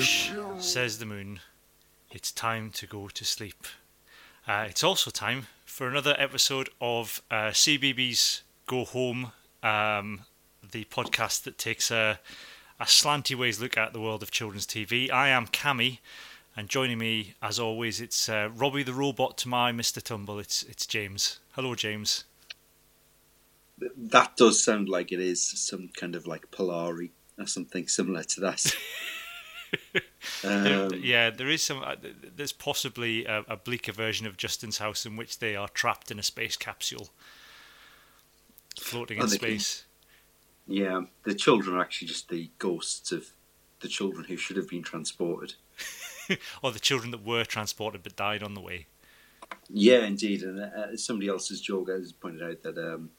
Hush, 0.00 0.32
says 0.60 0.98
the 0.98 1.04
moon. 1.04 1.40
It's 2.10 2.32
time 2.32 2.70
to 2.70 2.86
go 2.86 3.08
to 3.08 3.22
sleep. 3.22 3.66
Uh, 4.48 4.64
it's 4.66 4.82
also 4.82 5.10
time 5.10 5.48
for 5.66 5.88
another 5.88 6.16
episode 6.18 6.70
of 6.80 7.20
uh, 7.30 7.50
CBeebies 7.50 8.40
Go 8.66 8.86
Home, 8.86 9.32
um, 9.62 10.22
the 10.70 10.84
podcast 10.84 11.42
that 11.42 11.58
takes 11.58 11.90
a, 11.90 12.18
a 12.80 12.84
slanty 12.84 13.36
ways 13.36 13.60
look 13.60 13.76
at 13.76 13.92
the 13.92 14.00
world 14.00 14.22
of 14.22 14.30
children's 14.30 14.66
TV. 14.66 15.10
I 15.10 15.28
am 15.28 15.46
Cami, 15.46 15.98
and 16.56 16.70
joining 16.70 16.96
me, 16.96 17.34
as 17.42 17.58
always, 17.58 18.00
it's 18.00 18.26
uh, 18.26 18.48
Robbie 18.54 18.82
the 18.82 18.94
robot 18.94 19.36
to 19.36 19.50
my 19.50 19.70
Mr. 19.70 20.02
Tumble. 20.02 20.38
It's 20.38 20.62
it's 20.62 20.86
James. 20.86 21.40
Hello, 21.52 21.74
James. 21.74 22.24
That 23.98 24.38
does 24.38 24.64
sound 24.64 24.88
like 24.88 25.12
it 25.12 25.20
is 25.20 25.44
some 25.44 25.90
kind 25.94 26.14
of 26.14 26.26
like 26.26 26.50
Polari 26.50 27.10
or 27.38 27.46
something 27.46 27.86
similar 27.86 28.22
to 28.22 28.40
that. 28.40 28.74
There- 29.92 30.86
Um, 30.86 30.94
yeah, 31.02 31.30
there 31.30 31.48
is 31.48 31.62
some. 31.62 31.82
Uh, 31.82 31.96
there's 32.36 32.52
possibly 32.52 33.24
a, 33.24 33.44
a 33.48 33.56
bleaker 33.56 33.92
version 33.92 34.26
of 34.26 34.36
Justin's 34.36 34.78
house 34.78 35.04
in 35.06 35.16
which 35.16 35.38
they 35.38 35.56
are 35.56 35.68
trapped 35.68 36.10
in 36.10 36.18
a 36.18 36.22
space 36.22 36.56
capsule, 36.56 37.10
floating 38.78 39.18
in 39.18 39.24
Oh, 39.24 39.26
they 39.26 39.38
can- 39.38 39.48
space. 39.58 39.84
yeah, 40.66 41.02
the 41.24 41.34
children 41.34 41.76
are 41.76 41.80
actually 41.80 42.08
just 42.08 42.28
the 42.28 42.50
ghosts 42.58 43.12
of 43.12 43.28
the 43.80 43.88
children 43.88 44.24
who 44.24 44.36
should 44.36 44.56
have 44.56 44.68
been 44.68 44.82
transported. 44.82 45.54
or 46.62 46.70
the 46.72 46.78
children 46.80 47.10
that 47.10 47.24
were 47.24 47.44
transported 47.44 48.02
but 48.02 48.16
died 48.16 48.42
on 48.42 48.54
the 48.54 48.60
way. 48.60 48.86
Yeah, 49.68 50.04
indeed. 50.04 50.42
And 50.42 50.60
uh, 50.60 50.96
somebody 50.96 51.28
else's 51.28 51.60
joke 51.60 51.88
has 51.88 52.12
pointed 52.12 52.42
out 52.42 52.62
that 52.62 52.78
um, 52.78 53.10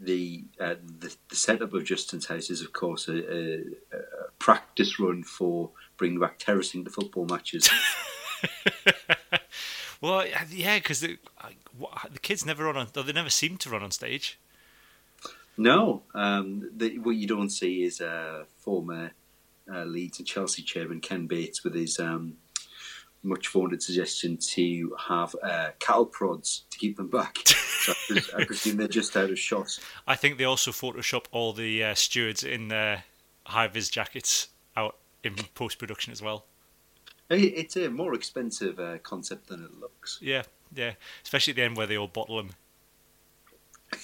the, 0.00 0.44
uh, 0.60 0.76
the 1.00 1.14
the 1.28 1.36
setup 1.36 1.74
of 1.74 1.84
Justin's 1.84 2.26
house 2.26 2.50
is, 2.50 2.60
of 2.62 2.72
course, 2.72 3.08
a, 3.08 3.16
a, 3.16 3.58
a 3.92 4.30
practice 4.38 5.00
run 5.00 5.24
for 5.24 5.70
bringing 5.96 6.20
back 6.20 6.38
terracing 6.38 6.84
to 6.84 6.90
football 6.90 7.26
matches. 7.26 7.68
Well, 10.00 10.24
yeah, 10.50 10.76
because 10.78 11.00
the, 11.00 11.18
the 12.12 12.18
kids 12.20 12.46
never 12.46 12.64
run 12.64 12.76
on. 12.76 12.86
They 12.92 13.12
never 13.12 13.30
seem 13.30 13.56
to 13.58 13.70
run 13.70 13.82
on 13.82 13.90
stage. 13.90 14.38
No, 15.56 16.02
um, 16.14 16.70
the, 16.76 16.98
what 16.98 17.16
you 17.16 17.26
don't 17.26 17.50
see 17.50 17.82
is 17.82 18.00
uh, 18.00 18.44
former 18.58 19.10
uh, 19.72 19.84
Leeds 19.84 20.20
and 20.20 20.28
Chelsea 20.28 20.62
chairman 20.62 21.00
Ken 21.00 21.26
Bates 21.26 21.64
with 21.64 21.74
his 21.74 21.98
um, 21.98 22.36
much 23.24 23.48
vaunted 23.48 23.82
suggestion 23.82 24.36
to 24.36 24.96
have 25.08 25.34
uh, 25.42 25.70
cattle 25.80 26.06
prods 26.06 26.62
to 26.70 26.78
keep 26.78 26.96
them 26.96 27.08
back. 27.08 27.36
so 27.46 27.92
pres- 28.08 28.30
I 28.34 28.44
presume 28.44 28.76
they're 28.76 28.88
just 28.88 29.16
out 29.16 29.30
of 29.30 29.38
shot. 29.38 29.78
I 30.06 30.16
think 30.16 30.38
they 30.38 30.44
also 30.44 30.70
Photoshop 30.70 31.26
all 31.30 31.52
the 31.52 31.84
uh, 31.84 31.94
stewards 31.94 32.44
in 32.44 32.68
their 32.68 33.04
high 33.44 33.68
vis 33.68 33.88
jackets 33.88 34.48
out 34.76 34.96
in 35.22 35.34
post 35.54 35.78
production 35.78 36.12
as 36.12 36.22
well. 36.22 36.46
It's 37.30 37.76
a 37.76 37.88
more 37.90 38.14
expensive 38.14 38.80
uh, 38.80 38.98
concept 38.98 39.48
than 39.48 39.62
it 39.62 39.78
looks. 39.78 40.18
Yeah, 40.22 40.44
yeah. 40.74 40.92
Especially 41.22 41.52
at 41.52 41.56
the 41.56 41.62
end 41.62 41.76
where 41.76 41.86
they 41.86 41.98
all 41.98 42.08
bottle 42.08 42.42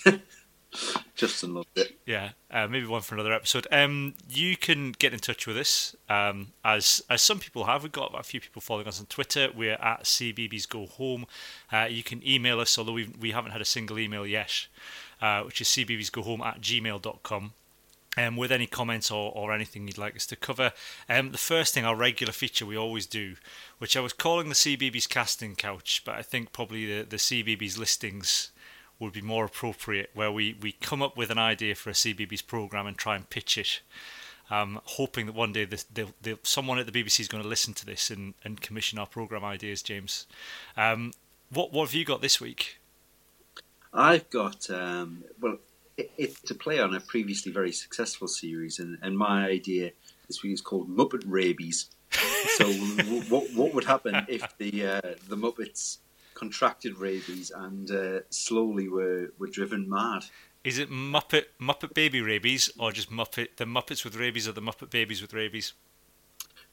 them. 0.04 0.22
Justin 1.14 1.54
loved 1.54 1.76
it. 1.76 1.98
Yeah, 2.06 2.30
uh, 2.50 2.66
maybe 2.68 2.86
one 2.86 3.02
for 3.02 3.14
another 3.14 3.32
episode. 3.32 3.66
Um, 3.70 4.14
you 4.28 4.56
can 4.56 4.92
get 4.92 5.12
in 5.12 5.20
touch 5.20 5.46
with 5.46 5.56
us, 5.56 5.94
um, 6.08 6.48
as 6.64 7.02
as 7.08 7.22
some 7.22 7.38
people 7.38 7.64
have. 7.64 7.82
We've 7.82 7.92
got 7.92 8.18
a 8.18 8.22
few 8.22 8.40
people 8.40 8.60
following 8.60 8.88
us 8.88 9.00
on 9.00 9.06
Twitter. 9.06 9.48
We're 9.54 9.74
at 9.74 10.04
CBeebies 10.04 10.68
Go 10.68 10.86
Home. 10.86 11.26
Uh, 11.72 11.86
you 11.90 12.02
can 12.02 12.26
email 12.26 12.60
us, 12.60 12.76
although 12.78 12.92
we 12.92 13.08
we 13.18 13.30
haven't 13.30 13.52
had 13.52 13.60
a 13.60 13.66
single 13.66 13.98
email 13.98 14.26
yet, 14.26 14.66
uh, 15.22 15.42
which 15.42 15.60
is 15.60 15.68
CBeebies 15.68 16.12
Go 16.12 16.22
Home 16.22 16.42
at 16.42 16.60
gmail.com. 16.60 17.52
Um, 18.16 18.36
with 18.36 18.52
any 18.52 18.68
comments 18.68 19.10
or, 19.10 19.32
or 19.34 19.52
anything 19.52 19.88
you'd 19.88 19.98
like 19.98 20.14
us 20.14 20.24
to 20.26 20.36
cover. 20.36 20.70
Um, 21.08 21.32
the 21.32 21.36
first 21.36 21.74
thing, 21.74 21.84
our 21.84 21.96
regular 21.96 22.32
feature 22.32 22.64
we 22.64 22.76
always 22.76 23.06
do, 23.06 23.34
which 23.78 23.96
I 23.96 24.00
was 24.00 24.12
calling 24.12 24.48
the 24.48 24.54
CBeebies 24.54 25.08
casting 25.08 25.56
couch, 25.56 26.00
but 26.04 26.14
I 26.14 26.22
think 26.22 26.52
probably 26.52 26.86
the, 26.86 27.04
the 27.04 27.16
CBeebies 27.16 27.76
listings 27.76 28.52
would 28.98 29.12
be 29.12 29.20
more 29.20 29.44
appropriate, 29.44 30.10
where 30.14 30.30
we, 30.30 30.56
we 30.60 30.72
come 30.72 31.02
up 31.02 31.16
with 31.16 31.30
an 31.30 31.38
idea 31.38 31.74
for 31.74 31.90
a 31.90 31.94
CBeebies 31.94 32.46
program 32.46 32.86
and 32.86 32.96
try 32.96 33.16
and 33.16 33.28
pitch 33.28 33.58
it, 33.58 33.80
um, 34.50 34.80
hoping 34.84 35.26
that 35.26 35.34
one 35.34 35.52
day 35.52 35.64
this, 35.64 35.84
they'll, 35.84 36.12
they'll, 36.22 36.38
someone 36.42 36.78
at 36.78 36.86
the 36.90 36.92
BBC 36.92 37.20
is 37.20 37.28
going 37.28 37.42
to 37.42 37.48
listen 37.48 37.74
to 37.74 37.86
this 37.86 38.10
and, 38.10 38.34
and 38.44 38.60
commission 38.60 38.98
our 38.98 39.06
program 39.06 39.44
ideas. 39.44 39.82
James, 39.82 40.26
um, 40.76 41.12
what 41.50 41.72
what 41.72 41.86
have 41.86 41.94
you 41.94 42.04
got 42.04 42.20
this 42.20 42.40
week? 42.40 42.78
I've 43.92 44.28
got 44.30 44.68
um, 44.70 45.24
well, 45.40 45.58
it, 45.96 46.10
it's 46.18 46.40
to 46.42 46.54
play 46.54 46.78
on 46.80 46.94
a 46.94 47.00
previously 47.00 47.52
very 47.52 47.72
successful 47.72 48.28
series, 48.28 48.78
and, 48.78 48.98
and 49.02 49.16
my 49.16 49.46
idea 49.46 49.92
this 50.26 50.42
week 50.42 50.52
is 50.52 50.60
called 50.60 50.88
Muppet 50.88 51.22
Rabies. 51.26 51.90
so, 52.56 52.66
what 53.28 53.52
what 53.54 53.74
would 53.74 53.84
happen 53.84 54.26
if 54.28 54.56
the 54.58 54.86
uh, 54.86 55.00
the 55.28 55.36
Muppets 55.36 55.98
contracted 56.34 56.98
rabies 56.98 57.50
and 57.54 57.90
uh, 57.90 58.20
slowly 58.30 58.88
were 58.88 59.32
were 59.38 59.48
driven 59.48 59.88
mad? 59.88 60.24
Is 60.64 60.78
it 60.78 60.90
Muppet 60.90 61.44
Muppet 61.60 61.94
Baby 61.94 62.20
Rabies 62.20 62.70
or 62.78 62.92
just 62.92 63.10
Muppet 63.10 63.56
the 63.56 63.64
Muppets 63.64 64.04
with 64.04 64.16
rabies 64.16 64.48
or 64.48 64.52
the 64.52 64.62
Muppet 64.62 64.90
Babies 64.90 65.20
with 65.20 65.34
rabies? 65.34 65.74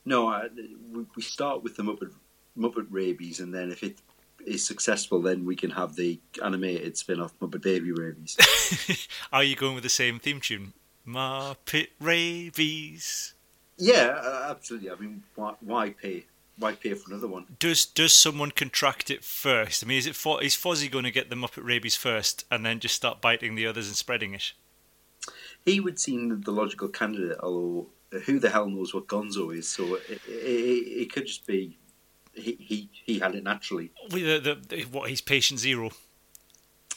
No, 0.06 0.30
I, 0.30 0.48
we, 0.92 1.06
we 1.16 1.22
start 1.22 1.62
with 1.64 1.76
the 1.76 1.84
Muppet 1.84 2.12
Muppet 2.58 2.88
Rabies, 2.90 3.40
and 3.40 3.54
then 3.54 3.72
if 3.72 3.84
it 3.84 3.98
is 4.46 4.66
successful, 4.66 5.22
then 5.22 5.46
we 5.46 5.56
can 5.56 5.70
have 5.70 5.96
the 5.96 6.20
animated 6.44 6.98
spin-off 6.98 7.38
Muppet 7.40 7.62
Baby 7.62 7.92
Rabies. 7.92 8.38
Are 9.34 9.44
you 9.44 9.56
going 9.56 9.76
with 9.76 9.84
the 9.84 9.90
same 9.90 10.20
theme 10.20 10.40
tune? 10.42 10.74
Muppet 11.08 11.90
Rabies. 12.00 13.34
yeah, 13.78 14.20
uh, 14.24 14.48
absolutely. 14.50 14.90
I 14.90 14.96
mean, 14.96 15.24
why, 15.36 15.54
why 15.60 15.90
pay? 15.92 16.26
Why 16.62 16.74
pay 16.74 16.94
for 16.94 17.10
another 17.10 17.28
one? 17.28 17.48
Does 17.58 17.88
does 17.88 18.14
someone 18.14 18.52
contract 18.52 19.10
it 19.10 19.24
first? 19.24 19.84
I 19.84 19.88
mean, 19.88 19.98
is 19.98 20.06
it 20.06 20.12
is 20.12 20.56
Fozzie 20.56 20.92
going 20.92 21.06
to 21.06 21.12
get 21.12 21.32
the 21.32 21.36
Muppet 21.36 21.64
rabies 21.64 21.96
first 21.96 22.46
and 22.52 22.64
then 22.64 22.80
just 22.80 22.94
start 22.94 23.20
biting 23.20 23.56
the 23.56 23.66
others 23.66 23.88
and 23.88 23.96
spreading 23.96 24.36
it? 24.36 24.54
He 25.66 25.80
would 25.80 26.00
seem 26.00 26.42
the 26.42 26.52
logical 26.52 26.88
candidate, 26.88 27.38
although 27.42 27.88
who 28.26 28.38
the 28.38 28.50
hell 28.50 28.70
knows 28.70 28.94
what 28.94 29.08
Gonzo 29.08 29.56
is? 29.56 29.68
So 29.68 29.96
it, 29.96 30.22
it, 30.28 31.02
it 31.02 31.12
could 31.12 31.26
just 31.26 31.48
be 31.48 31.80
he, 32.36 32.56
he 32.60 32.90
he 32.94 33.18
had 33.18 33.34
it 33.34 33.44
naturally. 33.44 33.90
With 34.12 34.44
the, 34.44 34.56
the, 34.70 34.76
the 34.76 34.84
what? 34.84 35.10
He's 35.10 35.22
patient 35.22 35.60
zero. 35.60 35.90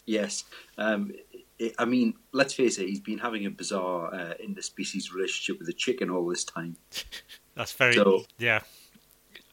Yes. 0.05 0.45
Um, 0.77 1.13
it, 1.59 1.75
I 1.79 1.87
mean, 1.87 2.13
let's 2.33 2.53
face 2.53 2.77
it. 2.77 2.87
He's 2.87 3.01
been 3.01 3.17
having 3.19 3.47
a 3.47 3.51
bizarre 3.51 4.15
uh, 4.15 4.35
interspecies 4.47 5.11
relationship 5.11 5.59
with 5.59 5.71
a 5.71 5.73
chicken 5.73 6.11
all 6.11 6.27
this 6.27 6.45
time. 6.45 6.77
That's 7.55 7.73
very 7.73 7.95
So- 7.95 8.27
yeah. 8.37 8.61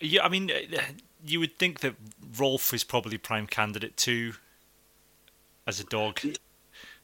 Yeah, 0.02 0.24
I 0.24 0.30
mean, 0.30 0.52
uh, 0.52 0.82
you 1.26 1.40
would 1.40 1.58
think 1.58 1.82
that 1.82 1.96
Rolf 2.38 2.74
is 2.74 2.84
probably 2.84 3.18
prime 3.18 3.48
candidate 3.48 3.98
too, 3.98 4.34
as 5.68 5.80
a 5.80 5.84
dog. 5.84 6.20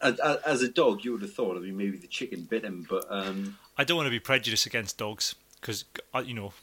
As, 0.01 0.19
as 0.19 0.61
a 0.61 0.67
dog, 0.67 1.03
you 1.03 1.13
would 1.13 1.21
have 1.21 1.33
thought. 1.33 1.57
I 1.57 1.59
mean, 1.59 1.77
maybe 1.77 1.97
the 1.97 2.07
chicken 2.07 2.43
bit 2.43 2.63
him, 2.63 2.85
but 2.89 3.05
um, 3.09 3.57
I 3.77 3.83
don't 3.83 3.97
want 3.97 4.07
to 4.07 4.11
be 4.11 4.19
prejudiced 4.19 4.65
against 4.65 4.97
dogs 4.97 5.35
because 5.59 5.85
you 6.25 6.33
know 6.33 6.53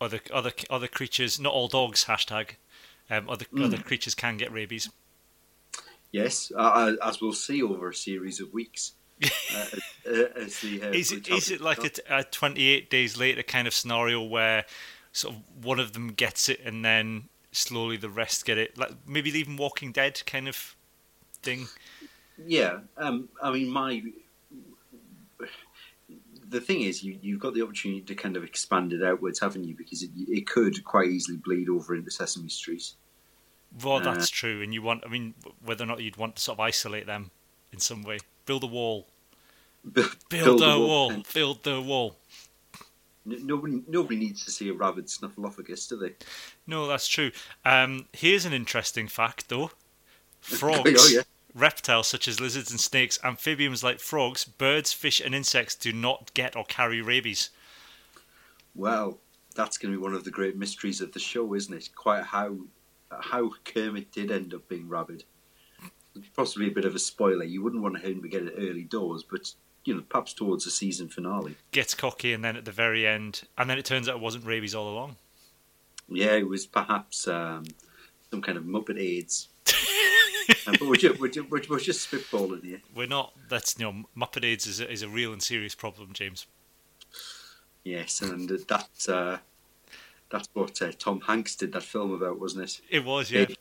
other 0.00 0.20
other 0.32 0.52
other 0.70 0.88
creatures. 0.88 1.38
Not 1.38 1.52
all 1.52 1.68
dogs. 1.68 2.04
Hashtag. 2.04 2.56
Um, 3.10 3.28
other 3.28 3.46
other 3.58 3.78
creatures 3.78 4.14
can 4.14 4.36
get 4.36 4.52
rabies. 4.52 4.88
yes, 6.12 6.50
uh, 6.56 6.94
as 7.04 7.20
we'll 7.20 7.32
see 7.32 7.62
over 7.62 7.90
a 7.90 7.94
series 7.94 8.40
of 8.40 8.52
weeks. 8.52 8.92
uh, 9.22 9.66
uh, 10.06 10.24
as 10.36 10.58
the, 10.60 10.82
uh, 10.82 10.90
Is 10.90 11.12
it 11.12 11.28
is 11.28 11.50
it 11.50 11.60
like 11.60 12.00
a 12.08 12.24
28 12.24 12.90
days 12.90 13.16
later 13.16 13.42
kind 13.42 13.68
of 13.68 13.74
scenario 13.74 14.22
where 14.22 14.64
sort 15.12 15.34
of 15.34 15.64
one 15.64 15.78
of 15.78 15.92
them 15.92 16.08
gets 16.08 16.48
it 16.48 16.60
and 16.64 16.84
then 16.84 17.28
slowly 17.52 17.96
the 17.96 18.08
rest 18.08 18.44
get 18.44 18.58
it? 18.58 18.76
Like 18.76 18.92
maybe 19.06 19.30
even 19.30 19.56
Walking 19.56 19.92
Dead 19.92 20.22
kind 20.26 20.48
of 20.48 20.76
thing. 21.42 21.68
Yeah, 22.46 22.80
um, 22.96 23.28
I 23.42 23.52
mean, 23.52 23.70
my 23.70 24.02
the 26.48 26.60
thing 26.60 26.82
is, 26.82 27.02
you 27.02 27.18
you've 27.20 27.40
got 27.40 27.54
the 27.54 27.62
opportunity 27.62 28.02
to 28.02 28.14
kind 28.14 28.36
of 28.36 28.44
expand 28.44 28.92
it 28.92 29.02
outwards, 29.02 29.40
haven't 29.40 29.64
you? 29.64 29.74
Because 29.74 30.02
it, 30.02 30.10
it 30.16 30.46
could 30.46 30.84
quite 30.84 31.08
easily 31.08 31.38
bleed 31.38 31.68
over 31.68 31.94
into 31.94 32.10
Sesame 32.10 32.48
Street. 32.48 32.92
Well, 33.82 34.00
that's 34.00 34.28
true, 34.28 34.60
and 34.62 34.72
you 34.74 34.82
want. 34.82 35.02
I 35.04 35.08
mean, 35.08 35.34
whether 35.64 35.84
or 35.84 35.86
not 35.86 36.02
you'd 36.02 36.18
want 36.18 36.36
to 36.36 36.42
sort 36.42 36.56
of 36.56 36.60
isolate 36.60 37.06
them 37.06 37.30
in 37.72 37.80
some 37.80 38.02
way, 38.02 38.18
build 38.44 38.64
a 38.64 38.66
wall, 38.66 39.06
Build, 39.90 40.16
build, 40.28 40.60
the 40.60 40.70
a 40.70 40.78
wall, 40.78 41.10
and 41.10 41.26
build 41.32 41.64
the 41.64 41.80
wall. 41.80 42.16
Nobody, 43.24 43.82
nobody 43.86 44.16
needs 44.16 44.44
to 44.44 44.50
see 44.50 44.68
a 44.68 44.72
rabid 44.72 45.06
snuffleupagus, 45.06 45.88
do 45.88 45.96
they? 45.96 46.14
No, 46.66 46.86
that's 46.88 47.06
true. 47.06 47.30
Um, 47.64 48.06
here's 48.12 48.44
an 48.44 48.52
interesting 48.52 49.06
fact, 49.06 49.48
though. 49.48 49.70
Frogs, 50.40 50.90
Oh, 50.98 51.08
yeah. 51.08 51.22
reptiles 51.54 52.08
such 52.08 52.26
as 52.26 52.40
lizards 52.40 52.72
and 52.72 52.80
snakes, 52.80 53.18
amphibians 53.22 53.84
like 53.84 54.00
frogs, 54.00 54.44
birds, 54.44 54.92
fish, 54.92 55.20
and 55.20 55.34
insects 55.36 55.76
do 55.76 55.92
not 55.92 56.34
get 56.34 56.56
or 56.56 56.64
carry 56.64 57.00
rabies. 57.00 57.50
Well, 58.74 59.18
that's 59.54 59.78
going 59.78 59.92
to 59.92 59.98
be 59.98 60.02
one 60.02 60.14
of 60.14 60.24
the 60.24 60.30
great 60.30 60.56
mysteries 60.56 61.00
of 61.00 61.12
the 61.12 61.20
show, 61.20 61.54
isn't 61.54 61.74
it? 61.74 61.90
Quite 61.94 62.24
how 62.24 62.56
how 63.20 63.50
Kermit 63.64 64.10
did 64.10 64.30
end 64.32 64.54
up 64.54 64.66
being 64.68 64.88
rabid. 64.88 65.24
Possibly 66.34 66.68
a 66.68 66.70
bit 66.72 66.86
of 66.86 66.94
a 66.94 66.98
spoiler. 66.98 67.44
You 67.44 67.62
wouldn't 67.62 67.82
want 67.82 67.98
him 68.02 68.22
to 68.22 68.28
get 68.28 68.42
it 68.44 68.54
early 68.56 68.84
doors, 68.84 69.22
but 69.22 69.52
you 69.84 69.94
know, 69.94 70.02
perhaps 70.08 70.32
towards 70.32 70.64
the 70.64 70.70
season 70.70 71.08
finale. 71.08 71.56
Gets 71.70 71.94
cocky, 71.94 72.32
and 72.32 72.44
then 72.44 72.56
at 72.56 72.64
the 72.64 72.72
very 72.72 73.06
end, 73.06 73.42
and 73.58 73.68
then 73.68 73.78
it 73.78 73.84
turns 73.84 74.08
out 74.08 74.16
it 74.16 74.22
wasn't 74.22 74.44
rabies 74.44 74.74
all 74.74 74.88
along. 74.88 75.16
Yeah, 76.08 76.32
it 76.32 76.48
was 76.48 76.66
perhaps 76.66 77.26
um, 77.28 77.64
some 78.30 78.42
kind 78.42 78.58
of 78.58 78.64
Muppet 78.64 79.00
AIDS. 79.00 79.48
But 80.66 80.80
we're 80.82 80.96
just, 80.96 81.20
we're, 81.20 81.28
just, 81.28 81.50
we're, 81.50 81.62
we're 81.70 81.78
just 81.78 82.10
spitballing 82.10 82.64
here. 82.64 82.80
We're 82.96 83.06
not. 83.06 83.32
That's 83.48 83.78
you 83.78 83.84
know, 83.84 84.04
Muppet 84.16 84.44
AIDS 84.44 84.66
is 84.66 84.80
a, 84.80 84.90
is 84.90 85.02
a 85.02 85.08
real 85.08 85.32
and 85.32 85.40
serious 85.40 85.76
problem, 85.76 86.12
James. 86.12 86.46
Yes, 87.84 88.20
and 88.22 88.48
that's 88.68 89.08
uh, 89.08 89.38
that's 90.30 90.48
what 90.52 90.80
uh, 90.82 90.92
Tom 90.98 91.20
Hanks 91.20 91.54
did 91.56 91.72
that 91.72 91.82
film 91.82 92.12
about, 92.12 92.40
wasn't 92.40 92.64
it? 92.64 92.80
It 92.90 93.04
was, 93.04 93.30
yeah. 93.30 93.44
Big. 93.44 93.56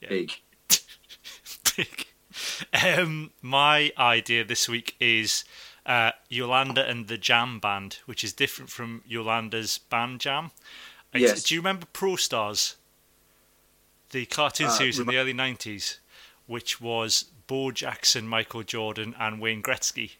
Yeah. 0.00 0.08
Big. 0.08 0.32
Big. 1.76 2.06
Um, 2.84 3.30
my 3.42 3.92
idea 3.98 4.44
this 4.44 4.68
week 4.68 4.96
is 5.00 5.44
uh, 5.86 6.12
Yolanda 6.28 6.88
and 6.88 7.06
the 7.08 7.16
Jam 7.18 7.58
Band, 7.60 7.98
which 8.06 8.24
is 8.24 8.32
different 8.32 8.70
from 8.70 9.02
Yolanda's 9.06 9.78
Band 9.78 10.20
Jam. 10.20 10.46
It's- 11.12 11.30
Yes. 11.30 11.42
Do 11.44 11.54
you 11.54 11.60
remember 11.60 11.86
Pro 11.92 12.16
Stars? 12.16 12.76
The 14.10 14.26
cartoon 14.26 14.66
Uh, 14.66 14.70
series 14.70 14.98
in 14.98 15.06
the 15.06 15.16
early 15.16 15.34
90s, 15.34 15.98
which 16.46 16.80
was 16.80 17.24
Bo 17.46 17.70
Jackson, 17.70 18.26
Michael 18.28 18.62
Jordan, 18.62 19.14
and 19.18 19.40
Wayne 19.40 19.62
Gretzky 19.62 20.12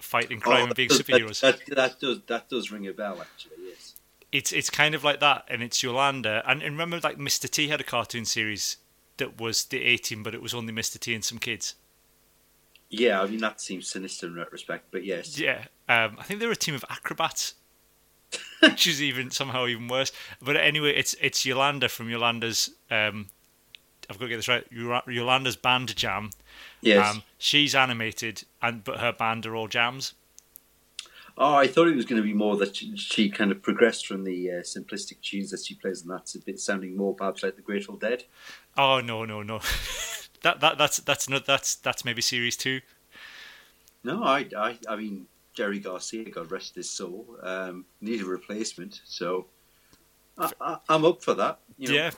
fighting 0.00 0.40
crime 0.40 0.66
and 0.66 0.74
being 0.74 0.88
does- 0.88 1.00
superheroes. 1.02 1.40
That, 1.40 1.58
that, 1.66 1.76
that 1.76 2.00
does 2.00 2.20
that 2.26 2.48
does 2.48 2.70
ring 2.70 2.86
a 2.86 2.92
bell, 2.92 3.20
actually. 3.20 3.56
Yes. 3.68 3.94
it's 4.30 4.52
it's 4.52 4.70
kind 4.70 4.94
of 4.94 5.02
like 5.04 5.20
that, 5.20 5.44
and 5.48 5.62
it's 5.62 5.82
Yolanda. 5.82 6.42
And, 6.46 6.62
and 6.62 6.72
remember, 6.72 7.00
like 7.02 7.18
Mr. 7.18 7.48
T 7.48 7.68
had 7.68 7.80
a 7.80 7.84
cartoon 7.84 8.24
series 8.24 8.76
that 9.18 9.40
was 9.40 9.64
the 9.66 9.84
18, 9.84 10.22
but 10.22 10.34
it 10.34 10.42
was 10.42 10.54
only 10.54 10.72
Mr. 10.72 10.98
T 10.98 11.14
and 11.14 11.24
some 11.24 11.38
kids. 11.38 11.74
Yeah, 12.90 13.20
I 13.20 13.26
mean 13.26 13.40
that 13.40 13.60
seems 13.60 13.86
sinister 13.88 14.26
in 14.26 14.34
retrospect, 14.34 14.86
but 14.90 15.04
yes. 15.04 15.38
Yeah, 15.38 15.64
um, 15.88 16.16
I 16.18 16.22
think 16.22 16.40
they 16.40 16.46
were 16.46 16.52
a 16.52 16.56
team 16.56 16.74
of 16.74 16.84
acrobats, 16.88 17.54
which 18.60 18.86
is 18.86 19.02
even 19.02 19.30
somehow 19.30 19.66
even 19.66 19.88
worse. 19.88 20.10
But 20.40 20.56
anyway, 20.56 20.94
it's 20.94 21.14
it's 21.20 21.44
Yolanda 21.44 21.88
from 21.90 22.08
Yolanda's. 22.08 22.70
Um, 22.90 23.28
I've 24.08 24.18
got 24.18 24.24
to 24.24 24.28
get 24.30 24.36
this 24.36 24.48
right. 24.48 24.64
Yolanda's 24.72 25.56
band 25.56 25.94
jam. 25.96 26.30
Yes. 26.80 27.14
Um, 27.14 27.22
she's 27.36 27.74
animated, 27.74 28.44
and 28.62 28.82
but 28.82 29.00
her 29.00 29.12
band 29.12 29.44
are 29.44 29.54
all 29.54 29.68
jams. 29.68 30.14
oh, 31.36 31.54
I 31.54 31.66
thought 31.66 31.88
it 31.88 31.94
was 31.94 32.06
going 32.06 32.22
to 32.22 32.26
be 32.26 32.32
more 32.32 32.56
that 32.56 32.76
she, 32.76 32.96
she 32.96 33.28
kind 33.28 33.52
of 33.52 33.60
progressed 33.62 34.06
from 34.06 34.24
the 34.24 34.50
uh, 34.50 34.54
simplistic 34.62 35.20
tunes 35.20 35.50
that 35.50 35.64
she 35.64 35.74
plays, 35.74 36.00
and 36.02 36.10
that's 36.10 36.34
a 36.34 36.38
bit 36.38 36.58
sounding 36.58 36.96
more 36.96 37.14
perhaps 37.14 37.42
like 37.42 37.56
the 37.56 37.62
Grateful 37.62 37.96
Dead. 37.96 38.24
Oh 38.78 39.00
no 39.00 39.24
no 39.24 39.42
no, 39.42 39.58
that 40.42 40.60
that 40.60 40.78
that's 40.78 40.98
that's 40.98 41.28
not 41.28 41.44
that's 41.44 41.74
that's 41.74 42.04
maybe 42.04 42.22
series 42.22 42.56
two. 42.56 42.80
No, 44.04 44.22
I, 44.22 44.46
I, 44.56 44.78
I 44.88 44.96
mean 44.96 45.26
Jerry 45.52 45.80
Garcia, 45.80 46.30
God 46.30 46.52
rest 46.52 46.76
his 46.76 46.88
soul, 46.88 47.26
um, 47.42 47.84
needed 48.00 48.24
a 48.24 48.30
replacement, 48.30 49.00
so 49.04 49.46
I, 50.38 50.52
I, 50.60 50.78
I'm 50.88 51.04
up 51.04 51.22
for 51.22 51.34
that. 51.34 51.58
You 51.76 51.88
know. 51.88 51.94
Yeah. 51.94 52.10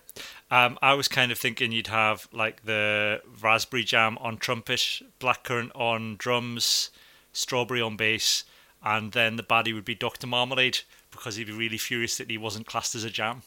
Um, 0.50 0.78
I 0.82 0.92
was 0.92 1.08
kind 1.08 1.32
of 1.32 1.38
thinking 1.38 1.72
you'd 1.72 1.86
have 1.86 2.28
like 2.32 2.64
the 2.64 3.22
raspberry 3.40 3.84
jam 3.84 4.18
on 4.18 4.36
trumpet, 4.36 5.00
blackcurrant 5.18 5.70
on 5.74 6.16
drums, 6.18 6.90
strawberry 7.32 7.80
on 7.80 7.96
bass, 7.96 8.44
and 8.84 9.12
then 9.12 9.36
the 9.36 9.42
baddie 9.42 9.72
would 9.72 9.86
be 9.86 9.94
Dr. 9.94 10.26
Marmalade 10.26 10.80
because 11.10 11.36
he'd 11.36 11.46
be 11.46 11.52
really 11.52 11.78
furious 11.78 12.18
that 12.18 12.30
he 12.30 12.36
wasn't 12.36 12.66
classed 12.66 12.94
as 12.94 13.04
a 13.04 13.10
jam. 13.10 13.42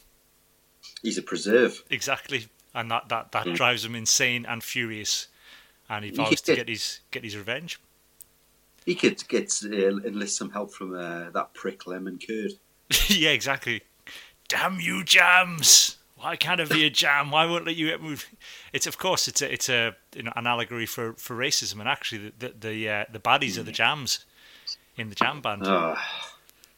He's 1.02 1.18
a 1.18 1.22
preserve. 1.22 1.82
Exactly. 1.90 2.46
And 2.74 2.90
that, 2.90 3.08
that, 3.08 3.32
that 3.32 3.46
Mm. 3.46 3.54
drives 3.54 3.84
him 3.84 3.94
insane 3.94 4.44
and 4.46 4.62
furious. 4.62 5.28
And 5.88 6.04
he 6.04 6.10
vows 6.10 6.40
to 6.42 6.54
get 6.56 6.68
his 6.68 7.00
get 7.10 7.22
his 7.24 7.36
revenge. 7.36 7.78
He 8.84 8.94
could 8.94 9.26
get 9.28 9.52
uh, 9.64 9.68
enlist 9.98 10.36
some 10.36 10.50
help 10.50 10.72
from 10.72 10.94
uh, 10.94 11.30
that 11.30 11.54
prick 11.54 11.86
Lemon 11.86 12.18
Curd. 12.18 12.52
yeah, 13.08 13.30
exactly. 13.30 13.82
Damn 14.48 14.80
you, 14.80 15.04
jams! 15.04 15.96
Why 16.16 16.36
can't 16.36 16.60
it 16.60 16.70
be 16.70 16.84
a 16.86 16.90
jam? 16.90 17.30
Why 17.30 17.44
won't 17.46 17.66
let 17.66 17.76
you 17.76 17.86
get 17.88 18.02
moved? 18.02 18.26
It's 18.72 18.86
of 18.86 18.98
course 18.98 19.28
it's 19.28 19.40
a 19.42 19.52
it's 19.52 19.68
a 19.68 19.94
you 20.14 20.22
know, 20.22 20.32
an 20.36 20.46
allegory 20.46 20.86
for, 20.86 21.12
for 21.14 21.36
racism, 21.36 21.80
and 21.80 21.88
actually 21.88 22.32
the 22.38 22.48
the 22.48 22.54
the, 22.58 22.88
uh, 22.88 23.04
the 23.12 23.18
baddies 23.20 23.58
are 23.58 23.62
the 23.62 23.72
jams 23.72 24.24
in 24.96 25.08
the 25.10 25.14
jam 25.14 25.40
band. 25.40 25.62
Ah, 25.66 26.32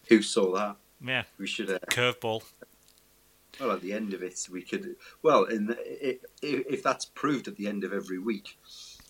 who 0.09 0.21
saw 0.23 0.53
that? 0.55 0.77
yeah, 1.05 1.25
We 1.39 1.47
should. 1.47 1.71
Uh, 1.71 1.79
curveball. 1.91 2.43
Well, 3.61 3.73
at 3.73 3.81
the 3.81 3.93
end 3.93 4.13
of 4.13 4.23
it, 4.23 4.47
we 4.51 4.63
could. 4.63 4.97
Well, 5.23 5.45
in 5.45 5.67
the, 5.67 6.19
if 6.43 6.83
that's 6.83 7.07
proved 7.07 7.49
at 7.49 7.57
the 7.57 7.69
end 7.69 7.85
of 7.85 7.93
every 7.93 8.19
week, 8.19 8.59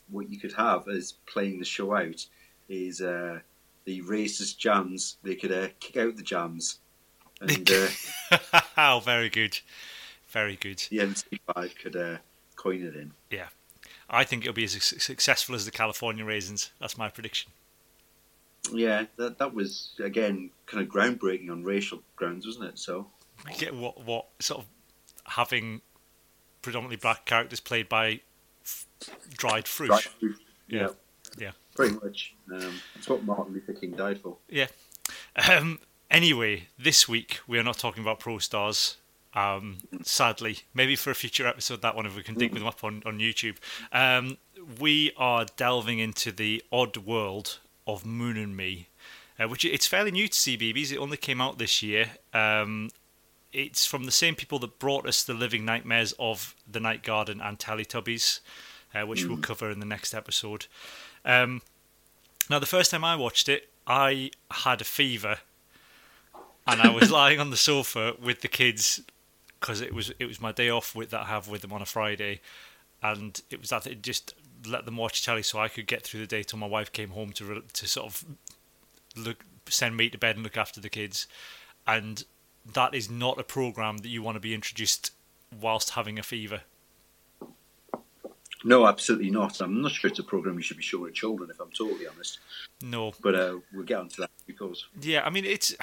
what 0.09 0.31
you 0.31 0.39
could 0.39 0.53
have 0.53 0.89
as 0.89 1.13
playing 1.27 1.59
the 1.59 1.65
show 1.65 1.95
out 1.95 2.27
is 2.69 3.01
uh, 3.01 3.41
the 3.85 4.03
racist 4.03 4.59
jams. 4.59 5.17
They 5.23 5.35
could 5.35 5.53
uh, 5.53 5.69
kick 5.81 5.97
out 5.97 6.17
the 6.17 6.23
jams, 6.23 6.79
and 7.41 7.71
uh, 7.71 7.89
oh, 8.79 9.01
very 9.05 9.29
good, 9.29 9.59
very 10.29 10.57
good. 10.57 10.79
the 10.91 10.99
MC5 10.99 11.79
could 11.79 11.97
uh, 11.97 12.19
coin 12.57 12.83
it 12.83 12.95
in. 12.95 13.13
Yeah, 13.31 13.49
I 14.09 14.25
think 14.25 14.45
it'll 14.45 14.55
be 14.55 14.65
as 14.65 14.73
successful 14.83 15.55
as 15.55 15.65
the 15.65 15.73
California 15.73 16.25
raisins. 16.25 16.71
That's 16.81 16.99
my 16.99 17.09
prediction. 17.09 17.53
Yeah, 18.73 19.07
that 19.17 19.39
that 19.39 19.55
was 19.55 19.91
again 20.03 20.51
kind 20.67 20.83
of 20.85 20.93
groundbreaking 20.93 21.51
on 21.51 21.65
racial 21.65 22.03
grounds, 22.17 22.47
wasn't 22.47 22.67
it? 22.67 22.79
So 22.79 23.07
Get 23.59 23.75
what 23.75 24.05
what 24.05 24.27
sort 24.41 24.61
of 24.61 24.67
having 25.33 25.81
predominantly 26.63 26.97
black 26.97 27.25
characters 27.27 27.61
played 27.61 27.89
by 27.89 28.21
f- 28.65 28.87
dried 29.37 29.69
fruit. 29.69 29.91
Right. 29.91 30.09
Yeah. 30.69 30.89
Yeah. 31.39 31.53
pretty 31.75 31.95
much. 31.95 32.35
Um, 32.53 32.81
that's 32.95 33.09
what 33.09 33.23
Martin 33.25 33.53
Luther 33.55 33.73
King 33.73 33.93
died 33.93 34.21
for. 34.21 34.37
Yeah. 34.49 34.67
Um, 35.49 35.79
anyway, 36.11 36.69
this 36.79 37.09
week 37.09 37.41
we 37.47 37.59
are 37.59 37.63
not 37.63 37.79
talking 37.79 38.03
about 38.03 38.19
Pro 38.21 38.39
Stars. 38.39 38.97
Um, 39.35 39.79
sadly, 40.03 40.61
maybe 40.73 40.97
for 40.97 41.11
a 41.11 41.15
future 41.15 41.47
episode, 41.47 41.83
that 41.83 41.95
one 41.95 42.07
if 42.07 42.17
we 42.17 42.23
can 42.23 42.35
dig 42.37 42.55
them 42.55 42.67
up 42.67 42.83
on 42.83 43.03
on 43.05 43.19
YouTube. 43.19 43.57
Um, 43.93 44.39
we 44.81 45.13
are 45.17 45.45
delving 45.57 45.99
into 45.99 46.33
the 46.33 46.65
odd 46.73 46.97
world 46.97 47.59
of 47.87 48.05
Moon 48.07 48.37
and 48.39 48.57
Me, 48.57 48.89
uh, 49.39 49.47
which 49.47 49.65
it's 49.65 49.87
fairly 49.87 50.11
new 50.11 50.27
to 50.27 50.35
CBeebies. 50.35 50.91
It 50.91 50.97
only 50.97 51.19
came 51.19 51.41
out 51.41 51.59
this 51.59 51.83
year. 51.83 52.13
Um, 52.33 52.91
it's 53.57 53.87
from 53.87 54.05
the 54.05 54.13
same 54.13 54.35
people 54.35 54.59
that 54.59 54.79
brought 54.79 55.07
us 55.07 55.25
the 55.25 55.33
Living 55.33 55.65
Nightmares 55.65 56.13
of 56.19 56.55
the 56.71 56.79
Night 56.79 57.03
Garden 57.03 57.41
and 57.41 57.59
Teletubbies, 57.59 58.41
uh, 58.95 59.07
which 59.07 59.25
we'll 59.25 59.39
cover 59.39 59.71
in 59.71 59.81
the 59.81 59.87
next 59.87 60.13
episode. 60.13 60.67
Um, 61.25 61.63
now, 62.51 62.59
the 62.59 62.67
first 62.67 62.91
time 62.91 63.03
I 63.03 63.17
watched 63.17 63.49
it, 63.49 63.71
I 63.87 64.31
had 64.51 64.83
a 64.83 64.85
fever 64.85 65.39
and 66.67 66.83
I 66.83 66.91
was 66.91 67.11
lying 67.21 67.41
on 67.41 67.49
the 67.49 67.57
sofa 67.57 68.15
with 68.23 68.43
the 68.43 68.49
kids 68.49 69.01
because 69.59 69.81
it 69.81 69.95
was 69.95 70.13
it 70.19 70.27
was 70.27 70.39
my 70.39 70.53
day 70.53 70.69
off 70.69 70.95
with 70.95 71.09
that 71.11 71.23
I 71.23 71.27
have 71.27 71.49
with 71.49 71.63
them 71.63 71.73
on 71.73 71.81
a 71.81 71.87
Friday, 71.87 72.43
and 73.03 73.41
it 73.51 73.59
was 73.61 73.71
that 73.71 73.87
it 73.87 74.03
just 74.03 74.35
let 74.69 74.85
them 74.85 74.99
watch 74.99 75.25
telly 75.25 75.43
so 75.43 75.59
I 75.59 75.69
could 75.69 75.87
get 75.87 76.03
through 76.03 76.21
the 76.21 76.27
day 76.27 76.43
till 76.43 76.59
my 76.59 76.67
wife 76.67 76.93
came 76.93 77.11
home 77.11 77.33
to 77.33 77.45
re- 77.47 77.63
to 77.73 77.89
sort 77.89 78.07
of 78.07 78.25
look 79.17 79.45
send 79.67 79.97
me 79.97 80.11
to 80.11 80.19
bed 80.19 80.37
and 80.37 80.45
look 80.45 80.59
after 80.59 80.79
the 80.79 80.91
kids, 80.91 81.27
and 81.87 82.25
that 82.75 82.95
is 82.95 83.11
not 83.11 83.39
a 83.39 83.45
program 83.45 83.99
that 83.99 84.09
you 84.09 84.23
want 84.23 84.37
to 84.37 84.41
be 84.41 84.55
introduced 84.55 85.13
whilst 85.61 85.91
having 85.91 86.19
a 86.19 86.23
fever. 86.23 86.63
No, 88.65 88.87
absolutely 88.87 89.31
not. 89.31 89.61
I'm 89.61 89.81
not 89.83 89.93
sure 89.93 90.11
it's 90.11 90.19
a 90.19 90.25
program 90.25 90.57
you 90.57 90.63
should 90.63 90.77
be 90.77 90.83
showing 90.83 91.13
children, 91.13 91.51
if 91.51 91.61
I'm 91.61 91.71
totally 91.71 92.07
honest. 92.07 92.41
No, 92.83 93.13
But 93.21 93.35
uh, 93.35 93.59
we'll 93.73 93.85
get 93.85 93.99
onto 93.99 94.23
that 94.23 94.31
because 94.47 94.87
Yeah, 95.01 95.23
I 95.25 95.31
mean 95.31 95.45
it's 95.45 95.75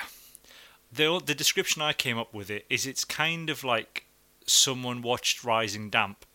the 0.91 1.21
the 1.25 1.33
description 1.33 1.81
I 1.81 1.93
came 1.93 2.17
up 2.17 2.33
with 2.33 2.49
it 2.49 2.65
is 2.69 2.85
it's 2.85 3.05
kind 3.05 3.49
of 3.49 3.63
like 3.63 4.05
someone 4.45 5.01
watched 5.01 5.43
Rising 5.43 5.89
Damp 5.89 6.25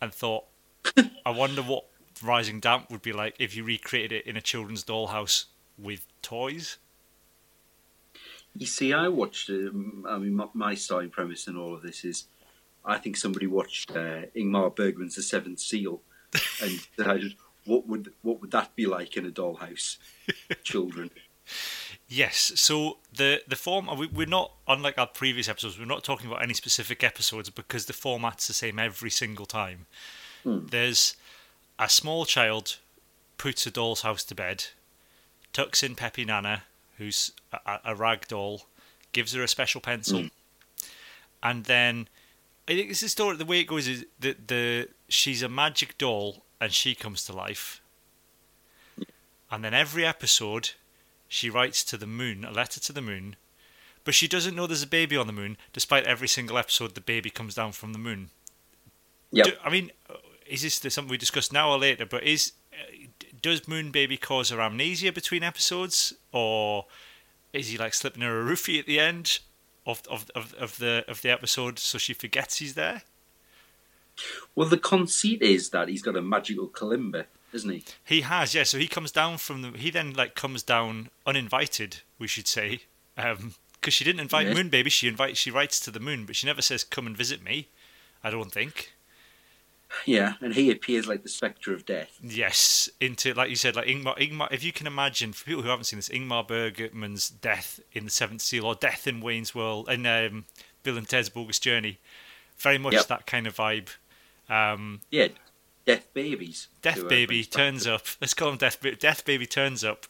and 0.00 0.12
thought, 0.12 0.44
I 1.26 1.30
wonder 1.30 1.62
what 1.62 1.84
Rising 2.22 2.60
Damp 2.60 2.90
would 2.90 3.02
be 3.02 3.12
like 3.12 3.36
if 3.38 3.54
you 3.54 3.64
recreated 3.64 4.12
it 4.12 4.26
in 4.26 4.36
a 4.36 4.40
children's 4.40 4.84
dollhouse 4.84 5.46
with 5.78 6.06
toys. 6.22 6.78
You 8.56 8.66
see, 8.66 8.92
I 8.92 9.08
watched. 9.08 9.50
Um, 9.50 10.04
I 10.08 10.18
mean, 10.18 10.34
my, 10.34 10.46
my 10.54 10.74
starting 10.74 11.10
premise 11.10 11.46
in 11.46 11.56
all 11.56 11.74
of 11.74 11.82
this 11.82 12.04
is, 12.04 12.26
I 12.84 12.98
think 12.98 13.16
somebody 13.16 13.46
watched 13.46 13.90
uh, 13.92 14.26
Ingmar 14.36 14.74
Bergman's 14.74 15.14
The 15.14 15.22
Seventh 15.22 15.60
Seal, 15.60 16.02
and 16.62 16.80
decided 16.96 17.34
what 17.64 17.86
would 17.86 18.12
what 18.22 18.40
would 18.40 18.50
that 18.50 18.74
be 18.74 18.86
like 18.86 19.16
in 19.16 19.26
a 19.26 19.30
dollhouse? 19.30 19.98
Children. 20.62 21.10
Yes, 22.08 22.52
so 22.56 22.98
the 23.16 23.42
the 23.46 23.56
form 23.56 23.88
we, 23.96 24.06
we're 24.06 24.26
not 24.26 24.52
unlike 24.66 24.98
our 24.98 25.06
previous 25.06 25.48
episodes. 25.48 25.78
We're 25.78 25.84
not 25.84 26.04
talking 26.04 26.26
about 26.26 26.42
any 26.42 26.54
specific 26.54 27.04
episodes 27.04 27.50
because 27.50 27.86
the 27.86 27.92
format's 27.92 28.46
the 28.46 28.52
same 28.52 28.78
every 28.78 29.10
single 29.10 29.46
time. 29.46 29.86
There's 30.44 31.16
a 31.78 31.88
small 31.88 32.24
child 32.24 32.78
puts 33.36 33.66
a 33.66 33.70
doll's 33.70 34.02
house 34.02 34.24
to 34.24 34.34
bed, 34.34 34.66
tucks 35.52 35.82
in 35.82 35.94
Pepi 35.94 36.24
Nana, 36.24 36.64
who's 37.00 37.32
a, 37.52 37.78
a 37.86 37.94
rag 37.94 38.28
doll, 38.28 38.62
gives 39.12 39.32
her 39.32 39.42
a 39.42 39.48
special 39.48 39.80
pencil, 39.80 40.20
hmm. 40.20 40.26
and 41.42 41.64
then 41.64 42.08
I 42.68 42.74
think 42.74 42.88
this 42.88 42.98
is 42.98 43.06
the 43.06 43.08
story. 43.08 43.36
The 43.36 43.44
way 43.44 43.60
it 43.60 43.66
goes 43.66 43.88
is 43.88 44.06
that 44.20 44.46
the 44.46 44.88
she's 45.08 45.42
a 45.42 45.48
magic 45.48 45.98
doll 45.98 46.44
and 46.60 46.72
she 46.72 46.94
comes 46.94 47.24
to 47.24 47.32
life, 47.32 47.80
and 49.50 49.64
then 49.64 49.74
every 49.74 50.06
episode 50.06 50.70
she 51.26 51.48
writes 51.48 51.82
to 51.84 51.96
the 51.96 52.06
moon 52.06 52.44
a 52.44 52.52
letter 52.52 52.78
to 52.80 52.92
the 52.92 53.02
moon, 53.02 53.36
but 54.04 54.14
she 54.14 54.28
doesn't 54.28 54.54
know 54.54 54.66
there's 54.66 54.82
a 54.82 54.86
baby 54.86 55.16
on 55.16 55.26
the 55.26 55.32
moon. 55.32 55.56
Despite 55.72 56.04
every 56.04 56.28
single 56.28 56.58
episode, 56.58 56.94
the 56.94 57.00
baby 57.00 57.30
comes 57.30 57.54
down 57.54 57.72
from 57.72 57.92
the 57.92 57.98
moon. 57.98 58.30
Do, 59.44 59.52
I 59.64 59.70
mean, 59.70 59.90
is 60.46 60.62
this 60.62 60.94
something 60.94 61.10
we 61.10 61.16
discuss 61.16 61.52
now 61.52 61.70
or 61.70 61.78
later? 61.78 62.04
But 62.04 62.24
is 62.24 62.52
does 63.42 63.66
Moon 63.68 63.90
Baby 63.90 64.16
cause 64.16 64.50
her 64.50 64.60
amnesia 64.60 65.12
between 65.12 65.42
episodes, 65.42 66.12
or 66.32 66.86
is 67.52 67.68
he 67.68 67.78
like 67.78 67.94
slipping 67.94 68.22
her 68.22 68.40
a 68.40 68.44
roofie 68.44 68.78
at 68.78 68.86
the 68.86 69.00
end 69.00 69.40
of 69.86 70.02
of, 70.10 70.30
of, 70.34 70.54
of 70.54 70.78
the 70.78 71.04
of 71.08 71.22
the 71.22 71.30
episode 71.30 71.78
so 71.78 71.98
she 71.98 72.12
forgets 72.12 72.58
he's 72.58 72.74
there? 72.74 73.02
Well, 74.54 74.68
the 74.68 74.78
conceit 74.78 75.40
is 75.42 75.70
that 75.70 75.88
he's 75.88 76.02
got 76.02 76.16
a 76.16 76.22
magical 76.22 76.68
kalimba, 76.68 77.24
isn't 77.52 77.70
he? 77.70 77.84
He 78.04 78.20
has, 78.22 78.54
yeah. 78.54 78.64
So 78.64 78.78
he 78.78 78.88
comes 78.88 79.10
down 79.10 79.38
from 79.38 79.62
the. 79.62 79.70
He 79.70 79.90
then 79.90 80.12
like 80.12 80.34
comes 80.34 80.62
down 80.62 81.08
uninvited, 81.26 82.02
we 82.18 82.26
should 82.26 82.46
say, 82.46 82.80
um, 83.16 83.54
because 83.74 83.94
she 83.94 84.04
didn't 84.04 84.20
invite 84.20 84.46
Yes. 84.48 84.56
Moon 84.56 84.68
Baby. 84.68 84.90
She 84.90 85.08
invites. 85.08 85.38
She 85.38 85.50
writes 85.50 85.80
to 85.80 85.90
the 85.90 86.00
moon, 86.00 86.26
but 86.26 86.36
she 86.36 86.46
never 86.46 86.60
says, 86.62 86.84
"Come 86.84 87.06
and 87.06 87.16
visit 87.16 87.42
me." 87.42 87.68
I 88.22 88.28
don't 88.28 88.52
think. 88.52 88.92
Yeah, 90.06 90.34
and 90.40 90.54
he 90.54 90.70
appears 90.70 91.06
like 91.08 91.22
the 91.22 91.28
spectre 91.28 91.74
of 91.74 91.84
death. 91.84 92.18
Yes, 92.22 92.88
into 93.00 93.34
like 93.34 93.50
you 93.50 93.56
said, 93.56 93.74
like 93.76 93.86
Ingmar. 93.86 94.16
Ingmar. 94.18 94.48
If 94.52 94.62
you 94.62 94.72
can 94.72 94.86
imagine, 94.86 95.32
for 95.32 95.44
people 95.44 95.62
who 95.62 95.68
haven't 95.68 95.84
seen 95.84 95.98
this, 95.98 96.08
Ingmar 96.08 96.46
Bergman's 96.46 97.28
death 97.28 97.80
in 97.92 98.04
the 98.04 98.10
Seventh 98.10 98.40
Seal 98.42 98.64
or 98.66 98.74
death 98.74 99.06
in 99.06 99.20
Wayne's 99.20 99.54
World 99.54 99.88
and 99.88 100.06
um, 100.06 100.44
Bill 100.82 100.96
and 100.96 101.08
Ted's 101.08 101.28
Bogus 101.28 101.58
Journey, 101.58 101.98
very 102.56 102.78
much 102.78 102.92
Yep. 102.94 103.06
that 103.08 103.26
kind 103.26 103.46
of 103.46 103.56
vibe. 103.56 103.88
Um, 104.48 105.00
Yeah, 105.10 105.28
death 105.86 106.06
babies. 106.14 106.68
Death 106.82 107.08
Baby 107.08 107.44
turns 107.44 107.86
up. 107.86 108.02
Let's 108.20 108.34
call 108.34 108.50
him 108.50 108.58
Death. 108.58 108.80
Ba- 108.80 108.94
Death 108.96 109.24
Baby 109.24 109.46
turns 109.46 109.82
up 109.84 110.06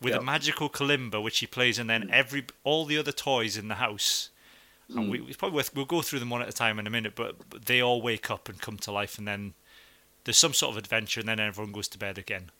with 0.00 0.14
a 0.14 0.20
magical 0.22 0.68
kalimba, 0.70 1.22
which 1.22 1.38
he 1.40 1.46
plays, 1.46 1.78
and 1.78 1.88
then 1.90 2.08
every 2.10 2.44
all 2.64 2.84
the 2.86 2.96
other 2.98 3.12
toys 3.12 3.56
in 3.56 3.68
the 3.68 3.74
house. 3.76 4.30
And 4.94 5.10
we, 5.10 5.20
it's 5.22 5.36
probably 5.36 5.56
worth. 5.56 5.74
We'll 5.74 5.84
go 5.84 6.02
through 6.02 6.18
them 6.18 6.30
one 6.30 6.42
at 6.42 6.48
a 6.48 6.52
time 6.52 6.78
in 6.78 6.86
a 6.86 6.90
minute, 6.90 7.14
but 7.14 7.36
but 7.48 7.66
they 7.66 7.80
all 7.80 8.02
wake 8.02 8.30
up 8.30 8.48
and 8.48 8.60
come 8.60 8.76
to 8.78 8.90
life, 8.92 9.18
and 9.18 9.26
then 9.28 9.54
there's 10.24 10.38
some 10.38 10.52
sort 10.54 10.72
of 10.72 10.78
adventure, 10.78 11.20
and 11.20 11.28
then 11.28 11.38
everyone 11.40 11.72
goes 11.72 11.88
to 11.88 11.98
bed 11.98 12.18
again 12.18 12.50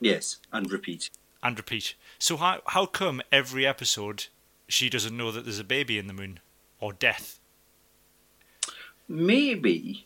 Yes, 0.00 0.38
and 0.52 0.70
repeat. 0.72 1.10
and 1.42 1.56
repeat. 1.58 1.94
So 2.18 2.36
how 2.38 2.62
how 2.68 2.86
come 2.86 3.20
every 3.30 3.66
episode 3.66 4.26
she 4.68 4.88
doesn't 4.88 5.16
know 5.16 5.30
that 5.32 5.44
there's 5.44 5.58
a 5.58 5.64
baby 5.64 5.98
in 5.98 6.06
the 6.06 6.12
moon 6.14 6.40
or 6.80 6.92
death? 6.94 7.38
Maybe, 9.08 10.04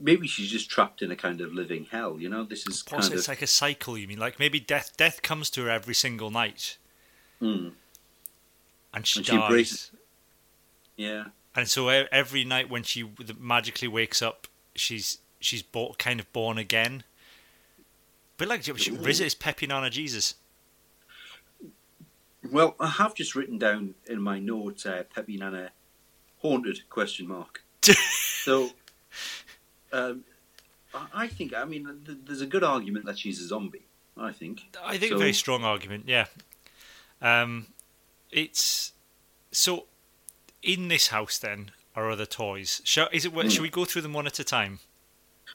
maybe 0.00 0.28
she's 0.28 0.50
just 0.50 0.68
trapped 0.70 1.00
in 1.02 1.10
a 1.10 1.16
kind 1.16 1.40
of 1.40 1.54
living 1.54 1.86
hell. 1.90 2.18
You 2.20 2.28
know, 2.28 2.44
this 2.44 2.66
is 2.66 2.82
kind 2.82 2.98
Possibly 2.98 3.16
of 3.16 3.18
it's 3.20 3.28
like 3.28 3.42
a 3.42 3.46
cycle. 3.46 3.96
You 3.96 4.06
mean 4.06 4.18
like 4.18 4.38
maybe 4.38 4.60
death 4.60 4.92
death 4.96 5.22
comes 5.22 5.50
to 5.50 5.62
her 5.64 5.70
every 5.70 5.94
single 5.94 6.30
night, 6.30 6.76
Hmm. 7.40 7.70
and 8.92 9.06
she 9.06 9.20
And 9.20 9.26
she 9.26 9.32
dies. 9.32 9.42
embraces- 9.42 9.90
yeah. 11.00 11.24
And 11.56 11.68
so 11.68 11.88
every 11.88 12.44
night 12.44 12.70
when 12.70 12.82
she 12.84 13.10
magically 13.38 13.88
wakes 13.88 14.22
up, 14.22 14.46
she's 14.74 15.18
she's 15.40 15.62
bo- 15.62 15.94
kind 15.98 16.20
of 16.20 16.32
born 16.32 16.58
again. 16.58 17.02
But 18.36 18.48
like 18.48 18.62
she 18.62 18.90
visits 18.92 19.34
Pepi 19.34 19.66
Nana 19.66 19.90
Jesus. 19.90 20.34
Well, 22.50 22.74
I 22.80 22.86
have 22.88 23.14
just 23.14 23.34
written 23.34 23.58
down 23.58 23.94
in 24.08 24.20
my 24.22 24.38
notes 24.38 24.86
uh, 24.86 25.02
Pepi 25.14 25.36
Nana 25.36 25.70
haunted 26.38 26.88
question 26.88 27.28
mark. 27.28 27.62
so, 28.44 28.70
um, 29.92 30.24
I- 30.94 31.08
I 31.14 31.26
think 31.26 31.54
I 31.54 31.64
mean 31.64 32.02
there's 32.26 32.40
a 32.40 32.46
good 32.46 32.64
argument 32.64 33.06
that 33.06 33.18
she's 33.18 33.40
a 33.40 33.46
zombie. 33.46 33.86
I 34.16 34.32
think. 34.32 34.62
I 34.82 34.98
think 34.98 35.10
So- 35.10 35.16
a 35.16 35.18
very 35.18 35.32
strong 35.32 35.64
argument. 35.64 36.04
Yeah. 36.06 36.26
Um, 37.20 37.66
it's 38.30 38.92
so 39.50 39.86
in 40.62 40.88
this 40.88 41.08
house 41.08 41.38
then 41.38 41.72
are 41.96 42.10
other 42.10 42.26
toys. 42.26 42.80
Shall, 42.84 43.08
is 43.12 43.24
it? 43.24 43.52
Should 43.52 43.62
we 43.62 43.70
go 43.70 43.84
through 43.84 44.02
them 44.02 44.12
one 44.12 44.26
at 44.26 44.38
a 44.38 44.44
time? 44.44 44.80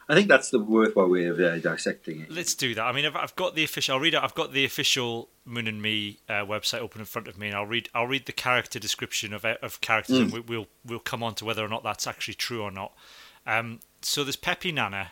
I 0.08 0.14
think 0.14 0.28
that's 0.28 0.50
the 0.50 0.60
worthwhile 0.60 1.10
way 1.10 1.26
of 1.26 1.40
uh, 1.40 1.58
dissecting 1.58 2.22
it. 2.22 2.32
Let's 2.32 2.54
do 2.54 2.76
that. 2.76 2.84
I 2.84 2.92
mean, 2.92 3.06
I've, 3.06 3.16
I've 3.16 3.36
got 3.36 3.56
the 3.56 3.64
official. 3.64 3.96
I'll 3.96 4.02
read. 4.02 4.14
it. 4.14 4.22
I've 4.22 4.36
got 4.36 4.52
the 4.52 4.66
official 4.66 5.30
Moon 5.46 5.68
and 5.68 5.82
Me 5.82 6.20
uh, 6.30 6.46
website 6.46 6.80
open 6.80 7.02
in 7.02 7.06
front 7.06 7.28
of 7.28 7.38
me, 7.38 7.48
and 7.48 7.56
I'll 7.56 7.66
read. 7.66 7.90
I'll 7.96 8.08
read 8.08 8.26
the 8.26 8.32
character 8.32 8.78
description 8.78 9.34
of 9.34 9.46
of 9.46 9.82
characters, 9.82 10.20
and 10.20 10.32
we, 10.32 10.40
we'll 10.42 10.68
we'll 10.86 11.00
come 11.00 11.24
on 11.24 11.34
to 11.36 11.46
whether 11.46 11.64
or 11.64 11.70
not 11.70 11.84
that's 11.84 12.08
actually 12.08 12.36
true 12.36 12.62
or 12.62 12.72
not. 12.72 12.94
Um, 13.48 13.80
so 14.02 14.24
there's 14.24 14.36
Pepi 14.36 14.72
Nana, 14.72 15.12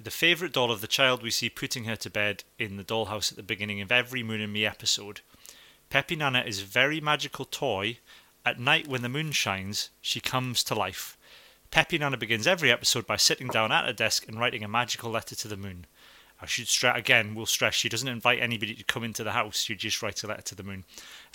the 0.00 0.10
favourite 0.10 0.52
doll 0.52 0.70
of 0.70 0.80
the 0.80 0.86
child 0.86 1.22
we 1.22 1.30
see 1.30 1.48
putting 1.48 1.84
her 1.84 1.96
to 1.96 2.10
bed 2.10 2.44
in 2.58 2.76
the 2.76 2.84
dollhouse 2.84 3.32
at 3.32 3.36
the 3.36 3.42
beginning 3.42 3.80
of 3.80 3.90
every 3.92 4.22
Moon 4.22 4.40
and 4.40 4.52
Me 4.52 4.64
episode. 4.64 5.20
Pepi 5.90 6.16
Nana 6.16 6.42
is 6.46 6.62
a 6.62 6.64
very 6.64 7.00
magical 7.00 7.44
toy. 7.44 7.98
At 8.44 8.58
night, 8.58 8.88
when 8.88 9.02
the 9.02 9.08
moon 9.08 9.32
shines, 9.32 9.90
she 10.00 10.20
comes 10.20 10.64
to 10.64 10.74
life. 10.74 11.16
Pepi 11.70 11.96
Nana 11.98 12.16
begins 12.16 12.46
every 12.46 12.70
episode 12.70 13.06
by 13.06 13.16
sitting 13.16 13.48
down 13.48 13.72
at 13.72 13.88
a 13.88 13.92
desk 13.92 14.26
and 14.28 14.38
writing 14.38 14.64
a 14.64 14.68
magical 14.68 15.10
letter 15.10 15.34
to 15.36 15.48
the 15.48 15.56
moon. 15.56 15.86
I 16.40 16.46
should 16.46 16.66
stress 16.66 16.98
again. 16.98 17.36
We'll 17.36 17.46
stress 17.46 17.74
she 17.74 17.88
doesn't 17.88 18.08
invite 18.08 18.40
anybody 18.40 18.74
to 18.74 18.82
come 18.84 19.04
into 19.04 19.22
the 19.22 19.30
house. 19.30 19.62
She 19.62 19.76
just 19.76 20.02
writes 20.02 20.24
a 20.24 20.26
letter 20.26 20.42
to 20.42 20.54
the 20.56 20.64
moon. 20.64 20.84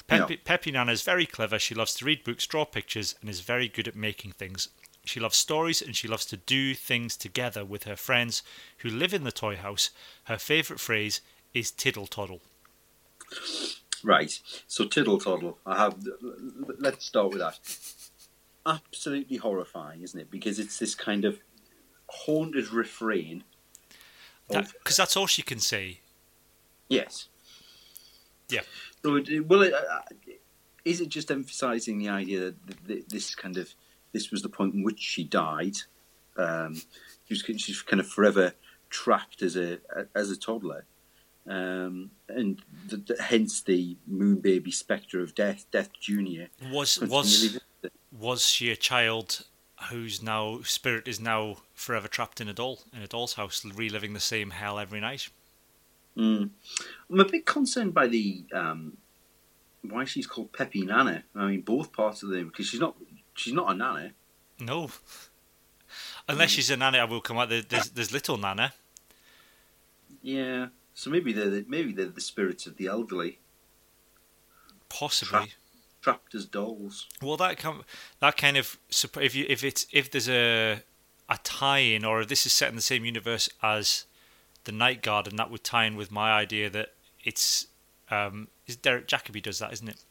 Pepi, 0.06 0.34
Yeah. 0.34 0.40
Pepi 0.44 0.72
Nana 0.72 0.92
is 0.92 1.02
very 1.02 1.26
clever. 1.26 1.58
She 1.58 1.74
loves 1.74 1.96
to 1.96 2.06
read 2.06 2.26
books, 2.26 2.46
draw 2.46 2.66
pictures, 2.66 3.16
and 3.22 3.30
is 3.30 3.40
very 3.40 3.70
good 3.70 3.88
at 3.88 3.96
making 3.96 4.34
things. 4.34 4.68
She 5.06 5.22
loves 5.22 5.38
stories 5.38 5.82
and 5.82 5.96
she 5.96 6.10
loves 6.10 6.26
to 6.26 6.38
do 6.38 6.76
things 6.76 7.16
together 7.16 7.64
with 7.64 7.86
her 7.86 7.96
friends 7.96 8.44
who 8.80 8.90
live 8.90 9.14
in 9.14 9.24
the 9.24 9.32
toy 9.32 9.56
house. 9.56 9.92
Her 10.26 10.38
favourite 10.38 10.82
phrase 10.82 11.22
is 11.54 11.72
tiddle 11.72 12.08
toddle. 12.08 12.42
Right. 14.04 14.40
So 14.68 14.86
Tiddle 14.86 15.20
Toddle. 15.20 15.58
I 15.66 15.78
have. 15.78 15.96
Let's 16.80 17.06
start 17.06 17.30
with 17.30 17.40
that. 17.40 17.60
Absolutely 18.66 19.38
horrifying, 19.38 20.02
isn't 20.02 20.20
it? 20.20 20.30
Because 20.30 20.60
it's 20.60 20.78
this 20.80 20.94
kind 20.96 21.26
of 21.26 21.40
haunted 22.08 22.72
refrain. 22.72 23.44
Because 24.50 24.98
that's 24.98 25.18
all 25.18 25.28
she 25.28 25.42
can 25.42 25.60
say. 25.60 26.00
yes. 26.90 27.28
Yeah. 28.50 28.62
So, 29.04 29.18
it, 29.18 29.46
well, 29.46 29.62
it, 29.62 29.74
uh, 29.74 30.00
is 30.86 31.02
it 31.02 31.10
just 31.10 31.30
emphasising 31.32 31.98
the 31.98 32.08
idea 32.08 32.54
that 32.66 32.88
th- 32.88 33.06
this 33.08 33.36
kind 33.36 33.58
of 33.58 33.74
this 34.14 34.32
was 34.32 34.42
the 34.42 34.48
point 34.50 34.74
in 34.74 34.84
which 34.84 35.00
she 35.00 35.26
died? 35.26 35.76
Um, 36.38 36.76
she 37.26 37.34
was, 37.34 37.44
she's 37.62 37.82
kind 37.82 38.00
of 38.00 38.08
forever 38.08 38.54
trapped 38.90 39.42
as 39.42 39.58
a 39.58 39.80
as 40.16 40.32
a 40.32 40.38
toddler, 40.38 40.86
um, 41.48 42.12
and 42.28 42.62
the, 42.88 42.98
the, 42.98 43.22
hence 43.22 43.62
the 43.62 43.96
moon 44.06 44.36
baby 44.36 44.72
spectre 44.72 45.22
of 45.22 45.34
death, 45.34 45.66
Death 45.72 45.90
Junior. 46.00 46.50
Was 46.72 47.00
was 47.00 47.60
was 48.12 48.46
she 48.46 48.72
a 48.72 48.76
child 48.76 49.46
whose 49.90 50.22
now 50.22 50.62
spirit 50.64 51.08
is 51.08 51.20
now 51.20 51.58
forever 51.74 52.08
trapped 52.08 52.42
in 52.42 52.48
a 52.48 52.54
doll 52.54 52.80
in 52.94 53.02
a 53.02 53.08
doll's 53.08 53.34
house, 53.34 53.64
reliving 53.64 54.14
the 54.14 54.20
same 54.20 54.50
hell 54.50 54.78
every 54.78 55.00
night? 55.00 55.30
Mm. 56.18 56.50
I'm 57.10 57.20
a 57.20 57.26
bit 57.26 57.46
concerned 57.46 57.94
by 57.94 58.08
the 58.08 58.44
um, 58.54 58.98
why 59.84 60.04
she's 60.06 60.28
called 60.28 60.52
Pepi 60.52 60.82
Nana. 60.82 61.24
I 61.36 61.48
mean, 61.48 61.62
both 61.62 61.94
parts 61.94 62.24
of 62.24 62.30
the 62.30 62.44
because 62.44 62.68
she's 62.68 62.80
not 62.80 62.96
she's 63.36 63.54
not 63.54 63.72
a 63.72 63.78
nana. 63.78 64.12
No, 64.60 64.90
unless 66.28 66.50
she's 66.50 66.70
a 66.70 66.78
nana, 66.78 66.98
I 66.98 67.04
will 67.06 67.22
come 67.22 67.38
out. 67.38 67.50
There's 67.50 67.90
there's 67.90 68.12
little 68.12 68.38
nana. 68.38 68.74
Yeah, 70.22 70.68
so 70.98 71.12
maybe 71.12 71.32
they're 71.32 71.52
the, 71.52 71.66
maybe 71.68 71.94
they're 71.94 72.08
the 72.08 72.20
spirits 72.20 72.66
of 72.66 72.78
the 72.78 72.88
elderly, 72.88 73.38
possibly 74.90 75.30
trapped, 75.30 75.56
trapped 76.02 76.34
as 76.34 76.46
dolls. 76.46 77.06
Well, 77.22 77.38
that 77.38 77.60
com- 77.60 77.84
that 78.20 78.36
kind 78.36 78.58
of 78.58 78.80
if 79.22 79.36
you 79.36 79.46
if 79.48 79.64
it's 79.64 79.86
if 79.92 80.10
there's 80.10 80.28
a 80.28 80.82
a 81.30 81.38
tie-in 81.44 82.04
or 82.04 82.22
if 82.22 82.30
this 82.30 82.48
is 82.48 82.54
set 82.54 82.70
in 82.70 82.76
the 82.76 82.82
same 82.82 83.06
universe 83.06 83.48
as 83.62 84.06
the 84.64 84.72
Night 84.72 85.04
Garden, 85.04 85.34
and 85.34 85.40
that 85.40 85.52
would 85.52 85.64
tie 85.64 85.86
in 85.86 85.98
with 85.98 86.12
my 86.12 86.32
idea 86.32 86.68
that 86.68 86.96
it's 87.24 87.68
um, 88.10 88.48
is 88.66 88.76
Derek 88.76 89.08
Jacobi 89.08 89.44
does 89.44 89.60
that, 89.60 89.72
isn't 89.74 89.90
it? 89.90 90.04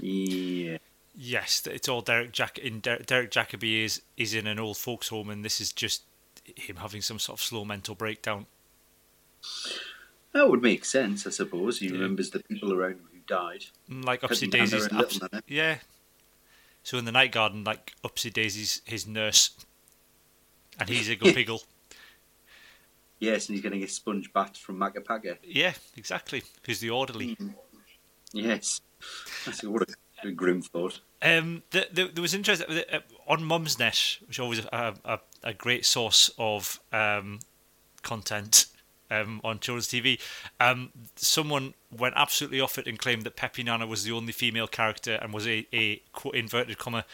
Yeah. 0.00 0.78
Yes, 1.14 1.66
it's 1.66 1.86
all 1.86 2.00
Derek 2.00 2.32
Jack 2.32 2.56
in 2.56 2.80
Der- 2.80 3.00
Derek 3.00 3.30
Jacobi 3.30 3.84
is 3.84 4.00
is 4.16 4.32
in 4.32 4.46
an 4.46 4.58
old 4.58 4.78
folks 4.78 5.08
home, 5.08 5.28
and 5.28 5.44
this 5.44 5.60
is 5.60 5.70
just 5.70 6.04
him 6.56 6.76
having 6.76 7.02
some 7.02 7.18
sort 7.18 7.38
of 7.38 7.44
slow 7.44 7.66
mental 7.66 7.94
breakdown. 7.94 8.46
That 10.32 10.48
would 10.48 10.62
make 10.62 10.84
sense, 10.84 11.26
I 11.26 11.30
suppose. 11.30 11.78
He 11.78 11.86
yeah. 11.86 11.92
remembers 11.92 12.30
the 12.30 12.40
people 12.40 12.72
around 12.72 12.92
him 12.92 13.08
who 13.12 13.18
died. 13.26 13.64
Mm, 13.90 14.04
like 14.04 14.22
Upsy 14.22 14.50
Daisy's. 14.50 14.90
Ups- 14.92 15.20
yeah. 15.46 15.78
So 16.82 16.98
in 16.98 17.04
the 17.04 17.12
Night 17.12 17.32
Garden, 17.32 17.64
like 17.64 17.94
Upsy 18.02 18.32
Daisy's 18.32 18.82
his 18.84 19.06
nurse, 19.06 19.50
and 20.78 20.88
he's 20.88 21.08
a 21.08 21.16
Igglepiggle. 21.16 21.62
yes, 23.18 23.48
and 23.48 23.54
he's 23.54 23.62
getting 23.62 23.82
a 23.82 23.88
sponge 23.88 24.32
bath 24.32 24.56
from 24.56 24.78
Makka 24.78 25.00
Pakka. 25.00 25.36
Yeah, 25.44 25.74
exactly. 25.96 26.42
Who's 26.64 26.80
the 26.80 26.90
orderly? 26.90 27.36
Mm. 27.36 27.54
Yes. 28.32 28.80
That's 29.44 29.62
what 29.62 29.82
a, 29.82 30.28
a 30.28 30.32
grim 30.32 30.62
thought. 30.62 31.00
Um, 31.20 31.62
the, 31.70 31.86
the, 31.92 32.04
there 32.06 32.22
was 32.22 32.34
interest 32.34 32.62
uh, 32.62 33.00
on 33.28 33.40
Mumsnet, 33.40 34.20
which 34.22 34.36
is 34.36 34.40
always 34.40 34.64
a, 34.64 34.94
a, 35.04 35.18
a 35.44 35.52
great 35.52 35.84
source 35.84 36.30
of 36.38 36.80
um, 36.92 37.40
content 38.02 38.66
um, 39.12 39.40
on 39.44 39.58
children's 39.58 39.88
TV. 39.88 40.18
Um, 40.60 40.90
someone 41.16 41.74
went 41.96 42.14
absolutely 42.16 42.60
off 42.60 42.78
it 42.78 42.86
and 42.86 42.98
claimed 42.98 43.24
that 43.24 43.36
Pepi 43.36 43.62
Nana 43.62 43.86
was 43.86 44.04
the 44.04 44.12
only 44.12 44.32
female 44.32 44.66
character 44.66 45.18
and 45.20 45.32
was 45.32 45.46
a, 45.46 45.66
a 45.72 46.02
quote 46.12 46.34
inverted 46.34 46.78
comma 46.78 47.04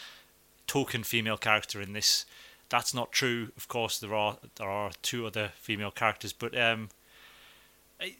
token 0.67 1.03
female 1.03 1.37
character 1.37 1.81
in 1.81 1.93
this. 1.93 2.25
That's 2.69 2.93
not 2.93 3.11
true. 3.11 3.51
Of 3.57 3.67
course, 3.67 3.99
there 3.99 4.13
are 4.13 4.37
there 4.55 4.69
are 4.69 4.91
two 5.01 5.25
other 5.25 5.51
female 5.55 5.91
characters, 5.91 6.33
but 6.33 6.57
um, 6.57 6.89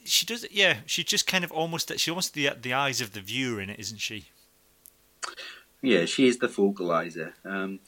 she 0.04 0.26
does. 0.26 0.44
Yeah, 0.50 0.78
she 0.86 1.04
just 1.04 1.26
kind 1.26 1.44
of 1.44 1.52
almost 1.52 1.96
she 1.98 2.10
almost 2.10 2.34
the 2.34 2.50
the 2.60 2.74
eyes 2.74 3.00
of 3.00 3.12
the 3.12 3.20
viewer 3.20 3.60
in 3.60 3.70
it, 3.70 3.78
isn't 3.78 4.00
she? 4.00 4.26
Yeah, 5.82 6.04
she 6.04 6.26
is 6.26 6.38
the 6.38 6.48
focalizer. 6.48 7.32
Um, 7.44 7.80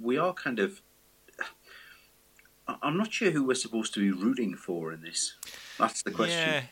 we 0.00 0.16
are 0.16 0.32
kind 0.32 0.58
of 0.58 0.80
I'm 2.66 2.96
not 2.96 3.12
sure 3.12 3.30
who 3.30 3.44
we're 3.44 3.54
supposed 3.54 3.92
to 3.94 4.00
be 4.00 4.10
rooting 4.10 4.54
for 4.54 4.92
in 4.92 5.02
this. 5.02 5.34
That's 5.78 6.02
the 6.02 6.10
question. 6.10 6.38
Yeah. 6.38 6.62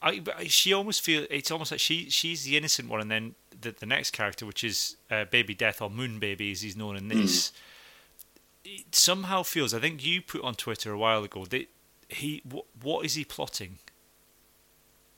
I, 0.00 0.46
she 0.46 0.72
almost 0.72 1.02
feel 1.02 1.26
it's 1.28 1.50
almost 1.50 1.72
like 1.72 1.80
she 1.80 2.08
she's 2.08 2.44
the 2.44 2.56
innocent 2.56 2.88
one, 2.88 3.00
and 3.00 3.10
then 3.10 3.34
the 3.60 3.72
the 3.72 3.86
next 3.86 4.12
character, 4.12 4.46
which 4.46 4.62
is 4.62 4.96
uh, 5.10 5.24
Baby 5.24 5.54
Death 5.54 5.82
or 5.82 5.90
Moon 5.90 6.20
Baby, 6.20 6.52
as 6.52 6.62
he's 6.62 6.76
known 6.76 6.96
in 6.96 7.08
this, 7.08 7.50
mm. 8.64 8.78
it 8.78 8.94
somehow 8.94 9.42
feels. 9.42 9.74
I 9.74 9.80
think 9.80 10.04
you 10.04 10.22
put 10.22 10.42
on 10.42 10.54
Twitter 10.54 10.92
a 10.92 10.98
while 10.98 11.24
ago 11.24 11.44
that 11.46 11.66
he 12.08 12.42
what, 12.48 12.66
what 12.80 13.04
is 13.04 13.14
he 13.14 13.24
plotting? 13.24 13.78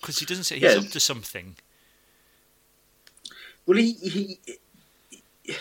Because 0.00 0.18
he 0.18 0.24
doesn't 0.24 0.44
say 0.44 0.58
he's 0.58 0.76
up 0.76 0.88
to 0.88 1.00
something. 1.00 1.56
Well, 3.66 3.76
he 3.76 3.92
he 3.92 4.40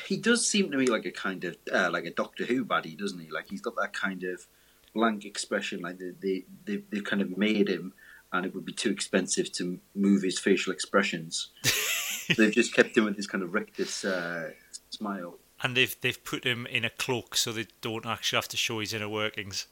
he 0.07 0.17
does 0.17 0.47
seem 0.47 0.71
to 0.71 0.77
me 0.77 0.87
like 0.87 1.05
a 1.05 1.11
kind 1.11 1.43
of 1.43 1.57
uh, 1.71 1.89
like 1.91 2.05
a 2.05 2.11
Doctor 2.11 2.45
Who 2.45 2.65
baddie, 2.65 2.97
doesn't 2.97 3.19
he? 3.19 3.29
Like 3.29 3.49
he's 3.49 3.61
got 3.61 3.75
that 3.77 3.93
kind 3.93 4.23
of 4.23 4.47
blank 4.93 5.25
expression, 5.25 5.81
like 5.81 5.99
they 5.99 6.11
they 6.19 6.45
they 6.65 6.83
they've 6.89 7.03
kind 7.03 7.21
of 7.21 7.37
made 7.37 7.69
him, 7.69 7.93
and 8.31 8.45
it 8.45 8.53
would 8.53 8.65
be 8.65 8.73
too 8.73 8.89
expensive 8.89 9.51
to 9.53 9.79
move 9.95 10.23
his 10.23 10.39
facial 10.39 10.73
expressions. 10.73 11.49
they've 12.37 12.53
just 12.53 12.73
kept 12.73 12.97
him 12.97 13.05
with 13.05 13.15
this 13.15 13.27
kind 13.27 13.43
of 13.43 13.53
rictus 13.53 14.05
uh, 14.05 14.51
smile. 14.89 15.37
And 15.61 15.75
they've 15.75 15.95
they've 16.01 16.23
put 16.23 16.43
him 16.43 16.65
in 16.67 16.85
a 16.85 16.89
cloak 16.89 17.35
so 17.35 17.51
they 17.51 17.67
don't 17.81 18.05
actually 18.05 18.37
have 18.37 18.47
to 18.49 18.57
show 18.57 18.79
his 18.79 18.93
inner 18.93 19.09
workings. 19.09 19.67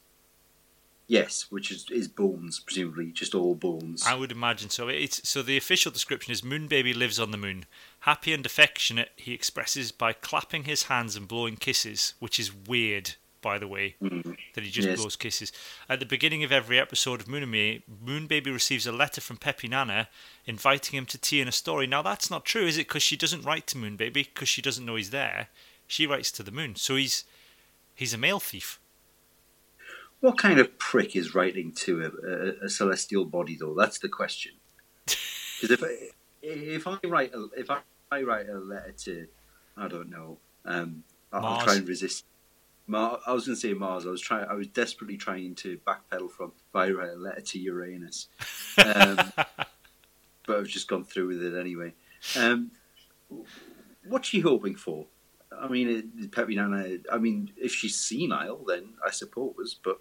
Yes, 1.08 1.46
which 1.48 1.70
is, 1.70 1.86
is 1.90 2.06
bones, 2.06 2.60
presumably 2.60 3.06
just 3.06 3.34
all 3.34 3.54
bones. 3.54 4.06
I 4.06 4.14
would 4.14 4.30
imagine 4.30 4.68
so. 4.68 4.88
It's 4.88 5.26
so 5.26 5.40
the 5.40 5.56
official 5.56 5.90
description 5.90 6.32
is 6.32 6.44
Moon 6.44 6.66
Baby 6.66 6.92
lives 6.92 7.18
on 7.18 7.30
the 7.30 7.38
moon. 7.38 7.64
Happy 8.00 8.34
and 8.34 8.44
affectionate, 8.44 9.12
he 9.16 9.32
expresses 9.32 9.90
by 9.90 10.12
clapping 10.12 10.64
his 10.64 10.84
hands 10.84 11.16
and 11.16 11.26
blowing 11.26 11.56
kisses, 11.56 12.12
which 12.18 12.38
is 12.38 12.54
weird, 12.54 13.14
by 13.40 13.58
the 13.58 13.66
way, 13.66 13.96
mm. 14.02 14.36
that 14.54 14.62
he 14.62 14.70
just 14.70 14.86
yes. 14.86 15.00
blows 15.00 15.16
kisses. 15.16 15.50
At 15.88 15.98
the 15.98 16.06
beginning 16.06 16.44
of 16.44 16.52
every 16.52 16.78
episode 16.78 17.22
of 17.22 17.28
Moon 17.28 17.42
and 17.42 17.52
Me, 17.52 17.82
Moon 18.04 18.26
Baby 18.26 18.50
receives 18.50 18.86
a 18.86 18.92
letter 18.92 19.22
from 19.22 19.38
Pepi 19.38 19.66
Nana 19.66 20.08
inviting 20.44 20.98
him 20.98 21.06
to 21.06 21.16
tea 21.16 21.40
and 21.40 21.48
a 21.48 21.52
story. 21.52 21.86
Now 21.86 22.02
that's 22.02 22.30
not 22.30 22.44
true, 22.44 22.66
is 22.66 22.76
it? 22.76 22.86
Because 22.86 23.02
she 23.02 23.16
doesn't 23.16 23.46
write 23.46 23.66
to 23.68 23.78
Moon 23.78 23.96
Baby 23.96 24.24
because 24.24 24.50
she 24.50 24.60
doesn't 24.60 24.84
know 24.84 24.96
he's 24.96 25.08
there. 25.08 25.48
She 25.86 26.06
writes 26.06 26.30
to 26.32 26.42
the 26.42 26.52
moon, 26.52 26.76
so 26.76 26.96
he's 26.96 27.24
he's 27.94 28.12
a 28.12 28.18
mail 28.18 28.40
thief. 28.40 28.78
What 30.20 30.36
kind 30.36 30.58
of 30.58 30.78
prick 30.78 31.14
is 31.14 31.34
writing 31.34 31.72
to 31.72 32.02
a, 32.02 32.28
a, 32.28 32.66
a 32.66 32.68
celestial 32.68 33.24
body, 33.24 33.56
though? 33.58 33.74
That's 33.74 33.98
the 33.98 34.08
question. 34.08 34.52
Because 35.60 35.72
if 35.72 35.82
I, 35.82 35.94
if 36.40 36.86
I 36.86 36.98
write 37.08 37.34
a, 37.34 37.48
if 37.56 37.68
I, 37.68 37.80
I, 38.12 38.22
write 38.22 38.48
a 38.48 38.58
letter 38.58 38.92
to, 38.92 39.26
I 39.76 39.88
don't 39.88 40.08
know, 40.08 40.38
um, 40.64 41.02
I'll 41.32 41.60
try 41.62 41.74
and 41.74 41.88
resist. 41.88 42.26
Mar- 42.86 43.18
I 43.26 43.32
was 43.32 43.46
going 43.46 43.56
to 43.56 43.60
say 43.60 43.74
Mars. 43.74 44.06
I 44.06 44.10
was 44.10 44.20
trying. 44.20 44.46
I 44.48 44.54
was 44.54 44.68
desperately 44.68 45.16
trying 45.16 45.56
to 45.56 45.78
backpedal 45.86 46.30
from. 46.30 46.52
If 46.56 46.76
I 46.76 46.90
write 46.90 47.10
a 47.10 47.16
letter 47.16 47.40
to 47.40 47.58
Uranus, 47.58 48.28
um, 48.78 49.16
but 50.46 50.58
I've 50.58 50.68
just 50.68 50.86
gone 50.86 51.04
through 51.04 51.26
with 51.26 51.42
it 51.42 51.58
anyway. 51.58 51.92
Um, 52.36 52.70
what's 54.06 54.28
she 54.28 54.38
hoping 54.38 54.76
for? 54.76 55.06
I 55.60 55.68
mean, 55.68 56.30
Pepi 56.30 56.54
Nana. 56.54 56.98
I 57.10 57.18
mean, 57.18 57.50
if 57.56 57.74
she's 57.74 57.96
senile, 57.96 58.64
then 58.64 58.94
I 59.04 59.10
suppose. 59.10 59.76
But 59.82 60.00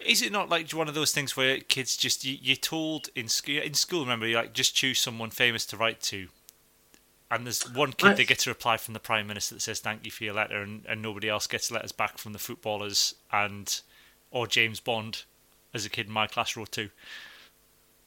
is 0.00 0.22
it 0.22 0.32
not 0.32 0.48
like 0.48 0.70
one 0.70 0.88
of 0.88 0.94
those 0.94 1.12
things 1.12 1.36
where 1.36 1.58
kids 1.58 1.96
just 1.96 2.24
you, 2.24 2.36
you're 2.40 2.56
told 2.56 3.08
in 3.14 3.28
school? 3.28 3.58
In 3.58 3.74
school, 3.74 4.00
remember, 4.00 4.26
you 4.26 4.36
like 4.36 4.52
just 4.52 4.74
choose 4.74 4.98
someone 4.98 5.30
famous 5.30 5.66
to 5.66 5.76
write 5.76 6.00
to, 6.02 6.28
and 7.30 7.44
there's 7.44 7.68
one 7.72 7.92
kid 7.92 8.10
I, 8.10 8.14
that 8.14 8.28
gets 8.28 8.46
a 8.46 8.50
reply 8.50 8.76
from 8.76 8.94
the 8.94 9.00
prime 9.00 9.26
minister 9.26 9.54
that 9.54 9.60
says 9.60 9.80
thank 9.80 10.04
you 10.04 10.10
for 10.10 10.24
your 10.24 10.34
letter, 10.34 10.62
and, 10.62 10.84
and 10.88 11.02
nobody 11.02 11.28
else 11.28 11.46
gets 11.46 11.70
letters 11.70 11.92
back 11.92 12.18
from 12.18 12.32
the 12.32 12.38
footballers 12.38 13.14
and 13.32 13.80
or 14.30 14.46
James 14.46 14.80
Bond, 14.80 15.24
as 15.72 15.86
a 15.86 15.90
kid 15.90 16.06
in 16.06 16.12
my 16.12 16.26
class 16.26 16.56
wrote 16.56 16.72
to. 16.72 16.90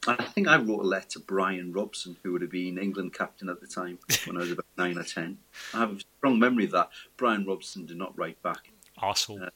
I 0.06 0.16
think 0.16 0.48
I 0.48 0.56
wrote 0.56 0.80
a 0.80 0.86
letter 0.86 1.08
to 1.10 1.20
Brian 1.20 1.72
Robson, 1.72 2.16
who 2.22 2.32
would 2.32 2.42
have 2.42 2.50
been 2.50 2.76
England 2.76 3.14
captain 3.14 3.48
at 3.48 3.60
the 3.60 3.68
time 3.68 3.98
when 4.24 4.36
I 4.36 4.40
was 4.40 4.52
about 4.52 4.66
nine 4.76 4.98
or 4.98 5.04
ten. 5.04 5.38
I 5.72 5.78
have 5.78 5.96
a 5.96 6.00
strong 6.18 6.38
memory 6.38 6.64
of 6.64 6.72
that. 6.72 6.90
Brian 7.16 7.44
Robson 7.44 7.86
did 7.86 7.96
not 7.96 8.16
write 8.18 8.42
back. 8.42 8.70
Arsehole. 9.00 9.46
Uh, 9.46 9.50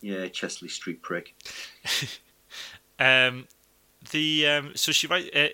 yeah, 0.00 0.28
Chester-le-Street 0.28 1.02
prick. 1.02 1.34
um, 2.98 3.46
the 4.10 4.46
um, 4.46 4.72
so 4.74 4.92
she 4.92 5.06
write 5.06 5.34
uh, 5.34 5.48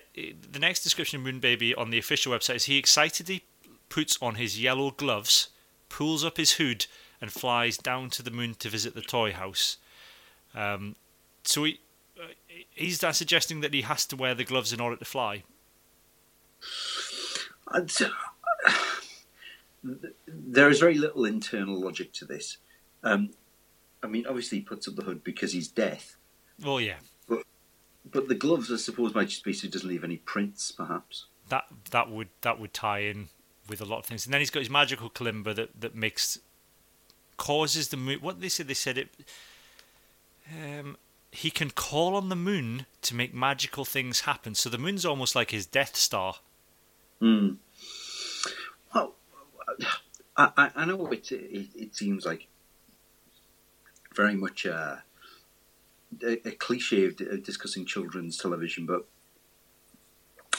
the 0.51 0.59
next 0.59 0.81
description 0.81 1.19
of 1.19 1.23
Moon 1.23 1.39
Baby 1.39 1.73
on 1.73 1.89
the 1.89 1.97
official 1.97 2.33
website 2.33 2.55
is 2.55 2.65
he 2.65 2.77
excitedly 2.77 3.43
puts 3.89 4.17
on 4.21 4.35
his 4.35 4.61
yellow 4.61 4.91
gloves, 4.91 5.49
pulls 5.89 6.23
up 6.23 6.37
his 6.37 6.53
hood, 6.53 6.85
and 7.21 7.31
flies 7.31 7.77
down 7.77 8.09
to 8.11 8.23
the 8.23 8.31
moon 8.31 8.55
to 8.55 8.69
visit 8.69 8.95
the 8.95 9.01
toy 9.01 9.31
house. 9.31 9.77
Um, 10.53 10.95
so 11.43 11.63
he 11.63 11.79
uh, 12.19 12.27
is 12.75 12.99
that 12.99 13.15
suggesting 13.15 13.61
that 13.61 13.73
he 13.73 13.81
has 13.81 14.05
to 14.07 14.15
wear 14.15 14.35
the 14.35 14.43
gloves 14.43 14.73
in 14.73 14.79
order 14.79 14.97
to 14.97 15.05
fly? 15.05 15.43
There 20.25 20.69
is 20.69 20.79
very 20.79 20.97
little 20.97 21.25
internal 21.25 21.77
logic 21.77 22.13
to 22.13 22.25
this. 22.25 22.57
Um, 23.03 23.31
I 24.03 24.07
mean, 24.07 24.27
obviously 24.27 24.59
he 24.59 24.63
puts 24.63 24.87
up 24.87 24.95
the 24.95 25.03
hood 25.03 25.23
because 25.23 25.53
he's 25.53 25.69
death. 25.69 26.17
Oh 26.63 26.77
yeah. 26.77 26.97
But 27.27 27.43
but 28.11 28.27
the 28.27 28.35
gloves, 28.35 28.71
I 28.71 28.75
suppose, 28.75 29.15
might 29.15 29.29
just 29.29 29.43
be 29.43 29.53
so 29.53 29.63
he 29.63 29.69
doesn't 29.69 29.87
leave 29.87 30.03
any 30.03 30.17
prints, 30.17 30.71
perhaps. 30.71 31.25
That 31.49 31.65
that 31.91 32.11
would 32.11 32.29
that 32.41 32.59
would 32.59 32.73
tie 32.73 32.99
in 32.99 33.29
with 33.67 33.81
a 33.81 33.85
lot 33.85 33.99
of 33.99 34.05
things, 34.05 34.25
and 34.25 34.33
then 34.33 34.41
he's 34.41 34.49
got 34.49 34.59
his 34.59 34.69
magical 34.69 35.09
kalimba 35.09 35.55
that 35.55 35.79
that 35.79 35.95
makes 35.95 36.39
causes 37.37 37.87
the 37.87 37.97
moon. 37.97 38.19
what 38.19 38.41
they 38.41 38.49
said 38.49 38.67
they 38.67 38.73
said 38.73 38.97
it. 38.97 39.09
Um, 40.51 40.97
he 41.31 41.49
can 41.49 41.71
call 41.71 42.15
on 42.15 42.29
the 42.29 42.35
moon 42.35 42.85
to 43.01 43.15
make 43.15 43.33
magical 43.33 43.85
things 43.85 44.21
happen. 44.21 44.53
So 44.53 44.69
the 44.69 44.77
moon's 44.77 45.03
almost 45.03 45.35
like 45.35 45.49
his 45.49 45.65
Death 45.65 45.95
Star. 45.95 46.35
Mm. 47.21 47.57
Well, 48.93 49.15
I, 50.37 50.51
I, 50.55 50.71
I 50.75 50.85
know 50.85 51.07
it, 51.07 51.31
it, 51.31 51.69
it 51.75 51.95
seems 51.95 52.25
like 52.25 52.47
very 54.15 54.35
much 54.35 54.65
uh, 54.65 54.97
a, 56.21 56.47
a 56.47 56.51
cliche 56.51 57.05
of, 57.05 57.19
of 57.21 57.43
discussing 57.43 57.85
children's 57.85 58.37
television, 58.37 58.85
but 58.85 59.05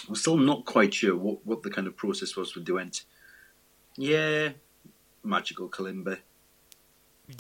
I'm 0.09 0.15
still 0.15 0.37
not 0.37 0.65
quite 0.65 0.95
sure 0.95 1.17
what, 1.17 1.45
what 1.47 1.63
the 1.63 1.71
kind 1.71 1.87
of 1.87 1.97
process 1.97 2.37
was 2.37 2.55
with 2.55 2.65
Duent. 2.65 3.05
Yeah, 3.97 4.51
magical 5.23 5.69
kalimba. 5.69 6.19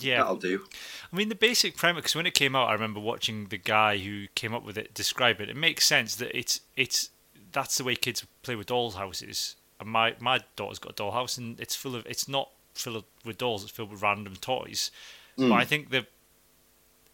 Yeah, 0.01 0.19
that'll 0.19 0.37
do. 0.37 0.65
I 1.13 1.17
mean, 1.17 1.29
the 1.29 1.35
basic 1.35 1.77
premise. 1.77 2.03
Because 2.03 2.17
when 2.17 2.27
it 2.27 2.35
came 2.35 2.57
out, 2.57 2.69
I 2.69 2.73
remember 2.73 3.01
watching 3.01 3.49
the 3.49 3.59
guy 3.59 3.99
who 3.99 4.29
came 4.35 4.55
up 4.55 4.65
with 4.65 4.79
it 4.79 4.95
describe 4.95 5.41
it. 5.41 5.51
It 5.51 5.57
makes 5.57 5.87
sense 5.87 6.17
that 6.17 6.37
it's 6.37 6.61
it's 6.77 7.11
that's 7.53 7.77
the 7.77 7.85
way 7.85 7.95
kids 7.95 8.27
play 8.43 8.57
with 8.57 8.69
dolls 8.69 8.95
houses. 8.95 9.57
And 9.79 9.91
my 9.91 10.15
my 10.21 10.41
daughter's 10.57 10.79
got 10.79 10.93
a 10.93 10.95
doll 10.95 11.11
house, 11.11 11.37
and 11.37 11.61
it's 11.61 11.77
full 11.77 11.95
of 11.95 12.07
it's 12.07 12.29
not 12.29 12.49
filled 12.73 13.05
with 13.27 13.37
dolls. 13.37 13.63
It's 13.63 13.73
filled 13.73 13.91
with 13.91 14.01
random 14.01 14.37
toys. 14.37 14.91
Mm. 15.39 15.49
But 15.49 15.55
I 15.55 15.65
think 15.65 15.91
the 15.91 16.07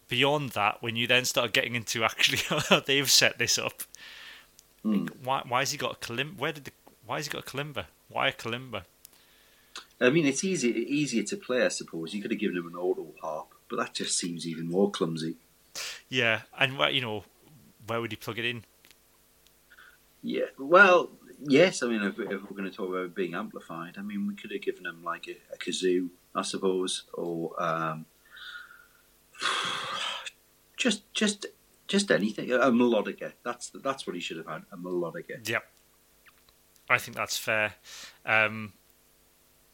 beyond 0.08 0.50
that, 0.50 0.82
when 0.82 0.96
you 0.96 1.06
then 1.06 1.24
start 1.24 1.52
getting 1.52 1.74
into 1.74 2.04
actually 2.04 2.38
how 2.68 2.80
they've 2.80 3.10
set 3.10 3.38
this 3.38 3.58
up, 3.58 3.82
mm. 4.84 5.08
why 5.22 5.42
why 5.46 5.60
has 5.60 5.72
he 5.72 5.78
got 5.78 5.92
a 5.96 6.06
kalimba? 6.06 6.38
Where 6.38 6.52
did 6.52 6.64
the 6.64 6.72
why 7.06 7.16
has 7.16 7.26
he 7.26 7.32
got 7.32 7.42
a 7.42 7.50
kalimba? 7.50 7.86
Why 8.08 8.28
a 8.28 8.32
kalimba? 8.32 8.82
I 10.00 10.10
mean, 10.10 10.26
it's 10.26 10.42
easy, 10.44 10.70
easier 10.70 11.22
to 11.24 11.36
play, 11.36 11.64
I 11.64 11.68
suppose. 11.68 12.14
You 12.14 12.22
could 12.22 12.30
have 12.30 12.40
given 12.40 12.56
him 12.56 12.66
an 12.66 12.74
auto 12.74 13.06
harp, 13.20 13.48
but 13.68 13.76
that 13.76 13.94
just 13.94 14.16
seems 14.16 14.46
even 14.46 14.68
more 14.68 14.90
clumsy. 14.90 15.36
Yeah, 16.08 16.40
and 16.58 16.78
you 16.94 17.02
know, 17.02 17.24
where 17.86 18.00
would 18.00 18.10
he 18.10 18.16
plug 18.16 18.38
it 18.38 18.44
in? 18.44 18.64
Yeah, 20.22 20.46
well, 20.58 21.10
yes. 21.42 21.82
I 21.82 21.88
mean, 21.88 22.02
if, 22.02 22.18
if 22.18 22.42
we're 22.42 22.56
going 22.56 22.70
to 22.70 22.70
talk 22.70 22.88
about 22.90 23.14
being 23.14 23.34
amplified, 23.34 23.96
I 23.98 24.02
mean, 24.02 24.26
we 24.26 24.34
could 24.34 24.50
have 24.52 24.62
given 24.62 24.86
him 24.86 25.02
like 25.04 25.28
a, 25.28 25.54
a 25.54 25.58
kazoo, 25.58 26.08
I 26.34 26.42
suppose, 26.42 27.04
or 27.14 27.60
um, 27.62 28.06
just, 30.76 31.12
just, 31.14 31.46
just 31.86 32.10
anything. 32.10 32.52
A 32.52 32.70
melodica. 32.70 33.32
That's 33.44 33.70
that's 33.70 34.06
what 34.06 34.14
he 34.14 34.20
should 34.20 34.36
have 34.36 34.46
had. 34.46 34.62
A 34.72 34.76
melodica. 34.76 35.46
Yep. 35.48 35.64
I 36.88 36.98
think 36.98 37.16
that's 37.16 37.36
fair. 37.36 37.74
Um, 38.26 38.72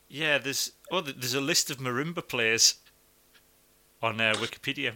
yeah, 0.09 0.39
there's 0.39 0.73
oh, 0.91 1.01
there's 1.01 1.35
a 1.35 1.41
list 1.41 1.71
of 1.71 1.79
marimba 1.79 2.27
players 2.27 2.77
on 4.03 4.21
uh, 4.21 4.35
Wikipedia. 4.37 4.95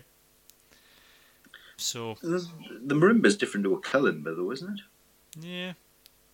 So 1.76 2.16
the 2.22 2.94
marimba 2.94 3.26
is 3.26 3.36
different 3.36 3.64
to 3.64 3.74
a 3.74 3.80
kalimba, 3.80 4.36
though, 4.36 4.52
isn't 4.52 4.78
it? 4.78 5.44
Yeah. 5.44 5.72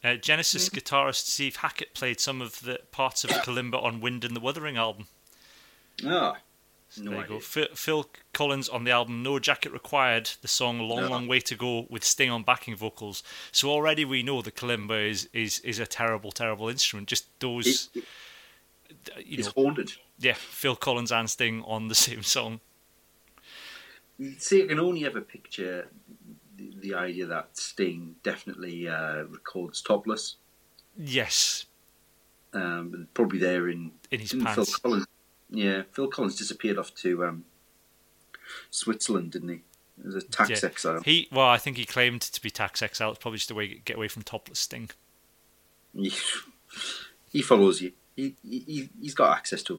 Uh, 0.05 0.15
Genesis 0.15 0.71
yeah. 0.73 0.81
guitarist 0.81 1.27
Steve 1.27 1.57
Hackett 1.57 1.95
played 1.95 2.21
some 2.21 2.41
of 2.41 2.61
the 2.61 2.81
parts 2.93 3.25
of 3.25 3.31
kalimba 3.31 3.83
on 3.83 4.01
"Wind 4.01 4.25
in 4.25 4.35
the 4.35 4.41
Wuthering" 4.41 4.77
album. 4.77 5.07
Ah, 6.05 6.37
so 6.89 7.03
no 7.03 7.11
there 7.11 7.21
you 7.21 7.27
go. 7.27 7.41
Phil, 7.41 7.67
Phil, 7.75 8.11
Collins 8.33 8.69
on 8.69 8.85
the 8.85 8.91
album 8.91 9.23
"No 9.23 9.39
Jacket 9.39 9.73
Required," 9.73 10.31
the 10.43 10.49
song 10.49 10.79
"Long 10.81 11.03
no. 11.03 11.09
Long 11.09 11.27
Way 11.27 11.41
to 11.41 11.55
Go" 11.57 11.87
with 11.91 12.05
Sting 12.05 12.31
on 12.31 12.43
backing 12.43 12.77
vocals. 12.77 13.23
So 13.53 13.71
already 13.71 14.05
we 14.05 14.23
know 14.23 14.43
the 14.43 14.53
kalimba 14.53 15.11
is 15.11 15.29
is, 15.33 15.59
is 15.61 15.79
a 15.79 15.87
terrible, 15.87 16.31
terrible 16.31 16.69
instrument. 16.69 17.09
Just 17.09 17.27
those. 17.41 17.89
It, 17.95 18.05
it, 18.89 19.27
you 19.27 19.39
it's 19.39 19.57
know, 19.57 19.65
haunted. 19.65 19.93
Yeah, 20.19 20.35
Phil 20.35 20.77
Collins 20.77 21.11
and 21.11 21.29
Sting 21.29 21.63
on 21.67 21.89
the 21.89 21.95
same 22.07 22.23
song. 22.23 22.61
See, 24.39 24.63
I 24.63 24.67
can 24.67 24.81
only 24.81 25.05
ever 25.05 25.21
picture 25.21 25.89
the, 26.57 26.95
idea 26.95 27.27
that 27.27 27.57
Sting 27.57 28.17
definitely 28.23 28.89
uh, 28.89 29.25
records 29.25 29.81
topless. 29.83 30.37
Yes. 30.97 31.67
Um, 32.53 33.09
probably 33.15 33.39
there 33.39 33.69
in 33.69 33.93
in 34.11 34.21
his 34.21 34.33
pants. 34.33 34.55
Phil 34.55 34.67
Collins, 34.83 35.07
yeah, 35.51 35.83
Phil 35.93 36.09
Collins 36.09 36.37
disappeared 36.37 36.79
off 36.79 36.95
to 36.97 37.25
um, 37.25 37.45
Switzerland, 38.71 39.33
didn't 39.33 39.49
he? 39.49 39.61
As 40.07 40.15
a 40.15 40.23
tax 40.23 40.63
yeah. 40.63 40.69
exile. 40.69 41.03
He 41.05 41.29
well, 41.31 41.49
I 41.49 41.59
think 41.59 41.77
he 41.77 41.85
claimed 41.85 42.23
to 42.23 42.41
be 42.41 42.51
tax 42.51 42.83
exile. 42.83 43.11
It's 43.11 43.19
probably 43.19 43.39
just 43.39 43.51
a 43.51 43.55
way 43.55 43.69
to 43.69 43.75
get 43.75 43.97
away 43.97 44.09
from 44.09 44.23
topless 44.23 44.61
Sting. 44.61 44.91
he 45.95 47.43
follows 47.43 47.81
you 47.81 47.93
he, 48.17 48.35
he, 48.43 48.89
he's 49.01 49.15
got 49.15 49.37
access 49.37 49.63
to. 49.65 49.79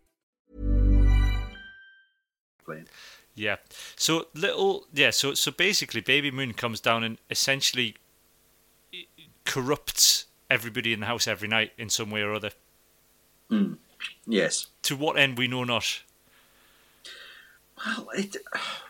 Yeah. 3.35 3.57
So 3.95 4.27
little 4.33 4.87
yeah, 4.93 5.11
so 5.11 5.33
so 5.33 5.51
basically 5.51 6.01
Baby 6.01 6.31
Moon 6.31 6.53
comes 6.53 6.79
down 6.79 7.03
and 7.03 7.17
essentially 7.29 7.95
corrupts 9.45 10.25
everybody 10.49 10.93
in 10.93 10.99
the 10.99 11.05
house 11.05 11.27
every 11.27 11.47
night 11.47 11.71
in 11.77 11.89
some 11.89 12.11
way 12.11 12.21
or 12.21 12.33
other. 12.33 12.51
Mm. 13.49 13.77
Yes. 14.27 14.67
To 14.83 14.95
what 14.95 15.17
end 15.17 15.37
we 15.37 15.47
know 15.47 15.63
not. 15.63 16.01
Well, 17.77 18.07
it, 18.15 18.37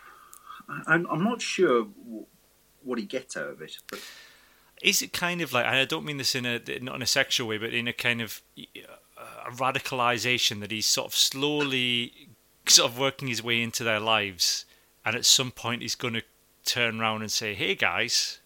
I'm, 0.86 1.06
I'm 1.10 1.24
not 1.24 1.40
sure 1.42 1.86
what 2.82 2.98
he 2.98 3.04
gets 3.04 3.36
out 3.36 3.48
of 3.48 3.62
it. 3.62 3.76
But... 3.90 4.00
Is 4.82 5.02
it 5.02 5.12
kind 5.12 5.40
of 5.40 5.52
like, 5.52 5.66
I 5.66 5.84
don't 5.84 6.04
mean 6.04 6.16
this 6.16 6.34
in 6.34 6.44
a 6.44 6.60
not 6.80 6.96
in 6.96 7.02
a 7.02 7.06
sexual 7.06 7.48
way, 7.48 7.58
but 7.58 7.72
in 7.72 7.86
a 7.86 7.92
kind 7.92 8.20
of 8.20 8.42
a 8.56 9.50
radicalization 9.50 10.60
that 10.60 10.70
he's 10.70 10.86
sort 10.86 11.06
of 11.06 11.14
slowly 11.14 12.28
sort 12.66 12.90
of 12.90 12.98
working 12.98 13.28
his 13.28 13.42
way 13.42 13.62
into 13.62 13.84
their 13.84 14.00
lives, 14.00 14.64
and 15.04 15.16
at 15.16 15.26
some 15.26 15.50
point 15.50 15.82
he's 15.82 15.94
going 15.94 16.14
to 16.14 16.22
turn 16.64 17.00
around 17.00 17.22
and 17.22 17.30
say, 17.30 17.54
"Hey 17.54 17.74
guys, 17.74 18.38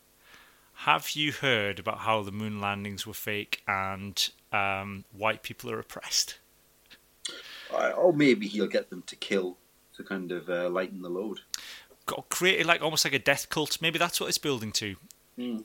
have 0.75 1.11
you 1.11 1.33
heard 1.33 1.79
about 1.79 1.99
how 1.99 2.23
the 2.23 2.33
moon 2.33 2.61
landings 2.61 3.07
were 3.07 3.15
fake 3.15 3.63
and 3.67 4.31
um, 4.53 5.05
white 5.13 5.43
people 5.43 5.71
are 5.71 5.79
oppressed?" 5.79 6.39
Uh, 7.73 7.91
or 7.91 8.13
maybe 8.13 8.47
he'll 8.47 8.67
get 8.67 8.91
them 8.91 9.03
to 9.07 9.17
kill 9.17 9.57
to 9.97 10.05
kind 10.05 10.31
of 10.31 10.49
uh, 10.49 10.69
lighten 10.69 11.03
the 11.03 11.09
load. 11.09 11.41
Got 12.07 12.29
created 12.29 12.67
like 12.67 12.83
almost 12.83 13.05
like 13.05 13.15
a 13.15 13.19
death 13.19 13.49
cult. 13.49 13.83
Maybe 13.83 13.99
that's 13.99 14.21
what 14.21 14.29
it's 14.29 14.39
building 14.39 14.73
to. 14.73 14.97
Mm. 15.39 15.65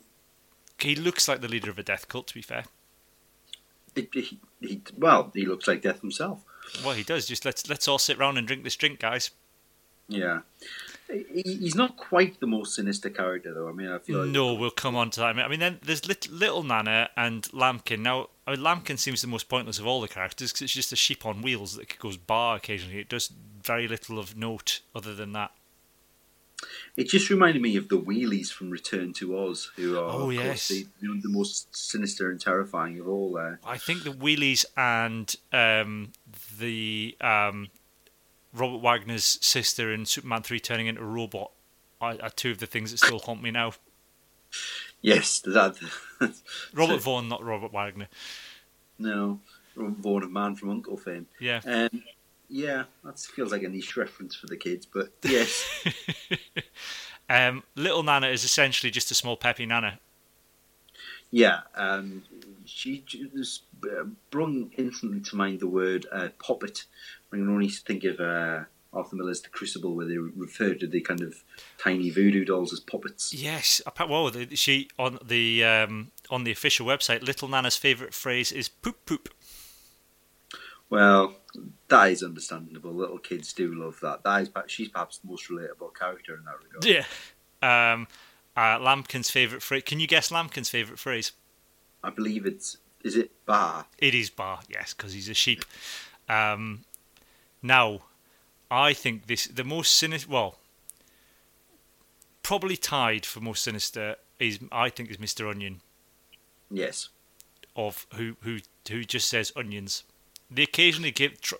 He 0.78 0.96
looks 0.96 1.28
like 1.28 1.40
the 1.40 1.48
leader 1.48 1.70
of 1.70 1.78
a 1.78 1.82
death 1.84 2.08
cult. 2.08 2.26
To 2.28 2.34
be 2.34 2.42
fair, 2.42 2.64
it, 3.94 4.08
he, 4.12 4.40
he, 4.60 4.82
well, 4.96 5.30
he 5.34 5.46
looks 5.46 5.68
like 5.68 5.82
death 5.82 6.00
himself. 6.00 6.44
Well, 6.84 6.94
he 6.94 7.02
does. 7.02 7.26
Just 7.26 7.44
let's 7.44 7.68
let's 7.68 7.86
all 7.88 7.98
sit 7.98 8.18
around 8.18 8.38
and 8.38 8.46
drink 8.46 8.64
this 8.64 8.76
drink, 8.76 9.00
guys. 9.00 9.30
Yeah. 10.08 10.40
He- 11.08 11.42
He's 11.60 11.74
not 11.74 11.96
quite 11.98 12.40
the 12.40 12.46
most 12.46 12.74
sinister 12.74 13.10
character, 13.10 13.52
though. 13.52 13.68
I 13.68 13.72
mean, 13.72 13.88
I 13.88 13.98
feel 13.98 14.20
like 14.20 14.30
No, 14.30 14.54
we'll 14.54 14.70
come 14.70 14.96
on 14.96 15.10
to 15.10 15.20
that. 15.20 15.26
I 15.26 15.32
mean, 15.34 15.44
I 15.44 15.48
mean 15.48 15.60
then 15.60 15.78
there's 15.82 16.06
little, 16.06 16.34
little 16.34 16.62
Nana 16.62 17.10
and 17.16 17.46
Lambkin. 17.52 18.02
Now, 18.02 18.28
I 18.46 18.52
mean, 18.52 18.62
Lambkin 18.62 18.96
seems 18.96 19.20
the 19.20 19.26
most 19.28 19.48
pointless 19.48 19.78
of 19.78 19.86
all 19.86 20.00
the 20.00 20.08
characters 20.08 20.52
because 20.52 20.62
it's 20.62 20.72
just 20.72 20.92
a 20.92 20.96
sheep 20.96 21.26
on 21.26 21.42
wheels 21.42 21.76
that 21.76 21.98
goes 21.98 22.16
bar 22.16 22.56
occasionally. 22.56 22.98
It 22.98 23.08
does 23.10 23.30
very 23.62 23.86
little 23.88 24.18
of 24.18 24.36
note 24.36 24.80
other 24.94 25.14
than 25.14 25.32
that. 25.32 25.52
It 26.96 27.08
just 27.08 27.30
reminded 27.30 27.62
me 27.62 27.76
of 27.76 27.88
the 27.88 27.98
Wheelies 27.98 28.52
from 28.52 28.68
Return 28.70 29.14
to 29.14 29.38
Oz, 29.38 29.70
who 29.76 29.98
are, 29.98 30.10
Oh, 30.10 30.28
of 30.28 30.34
yes. 30.34 30.44
course, 30.44 30.68
the, 30.68 30.86
the 31.22 31.28
most 31.28 31.74
sinister 31.74 32.30
and 32.30 32.38
terrifying 32.38 33.00
of 33.00 33.08
all. 33.08 33.38
Uh, 33.38 33.56
I 33.64 33.78
think 33.78 34.04
the 34.04 34.10
Wheelies 34.10 34.66
and 34.76 35.34
um, 35.54 36.12
the 36.58 37.16
um, 37.22 37.68
Robert 38.52 38.82
Wagner's 38.82 39.38
sister 39.40 39.90
in 39.92 40.04
Superman 40.04 40.42
3 40.42 40.60
turning 40.60 40.86
into 40.86 41.00
a 41.00 41.06
robot 41.06 41.52
are, 42.00 42.16
are 42.22 42.30
two 42.30 42.50
of 42.50 42.58
the 42.58 42.66
things 42.66 42.90
that 42.90 42.98
still 42.98 43.20
haunt 43.20 43.42
me 43.42 43.50
now. 43.50 43.72
yes, 45.00 45.40
that. 45.40 45.76
Robert 46.74 47.00
Vaughn, 47.00 47.26
not 47.28 47.42
Robert 47.42 47.72
Wagner. 47.72 48.08
no, 48.98 49.40
Robert 49.76 49.96
Vaughn 49.96 50.22
of 50.24 50.30
Man 50.30 50.54
from 50.56 50.68
Uncle 50.68 50.98
fame. 50.98 51.26
Yeah. 51.40 51.60
Um, 51.64 52.02
yeah, 52.50 52.84
that 53.02 53.18
feels 53.18 53.50
like 53.50 53.62
a 53.62 53.68
niche 53.70 53.96
reference 53.96 54.34
for 54.36 54.46
the 54.46 54.58
kids, 54.58 54.84
but 54.84 55.10
yes. 55.24 55.64
Um, 57.32 57.62
Little 57.76 58.02
Nana 58.02 58.26
is 58.26 58.44
essentially 58.44 58.90
just 58.90 59.10
a 59.10 59.14
small 59.14 59.36
Pepi 59.36 59.64
Nana. 59.64 59.98
Yeah, 61.30 61.60
um, 61.74 62.24
she 62.66 63.02
just 63.06 63.62
uh, 63.84 64.04
brung 64.30 64.70
instantly 64.76 65.20
to 65.20 65.36
mind 65.36 65.60
the 65.60 65.66
word 65.66 66.06
uh, 66.12 66.28
poppet. 66.38 66.84
I 67.32 67.36
can 67.36 67.48
only 67.48 67.70
think 67.70 68.04
of 68.04 68.20
uh, 68.20 68.64
Arthur 68.92 69.16
Miller's 69.16 69.40
The 69.40 69.48
Crucible, 69.48 69.94
where 69.94 70.06
they 70.06 70.18
refer 70.18 70.74
to 70.74 70.86
the 70.86 71.00
kind 71.00 71.22
of 71.22 71.42
tiny 71.78 72.10
voodoo 72.10 72.44
dolls 72.44 72.70
as 72.74 72.80
puppets. 72.80 73.32
Yes, 73.32 73.80
well, 73.98 74.30
she 74.50 74.90
on 74.98 75.18
the 75.24 75.64
um, 75.64 76.10
on 76.28 76.44
the 76.44 76.52
official 76.52 76.86
website, 76.86 77.22
Little 77.22 77.48
Nana's 77.48 77.76
favourite 77.76 78.12
phrase 78.12 78.52
is 78.52 78.68
"poop 78.68 79.06
poop." 79.06 79.30
Well, 80.92 81.36
that 81.88 82.10
is 82.10 82.22
understandable. 82.22 82.92
Little 82.92 83.16
kids 83.16 83.54
do 83.54 83.74
love 83.74 83.98
that. 84.02 84.22
That 84.24 84.42
is, 84.42 84.50
she's 84.66 84.88
perhaps 84.90 85.16
the 85.16 85.28
most 85.28 85.48
relatable 85.48 85.94
character 85.98 86.34
in 86.34 86.44
that 86.44 86.56
regard. 86.62 86.84
Yeah. 86.84 87.92
Um, 87.94 88.06
uh, 88.54 88.78
Lambkin's 88.78 89.30
favourite 89.30 89.62
phrase. 89.62 89.84
Can 89.86 90.00
you 90.00 90.06
guess 90.06 90.30
Lambkin's 90.30 90.68
favourite 90.68 90.98
phrase? 90.98 91.32
I 92.04 92.10
believe 92.10 92.44
it's 92.44 92.76
is 93.02 93.16
it 93.16 93.30
bar. 93.46 93.86
It 93.96 94.14
is 94.14 94.28
bar, 94.28 94.60
yes, 94.68 94.92
because 94.92 95.14
he's 95.14 95.30
a 95.30 95.34
sheep. 95.34 95.64
Um, 96.28 96.84
now, 97.62 98.00
I 98.70 98.92
think 98.92 99.28
this 99.28 99.46
the 99.46 99.64
most 99.64 99.94
sinister. 99.94 100.30
Well, 100.30 100.58
probably 102.42 102.76
tied 102.76 103.24
for 103.24 103.40
most 103.40 103.64
sinister 103.64 104.16
is 104.38 104.58
I 104.70 104.90
think 104.90 105.10
is 105.10 105.18
Mister 105.18 105.48
Onion 105.48 105.80
Yes. 106.70 107.08
of 107.74 108.06
who 108.16 108.36
who 108.42 108.58
who 108.90 109.04
just 109.04 109.30
says 109.30 109.52
onions. 109.56 110.02
They 110.54 110.62
occasionally 110.62 111.10
give 111.10 111.40
tr- 111.40 111.56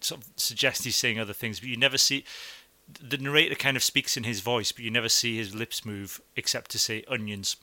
sort 0.00 0.22
of 0.22 0.28
suggest 0.36 0.84
he's 0.84 0.96
saying 0.96 1.18
other 1.18 1.32
things, 1.32 1.60
but 1.60 1.68
you 1.68 1.76
never 1.76 1.98
see. 1.98 2.24
The 3.00 3.18
narrator 3.18 3.56
kind 3.56 3.76
of 3.76 3.82
speaks 3.82 4.16
in 4.16 4.24
his 4.24 4.40
voice, 4.40 4.70
but 4.70 4.84
you 4.84 4.90
never 4.90 5.08
see 5.08 5.36
his 5.36 5.54
lips 5.54 5.84
move 5.84 6.20
except 6.36 6.70
to 6.72 6.78
say 6.78 7.04
onions. 7.08 7.56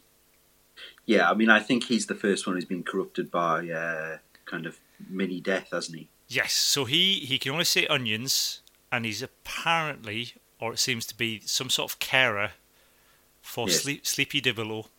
Yeah, 1.06 1.30
I 1.30 1.34
mean, 1.34 1.50
I 1.50 1.60
think 1.60 1.86
he's 1.86 2.08
the 2.08 2.16
first 2.16 2.46
one 2.46 2.56
who's 2.56 2.66
been 2.66 2.84
corrupted 2.84 3.32
by 3.32 3.70
uh, 3.70 4.18
kind 4.46 4.66
of 4.66 4.80
mini 5.10 5.40
death, 5.40 5.70
hasn't 5.72 5.98
he? 5.98 6.10
Yes, 6.28 6.54
so 6.54 6.86
he, 6.86 7.20
he 7.20 7.38
can 7.38 7.52
only 7.52 7.66
say 7.66 7.86
onions, 7.88 8.62
and 8.92 9.06
he's 9.06 9.22
apparently, 9.22 10.34
or 10.60 10.74
it 10.74 10.80
seems 10.80 11.06
to 11.08 11.16
be, 11.16 11.42
some 11.46 11.70
sort 11.70 11.92
of 11.92 12.00
carer 12.00 12.52
for 13.42 13.68
Yes. 13.68 13.82
Sleep, 13.82 14.08
Sleepy 14.08 14.42
Dibble, 14.42 14.90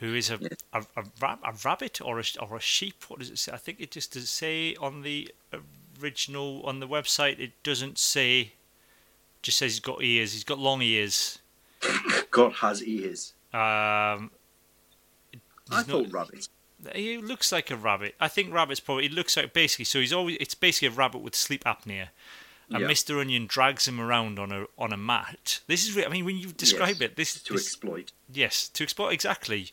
who 0.00 0.14
is 0.14 0.30
a, 0.30 0.38
a, 0.72 0.82
a, 0.96 1.04
a 1.22 1.54
rabbit 1.62 2.00
or 2.00 2.18
a, 2.18 2.24
or 2.40 2.56
a 2.56 2.60
sheep. 2.60 3.04
What 3.08 3.20
does 3.20 3.30
it 3.30 3.38
say? 3.38 3.52
I 3.52 3.58
think 3.58 3.80
it 3.80 3.90
just 3.90 4.14
does 4.14 4.30
say 4.30 4.74
on 4.76 5.02
the 5.02 5.32
original, 6.02 6.62
on 6.64 6.80
the 6.80 6.88
website, 6.88 7.38
it 7.38 7.52
doesn't 7.62 7.98
say, 7.98 8.52
just 9.42 9.58
says 9.58 9.72
he's 9.72 9.80
got 9.80 10.02
ears. 10.02 10.32
He's 10.32 10.44
got 10.44 10.58
long 10.58 10.80
ears. 10.80 11.38
God 12.30 12.54
has 12.54 12.82
ears. 12.82 13.34
Um, 13.52 14.30
I 15.70 15.82
thought 15.82 16.10
rabbit. 16.10 16.48
He 16.94 17.18
looks 17.18 17.52
like 17.52 17.70
a 17.70 17.76
rabbit. 17.76 18.14
I 18.18 18.28
think 18.28 18.54
rabbit's 18.54 18.80
probably. 18.80 19.04
It 19.04 19.12
looks 19.12 19.36
like 19.36 19.52
basically. 19.52 19.84
So 19.84 20.00
he's 20.00 20.14
always. 20.14 20.38
It's 20.40 20.54
basically 20.54 20.88
a 20.88 20.92
rabbit 20.92 21.18
with 21.18 21.34
sleep 21.34 21.64
apnea, 21.64 22.08
and 22.70 22.80
Yeah. 22.82 22.86
Mister 22.86 23.18
Onion 23.20 23.46
drags 23.46 23.86
him 23.88 24.00
around 24.00 24.38
on 24.38 24.50
a 24.52 24.66
on 24.78 24.92
a 24.92 24.96
mat. 24.96 25.60
This 25.66 25.88
is. 25.88 25.98
I 25.98 26.08
mean, 26.08 26.24
when 26.24 26.36
you 26.36 26.52
describe 26.52 26.96
Yes, 26.96 27.10
it, 27.10 27.16
this 27.16 27.42
to 27.42 27.52
this- 27.54 27.66
exploit. 27.66 28.12
Yes, 28.32 28.68
to 28.68 28.84
exploit 28.84 29.10
exactly. 29.12 29.70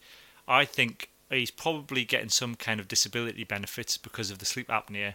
I 0.47 0.65
think 0.65 1.09
he's 1.29 1.51
probably 1.51 2.05
getting 2.05 2.29
some 2.29 2.55
kind 2.55 2.79
of 2.79 2.87
disability 2.87 3.43
benefits 3.43 3.97
because 3.97 4.31
of 4.31 4.39
the 4.39 4.45
sleep 4.45 4.67
apnea, 4.69 5.13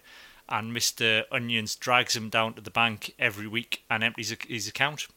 and 0.49 0.73
Mister 0.73 1.25
Onions 1.33 1.75
drags 1.77 2.15
him 2.17 2.29
down 2.29 2.55
to 2.55 2.61
the 2.61 2.71
bank 2.71 3.15
every 3.19 3.47
week 3.49 3.85
and 3.91 4.05
empties 4.05 4.35
his 4.49 4.69
account. 4.69 5.09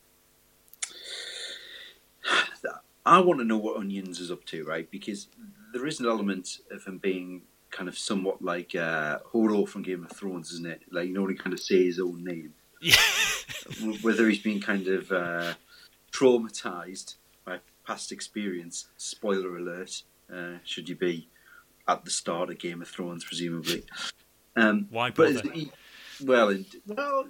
I 3.08 3.20
want 3.20 3.40
to 3.40 3.46
know 3.46 3.58
what 3.58 3.78
Onions 3.78 4.20
is 4.20 4.32
up 4.32 4.46
to, 4.46 4.66
right? 4.66 4.90
Because 4.90 5.28
there 5.74 5.86
is 5.86 6.00
an 6.00 6.08
element 6.08 6.58
of 6.72 6.84
him 6.86 6.98
being 6.98 7.44
kind 7.76 7.90
of 7.90 7.98
somewhat 7.98 8.42
like 8.42 8.74
uh, 8.74 9.20
Hodor 9.34 9.68
from 9.68 9.84
Game 9.84 10.04
of 10.06 10.12
Thrones, 10.12 10.52
isn't 10.54 10.66
it? 10.66 10.82
Like, 10.92 11.08
you 11.08 11.14
know, 11.14 11.28
he 11.28 11.36
kind 11.36 11.54
of 11.54 11.60
say 11.60 11.84
his 11.84 12.00
own 12.00 12.24
name. 12.24 12.54
Yeah. 12.82 12.96
Whether 14.02 14.30
he's 14.30 14.42
been 14.42 14.62
kind 14.62 14.88
of 14.88 15.12
uh, 15.12 15.54
traumatized 16.12 17.16
by 17.44 17.60
past 17.86 18.12
experience. 18.12 18.88
Spoiler 18.98 19.58
alert, 19.58 20.04
uh, 20.34 20.58
should 20.64 20.88
you 20.88 20.96
be 20.96 21.28
at 21.88 22.06
the 22.06 22.12
start 22.12 22.50
of 22.50 22.58
Game 22.60 22.82
of 22.82 22.88
Thrones, 22.88 23.24
presumably. 23.26 23.84
Um, 24.56 24.88
Why 24.90 25.12
but 25.12 25.36
bother? 25.36 25.52
he- 25.52 25.72
well, 26.24 26.50
in, 26.50 26.66
well, 26.88 27.28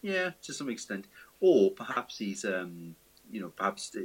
yeah, 0.00 0.30
to 0.42 0.52
some 0.52 0.68
extent. 0.70 1.06
Or 1.40 1.72
perhaps 1.72 2.18
he's, 2.18 2.44
um, 2.44 2.94
you 3.30 3.40
know, 3.40 3.48
perhaps 3.48 3.90
uh, 3.96 4.00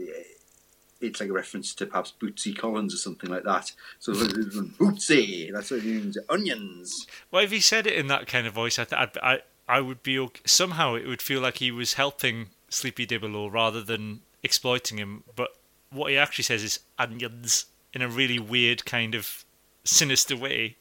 it's 1.03 1.19
like 1.19 1.29
a 1.29 1.33
reference 1.33 1.75
to 1.75 1.85
perhaps 1.85 2.13
Bootsy 2.19 2.57
Collins 2.57 2.93
or 2.93 2.97
something 2.97 3.29
like 3.29 3.43
that. 3.43 3.71
So 3.99 4.13
Bootsy, 4.79 5.51
that's 5.53 5.71
what 5.71 5.79
it 5.81 5.85
means. 5.85 6.17
Onions. 6.29 7.05
Well, 7.31 7.43
if 7.43 7.51
he 7.51 7.59
said 7.59 7.85
it 7.87 7.93
in 7.93 8.07
that 8.07 8.27
kind 8.27 8.47
of 8.47 8.53
voice, 8.53 8.79
I 8.79 8.85
th- 8.85 8.99
I'd, 9.01 9.17
I 9.17 9.39
I 9.67 9.81
would 9.81 10.03
be 10.03 10.17
okay. 10.19 10.41
somehow 10.45 10.95
it 10.95 11.07
would 11.07 11.21
feel 11.21 11.41
like 11.41 11.57
he 11.57 11.71
was 11.71 11.93
helping 11.93 12.49
Sleepy 12.69 13.05
Dibble 13.05 13.49
rather 13.51 13.81
than 13.81 14.21
exploiting 14.41 14.97
him. 14.97 15.23
But 15.35 15.49
what 15.89 16.11
he 16.11 16.17
actually 16.17 16.43
says 16.43 16.63
is 16.63 16.79
onions 16.99 17.65
in 17.93 18.01
a 18.01 18.07
really 18.09 18.39
weird 18.39 18.85
kind 18.85 19.15
of 19.15 19.45
sinister 19.83 20.35
way. 20.35 20.77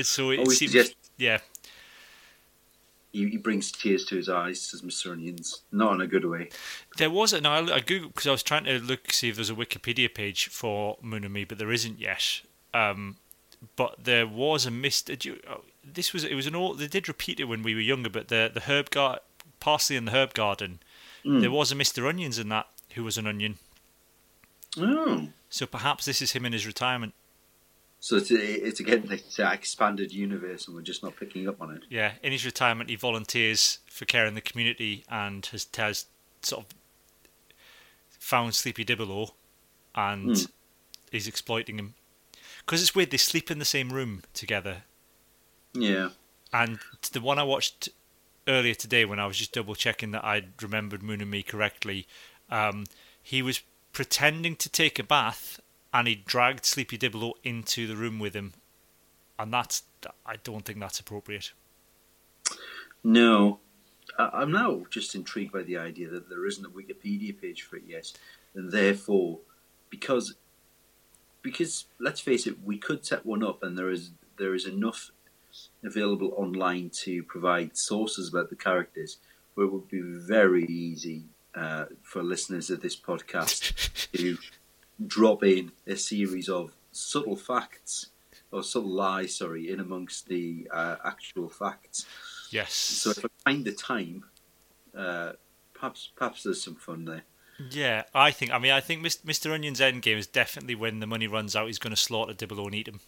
So 0.00 0.30
it 0.30 0.40
Oh, 0.40 0.44
seems, 0.44 0.58
suggests- 0.72 0.94
yeah, 1.18 1.38
He, 3.14 3.28
he 3.28 3.36
brings 3.36 3.70
tears 3.70 4.04
to 4.06 4.16
his 4.16 4.28
eyes, 4.28 4.60
says 4.60 4.82
Mr. 4.82 5.12
Onions. 5.12 5.62
Not 5.70 5.94
in 5.94 6.00
a 6.00 6.06
good 6.08 6.24
way. 6.24 6.48
There 6.96 7.10
was 7.10 7.32
a 7.32 7.40
no. 7.40 7.52
I, 7.52 7.58
I 7.76 7.80
googled 7.80 8.08
because 8.08 8.26
I 8.26 8.32
was 8.32 8.42
trying 8.42 8.64
to 8.64 8.80
look 8.80 9.12
see 9.12 9.28
if 9.28 9.36
there's 9.36 9.50
a 9.50 9.54
Wikipedia 9.54 10.12
page 10.12 10.48
for 10.48 10.98
Me, 11.00 11.44
but 11.44 11.58
there 11.58 11.70
isn't 11.70 12.00
yet. 12.00 12.40
Um, 12.74 13.18
but 13.76 14.02
there 14.02 14.26
was 14.26 14.66
a 14.66 14.70
mist. 14.72 15.06
Did 15.06 15.24
you? 15.24 15.38
Oh, 15.48 15.60
this 15.84 16.12
was 16.12 16.24
it 16.24 16.34
was 16.34 16.48
an 16.48 16.56
old. 16.56 16.80
They 16.80 16.88
did 16.88 17.06
repeat 17.06 17.38
it 17.38 17.44
when 17.44 17.62
we 17.62 17.76
were 17.76 17.80
younger, 17.80 18.10
but 18.10 18.26
the 18.26 18.50
the 18.52 18.62
herb 18.62 18.90
gar 18.90 19.20
parsley 19.60 19.94
in 19.94 20.06
the 20.06 20.12
herb 20.12 20.34
garden. 20.34 20.80
Mm. 21.24 21.40
There 21.40 21.52
was 21.52 21.70
a 21.70 21.76
Mister 21.76 22.08
Onions 22.08 22.40
in 22.40 22.48
that 22.48 22.66
who 22.94 23.04
was 23.04 23.16
an 23.16 23.28
onion. 23.28 23.58
Oh. 24.76 25.28
So 25.50 25.66
perhaps 25.66 26.04
this 26.04 26.20
is 26.20 26.32
him 26.32 26.44
in 26.44 26.52
his 26.52 26.66
retirement. 26.66 27.14
So 28.04 28.16
it's, 28.16 28.30
it's 28.30 28.80
again 28.80 29.08
it's 29.10 29.38
an 29.38 29.50
expanded 29.50 30.12
universe, 30.12 30.66
and 30.66 30.76
we're 30.76 30.82
just 30.82 31.02
not 31.02 31.16
picking 31.16 31.48
up 31.48 31.62
on 31.62 31.70
it. 31.70 31.84
Yeah, 31.88 32.12
in 32.22 32.32
his 32.32 32.44
retirement, 32.44 32.90
he 32.90 32.96
volunteers 32.96 33.78
for 33.86 34.04
care 34.04 34.26
in 34.26 34.34
the 34.34 34.42
community 34.42 35.06
and 35.08 35.46
has, 35.46 35.66
has 35.74 36.04
sort 36.42 36.66
of 36.66 36.74
found 38.10 38.54
Sleepy 38.54 38.84
Dibble 38.84 39.34
and 39.94 40.36
Hmm. 40.36 40.44
is 41.12 41.26
exploiting 41.26 41.78
him. 41.78 41.94
Because 42.58 42.82
it's 42.82 42.94
weird, 42.94 43.10
they 43.10 43.16
sleep 43.16 43.50
in 43.50 43.58
the 43.58 43.64
same 43.64 43.90
room 43.90 44.22
together. 44.34 44.82
Yeah. 45.72 46.10
And 46.52 46.80
the 47.10 47.22
one 47.22 47.38
I 47.38 47.42
watched 47.42 47.88
earlier 48.46 48.74
today, 48.74 49.06
when 49.06 49.18
I 49.18 49.26
was 49.26 49.38
just 49.38 49.52
double 49.52 49.74
checking 49.74 50.10
that 50.10 50.26
I'd 50.26 50.62
remembered 50.62 51.02
Moon 51.02 51.22
and 51.22 51.30
Me 51.30 51.42
correctly, 51.42 52.06
um, 52.50 52.84
he 53.22 53.40
was 53.40 53.62
pretending 53.94 54.56
to 54.56 54.68
take 54.68 54.98
a 54.98 55.02
bath 55.02 55.58
and 55.94 56.08
he 56.08 56.16
dragged 56.16 56.66
Sleepy 56.66 56.96
Dibble 56.98 57.38
into 57.44 57.86
the 57.86 57.94
room 57.94 58.18
with 58.18 58.34
him. 58.34 58.52
And 59.38 59.52
that's, 59.52 59.84
I 60.26 60.36
don't 60.42 60.64
think 60.64 60.80
that's 60.80 60.98
appropriate. 60.98 61.52
No, 63.04 63.60
I'm 64.18 64.50
now 64.50 64.82
just 64.90 65.14
intrigued 65.14 65.52
by 65.52 65.62
the 65.62 65.76
idea 65.76 66.08
that 66.08 66.28
there 66.28 66.46
isn't 66.46 66.66
a 66.66 66.68
Wikipedia 66.68 67.40
page 67.40 67.62
for 67.62 67.76
it 67.76 67.84
yet, 67.86 68.12
and 68.54 68.72
therefore, 68.72 69.38
because 69.90 70.34
because 71.42 71.84
let's 72.00 72.20
face 72.20 72.46
it, 72.46 72.56
we 72.64 72.78
could 72.78 73.04
set 73.04 73.26
one 73.26 73.44
up, 73.44 73.62
and 73.62 73.76
there 73.76 73.90
is 73.90 74.10
there 74.38 74.54
is 74.54 74.66
enough 74.66 75.10
available 75.84 76.32
online 76.36 76.90
to 76.90 77.22
provide 77.24 77.76
sources 77.76 78.28
about 78.28 78.50
the 78.50 78.56
characters. 78.56 79.18
where 79.54 79.66
it 79.66 79.72
would 79.72 79.88
be 79.88 80.00
very 80.00 80.64
easy 80.64 81.24
uh, 81.54 81.84
for 82.02 82.22
listeners 82.22 82.70
of 82.70 82.80
this 82.80 82.96
podcast 82.96 84.10
to 84.12 84.38
drop 85.06 85.42
in 85.44 85.72
a 85.86 85.96
series 85.96 86.48
of 86.48 86.72
subtle 86.92 87.36
facts 87.36 88.06
or 88.50 88.62
subtle 88.62 88.90
lies, 88.90 89.34
sorry, 89.34 89.70
in 89.70 89.80
amongst 89.80 90.28
the 90.28 90.68
uh, 90.72 90.96
actual 91.04 91.48
facts. 91.48 92.06
Yes. 92.50 92.72
So 92.72 93.10
if 93.10 93.24
I 93.24 93.28
find 93.44 93.64
the 93.64 93.72
time, 93.72 94.24
uh, 94.96 95.32
perhaps 95.72 96.10
perhaps 96.14 96.44
there's 96.44 96.62
some 96.62 96.76
fun 96.76 97.04
there. 97.04 97.22
Yeah, 97.70 98.02
I 98.14 98.30
think. 98.30 98.52
I 98.52 98.58
mean, 98.58 98.72
I 98.72 98.80
think 98.80 99.02
Mr. 99.04 99.52
Onion's 99.52 99.80
end 99.80 100.02
game 100.02 100.18
is 100.18 100.26
definitely 100.26 100.74
when 100.74 101.00
the 101.00 101.06
money 101.06 101.26
runs 101.26 101.54
out, 101.54 101.66
he's 101.66 101.78
going 101.78 101.94
to 101.94 102.00
slaughter 102.00 102.32
Dibble 102.32 102.64
and 102.64 102.74
eat 102.74 102.88
him. 102.88 103.00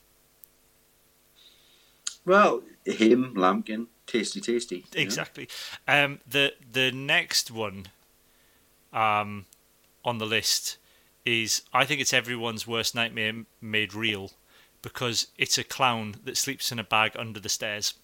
Well, 2.25 2.63
him, 2.85 3.35
Lambkin, 3.35 3.87
tasty, 4.07 4.41
tasty. 4.41 4.85
Exactly. 4.95 5.49
Um, 5.87 6.21
the 6.29 6.55
the 6.73 6.91
next 6.91 7.51
one, 7.51 7.87
um, 8.93 9.47
on 10.05 10.19
the 10.19 10.27
list 10.27 10.79
is 11.27 11.63
I 11.75 11.85
think 11.85 12.01
it's 12.01 12.15
everyone's 12.15 12.67
worst 12.67 12.95
nightmare 12.95 13.45
made 13.61 13.93
real, 13.93 14.31
because 14.81 15.27
it's 15.37 15.59
a 15.59 15.65
clown 15.65 16.15
that 16.25 16.37
sleeps 16.39 16.73
in 16.73 16.79
a 16.79 16.85
bag 16.85 17.13
under 17.19 17.41
the 17.41 17.49
stairs. 17.51 17.95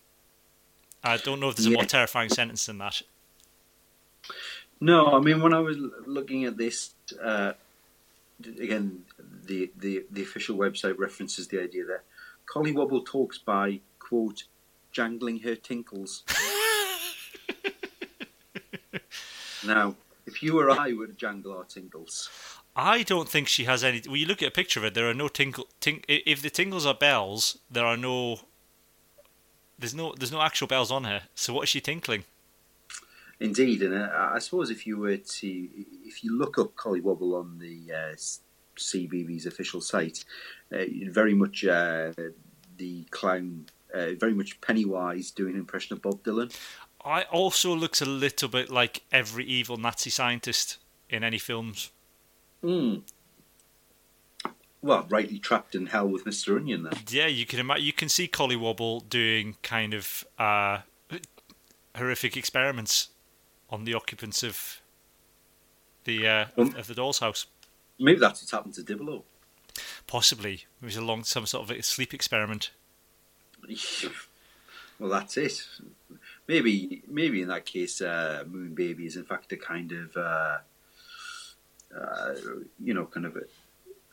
I 1.04 1.16
don't 1.16 1.40
know 1.40 1.48
if 1.48 1.56
there's 1.56 1.66
a 1.66 1.70
Yeah. 1.70 1.76
more 1.76 1.85
terrifying 1.85 2.28
sentence 2.28 2.66
than 2.66 2.78
that. 2.78 3.02
No, 4.80 5.12
I 5.16 5.20
mean 5.20 5.40
when 5.40 5.54
I 5.54 5.61
was 5.61 5.76
looking 6.06 6.44
at 6.44 6.56
this, 6.56 6.94
uh, 7.22 7.52
again, 8.44 9.04
the, 9.44 9.70
the 9.76 10.04
the 10.11 10.22
official 10.22 10.56
website 10.56 10.98
references 10.98 11.48
the 11.48 11.61
idea 11.62 11.85
that 11.87 12.02
Collie 12.46 12.72
Wobble 12.72 13.02
talks 13.02 13.38
by 13.38 13.80
quote 14.00 14.44
jangling 14.90 15.38
her 15.40 15.54
tinkles. 15.54 16.24
now, 19.66 19.94
if 20.26 20.42
you 20.42 20.58
or 20.58 20.70
I 20.70 20.92
were 20.92 21.06
to 21.06 21.12
jangle 21.12 21.56
our 21.56 21.64
tinkles, 21.64 22.28
I 22.74 23.02
don't 23.02 23.28
think 23.28 23.48
she 23.48 23.64
has 23.64 23.85
any. 23.85 24.02
When 24.06 24.20
you 24.20 24.26
look 24.26 24.42
at 24.42 24.48
a 24.48 24.52
picture 24.52 24.80
of 24.80 24.85
it, 24.85 24.94
there 24.94 25.08
are 25.08 25.14
no 25.14 25.28
tinkle. 25.28 25.68
Tink, 25.80 26.04
if 26.08 26.40
the 26.40 26.50
tingles 26.50 26.87
are 26.87 26.94
bells, 26.94 27.58
there 27.70 27.85
are 27.85 27.96
no. 27.96 28.40
There's 29.78 29.94
no. 29.94 30.14
There's 30.16 30.32
no 30.32 30.40
actual 30.40 30.68
bells 30.68 30.90
on 30.90 31.04
her. 31.04 31.22
So 31.35 31.52
what 31.52 31.64
is 31.64 31.68
she 31.68 31.80
tinkling? 31.80 32.24
indeed, 33.42 33.82
and 33.82 33.94
uh, 33.94 34.30
I 34.32 34.38
suppose 34.38 34.70
if 34.70 34.87
you 34.87 34.96
were 34.96 35.16
to 35.16 35.68
if 36.04 36.24
you 36.24 36.37
look 36.37 36.58
up 36.58 36.74
Collywobble 36.76 37.38
on 37.38 37.58
the 37.58 37.92
uh, 37.92 38.14
CBeebies 38.78 39.46
official 39.46 39.80
site, 39.80 40.24
uh, 40.72 40.85
very 41.08 41.35
much 41.35 41.64
uh, 41.64 42.12
the 42.76 43.04
clown, 43.11 43.66
uh, 43.92 44.12
very 44.18 44.35
much 44.35 44.61
Pennywise 44.61 45.30
doing 45.30 45.54
an 45.54 45.61
impression 45.61 45.94
of 45.94 46.02
Bob 46.02 46.22
Dylan. 46.22 46.54
I 47.04 47.22
also 47.24 47.74
looks 47.74 48.00
a 48.00 48.06
little 48.06 48.48
bit 48.48 48.70
like 48.70 49.02
every 49.11 49.44
evil 49.44 49.76
Nazi 49.76 50.11
scientist 50.11 50.78
in 51.11 51.24
any 51.24 51.38
films. 51.38 51.90
Hmm. 52.62 52.96
Well, 54.81 55.07
rightly 55.09 55.38
trapped 55.38 55.75
in 55.75 55.87
hell 55.87 56.09
with 56.09 56.25
Mr. 56.25 56.57
Onion 56.57 56.83
then. 56.83 56.94
Yeah, 57.09 57.29
you 57.29 57.46
can 57.46 57.61
imagine. 57.61 57.85
You 57.85 57.92
can 57.92 58.09
see 58.09 58.27
Collywobble 58.27 59.09
doing 59.09 59.57
kind 59.62 59.94
of 59.94 60.25
uh, 60.38 60.79
horrific 61.96 62.37
experiments 62.37 63.09
on 63.70 63.85
the 63.85 63.94
occupants 63.94 64.42
of 64.42 64.81
the 66.05 66.27
uh, 66.27 66.46
of, 66.57 66.77
of 66.77 66.87
the 66.88 66.94
doll's 66.94 67.20
house. 67.20 67.46
Maybe 67.98 68.18
that's 68.18 68.42
what's 68.42 68.51
happened 68.51 68.75
to 68.75 68.83
Dibillo. 68.83 69.22
Possibly 70.07 70.64
it 70.81 70.85
was 70.85 70.96
a 70.96 71.01
long 71.01 71.22
some 71.25 71.46
sort 71.46 71.70
of 71.70 71.77
a 71.77 71.83
sleep 71.83 72.12
experiment. 72.12 72.72
well, 74.98 75.11
that's 75.11 75.37
it. 75.37 75.64
Maybe, 76.48 77.03
maybe 77.09 77.42
in 77.42 77.48
that 77.48 77.64
case, 77.64 78.01
uh, 78.01 78.44
Moon 78.46 78.75
Baby 78.75 79.07
is 79.07 79.16
in 79.16 79.25
fact 79.25 79.53
a 79.53 79.57
kind 79.57 79.92
of, 79.92 80.16
uh, 81.96 82.00
uh, 82.00 82.35
you 82.83 82.94
know, 82.94 83.07
kind 83.07 83.26
of 83.26 83.37
a, 83.37 83.42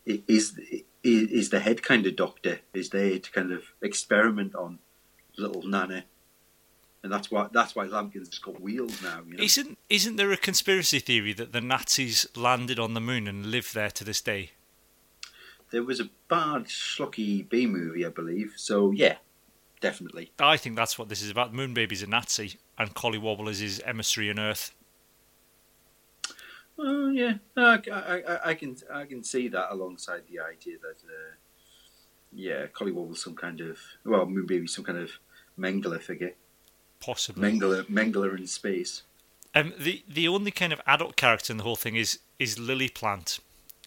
is 0.06 0.60
is 1.04 1.50
the 1.50 1.60
head 1.60 1.82
kind 1.82 2.06
of 2.06 2.16
doctor 2.16 2.60
is 2.74 2.90
there 2.90 3.18
to 3.20 3.32
kind 3.32 3.52
of 3.52 3.64
experiment 3.82 4.56
on 4.56 4.80
little 5.38 5.64
Nana, 5.64 6.04
and 7.04 7.12
that's 7.12 7.32
why 7.32 7.48
that's 7.52 7.76
why 7.76 7.86
Lambkin's 7.88 8.38
got 8.40 8.60
wheels 8.60 9.02
now. 9.02 9.22
You 9.28 9.38
know? 9.38 9.44
Isn't 9.44 9.78
isn't 9.90 10.16
there 10.18 10.32
a 10.32 10.38
conspiracy 10.38 11.00
theory 11.00 11.34
that 11.34 11.54
the 11.54 11.62
Nazis 11.62 12.28
landed 12.36 12.80
on 12.80 12.94
the 12.94 13.02
moon 13.02 13.28
and 13.28 13.48
live 13.48 13.72
there 13.74 13.92
to 13.92 14.04
this 14.04 14.22
day? 14.22 14.52
There 15.72 15.84
was 15.84 16.00
a 16.00 16.10
bad 16.28 16.66
schlocky 16.66 17.48
B 17.48 17.68
movie, 17.68 18.06
I 18.06 18.10
believe. 18.10 18.54
So 18.56 18.92
yeah, 18.92 19.18
definitely. 19.80 20.32
I 20.40 20.58
think 20.58 20.76
that's 20.76 20.98
what 20.98 21.10
this 21.10 21.22
is 21.22 21.30
about. 21.30 21.54
Moon 21.54 21.74
Baby's 21.74 22.04
a 22.04 22.08
Nazi, 22.08 22.58
and 22.78 22.94
Collywobble 22.94 23.50
is 23.50 23.60
his 23.60 23.80
emissary 23.86 24.30
on 24.30 24.40
Earth. 24.40 24.74
Well, 26.80 27.12
yeah, 27.12 27.34
I, 27.58 27.82
I, 27.92 27.98
I, 27.98 28.50
I 28.52 28.54
can 28.54 28.78
I 28.90 29.04
can 29.04 29.22
see 29.22 29.50
that 29.50 29.68
alongside 29.70 30.22
the 30.32 30.40
idea 30.40 30.78
that 30.80 31.04
uh, 31.06 31.36
yeah, 32.32 32.68
was 32.80 33.22
some 33.22 33.36
kind 33.36 33.60
of 33.60 33.78
well, 34.06 34.26
maybe 34.26 34.66
some 34.66 34.86
kind 34.86 34.98
of 34.98 35.12
Mengele 35.60 36.02
figure, 36.02 36.36
Possibly. 37.02 37.52
Mengele 37.52 37.84
Mengele 37.88 38.38
in 38.38 38.48
space. 38.48 39.04
Um, 39.54 39.74
the 39.78 40.06
the 40.08 40.30
only 40.30 40.52
kind 40.52 40.72
of 40.72 40.80
adult 40.88 41.18
character 41.18 41.52
in 41.52 41.58
the 41.58 41.66
whole 41.66 41.76
thing 41.76 41.98
is 41.98 42.20
is 42.40 42.58
Lily 42.58 42.88
Plant, 42.88 43.40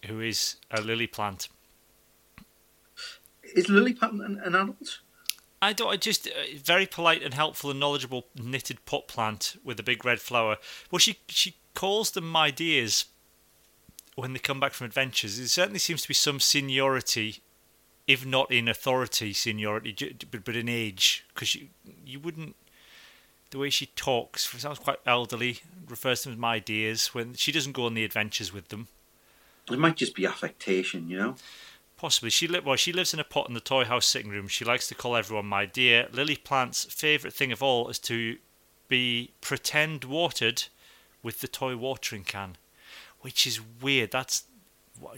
who 0.05 0.21
is 0.21 0.57
a 0.71 0.83
lily 0.83 1.07
plant. 1.07 1.49
Is 3.55 3.71
Lily 3.71 3.95
Plant 3.95 4.21
an, 4.21 4.39
an 4.45 4.55
adult? 4.55 4.99
I 5.63 5.73
don't. 5.73 5.89
I 5.89 5.97
just 5.97 6.27
uh, 6.27 6.59
very 6.63 6.85
polite 6.85 7.23
and 7.23 7.33
helpful 7.33 7.71
and 7.71 7.81
knowledgeable 7.81 8.27
knitted 8.37 8.85
pot 8.85 9.09
plant 9.09 9.57
with 9.65 9.81
a 9.81 9.83
big 9.83 10.05
red 10.05 10.21
flower. 10.21 10.59
Well, 10.91 10.99
she 10.99 11.21
she 11.29 11.55
calls 11.75 12.11
them 12.11 12.29
my 12.29 12.51
dears 12.51 13.07
when 14.15 14.33
they 14.33 14.39
come 14.39 14.61
back 14.61 14.73
from 14.73 14.87
adventures. 14.87 15.39
It 15.39 15.49
certainly 15.49 15.79
seems 15.79 16.03
to 16.03 16.09
be 16.09 16.15
some 16.15 16.41
seniority, 16.41 17.41
if 18.07 18.27
not 18.27 18.51
in 18.51 18.69
authority, 18.69 19.33
seniority, 19.33 20.17
but, 20.31 20.45
but 20.45 20.57
in 20.57 20.69
age. 20.69 21.25
Because 21.35 21.55
you 21.55 21.69
you 22.05 22.21
wouldn't. 22.21 22.57
The 23.51 23.59
way 23.59 23.71
she 23.71 23.87
talks 23.87 24.49
sounds 24.59 24.79
quite 24.79 24.99
elderly. 25.07 25.61
Refers 25.89 26.23
to 26.23 26.29
them 26.29 26.37
as 26.37 26.41
my 26.41 26.59
dears 26.59 27.09
when 27.09 27.35
she 27.35 27.53
doesn't 27.53 27.73
go 27.73 27.85
on 27.85 27.95
the 27.95 28.05
adventures 28.05 28.53
with 28.53 28.69
them. 28.69 28.89
It 29.71 29.79
might 29.79 29.97
just 29.97 30.15
be 30.15 30.27
affectation, 30.27 31.09
you 31.09 31.19
know. 31.19 31.37
Possibly. 31.97 32.31
She 32.31 32.49
li- 32.49 32.61
well, 32.61 32.77
she 32.77 32.93
lives 32.93 33.15
in 33.15 33.21
a 33.21 33.25
pot 33.25 33.49
in 33.49 33.55
the 33.55 33.61
toy 33.61 33.85
house 33.85 34.07
sitting 34.07 34.31
room. 34.31 34.49
She 34.49 34.65
likes 34.65 34.89
to 34.89 34.95
call 34.95 35.15
everyone 35.15 35.47
my 35.47 35.67
dear. 35.67 36.09
Lily 36.13 36.37
Plant's 36.37 36.85
favourite 36.85 37.35
thing 37.35 37.53
of 37.53 37.63
all 37.63 37.89
is 37.89 37.99
to 38.01 38.39
be 38.89 39.31
pretend 39.41 40.05
watered 40.05 40.65
with 41.23 41.41
the 41.41 41.49
toy 41.49 41.77
watering 41.77 42.25
can, 42.25 42.57
which 43.21 43.47
is 43.47 43.61
weird. 43.81 44.11
That's 44.11 44.45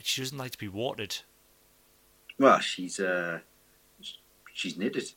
she 0.03 0.23
doesn't 0.23 0.39
like 0.39 0.53
to 0.53 0.59
be 0.59 0.69
watered. 0.69 1.17
Well, 2.39 2.59
she's 2.61 2.99
uh, 3.01 3.41
she's 4.53 4.77
knitted. 4.77 5.13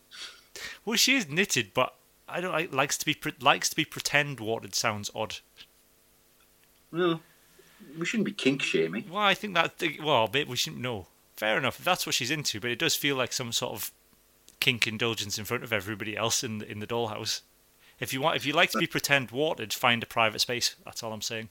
Well, 0.86 0.98
she 0.98 1.16
is 1.16 1.30
knitted, 1.30 1.74
but 1.74 1.96
I 2.28 2.42
don't 2.42 2.52
like 2.52 2.74
likes 2.74 2.98
to 2.98 3.06
be 3.06 3.14
pre- 3.14 3.34
likes 3.40 3.70
to 3.70 3.76
be 3.76 3.86
pretend 3.86 4.40
watered. 4.40 4.76
Sounds 4.76 5.10
odd. 5.16 5.38
Well, 6.92 7.22
we 7.98 8.06
shouldn't 8.06 8.26
be 8.26 8.34
kink 8.34 8.62
shaming. 8.62 9.06
Well, 9.10 9.22
I 9.22 9.34
think 9.34 9.54
that 9.56 9.82
well, 10.04 10.30
we 10.32 10.56
shouldn't 10.56 10.82
know. 10.82 11.08
Fair 11.36 11.58
enough 11.58 11.78
if 11.78 11.86
that's 11.86 12.06
what 12.06 12.16
she's 12.16 12.32
into, 12.32 12.60
but 12.60 12.72
it 12.72 12.80
does 12.80 12.96
feel 12.96 13.16
like 13.16 13.32
some 13.32 13.52
sort 13.52 13.74
of 13.74 13.92
kink 14.60 14.88
indulgence 14.88 15.38
in 15.38 15.46
front 15.46 15.64
of 15.64 15.72
everybody 15.72 16.18
else 16.18 16.44
in 16.44 16.58
the, 16.58 16.72
in 16.72 16.80
the 16.80 16.88
dollhouse. 16.88 17.42
If 18.00 18.14
you 18.14 18.22
want, 18.22 18.36
if 18.36 18.46
you 18.46 18.54
like 18.54 18.72
to 18.72 18.78
be 18.78 18.88
pretend 18.88 19.32
watered, 19.32 19.74
find 19.74 20.04
a 20.04 20.06
private 20.06 20.40
space. 20.40 20.76
That's 20.86 21.04
all 21.04 21.14
I'm 21.14 21.22
saying. 21.22 21.50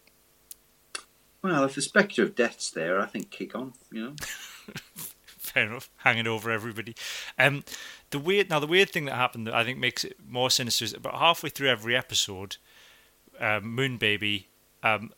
Well, 1.42 1.64
if 1.64 1.74
the 1.74 1.82
spectre 1.82 2.22
of 2.22 2.34
death's 2.34 2.70
there, 2.70 3.00
I 3.00 3.06
think 3.06 3.30
kick 3.30 3.54
on. 3.54 3.72
You 3.90 4.02
know. 4.02 4.14
Fair 5.26 5.66
enough, 5.66 5.90
hanging 5.98 6.26
over 6.26 6.50
everybody. 6.50 6.94
Um, 7.38 7.64
the 8.10 8.18
weird 8.18 8.50
now, 8.50 8.58
the 8.58 8.66
weird 8.66 8.90
thing 8.90 9.04
that 9.06 9.14
happened 9.14 9.46
that 9.46 9.54
I 9.54 9.64
think 9.64 9.78
makes 9.78 10.04
it 10.04 10.16
more 10.26 10.50
sinister 10.50 10.84
is 10.84 10.92
about 10.92 11.14
halfway 11.14 11.50
through 11.50 11.68
every 11.68 11.96
episode, 11.96 12.56
um, 13.40 13.64
Moon 13.64 13.96
Baby 13.96 14.48
um, 14.82 15.12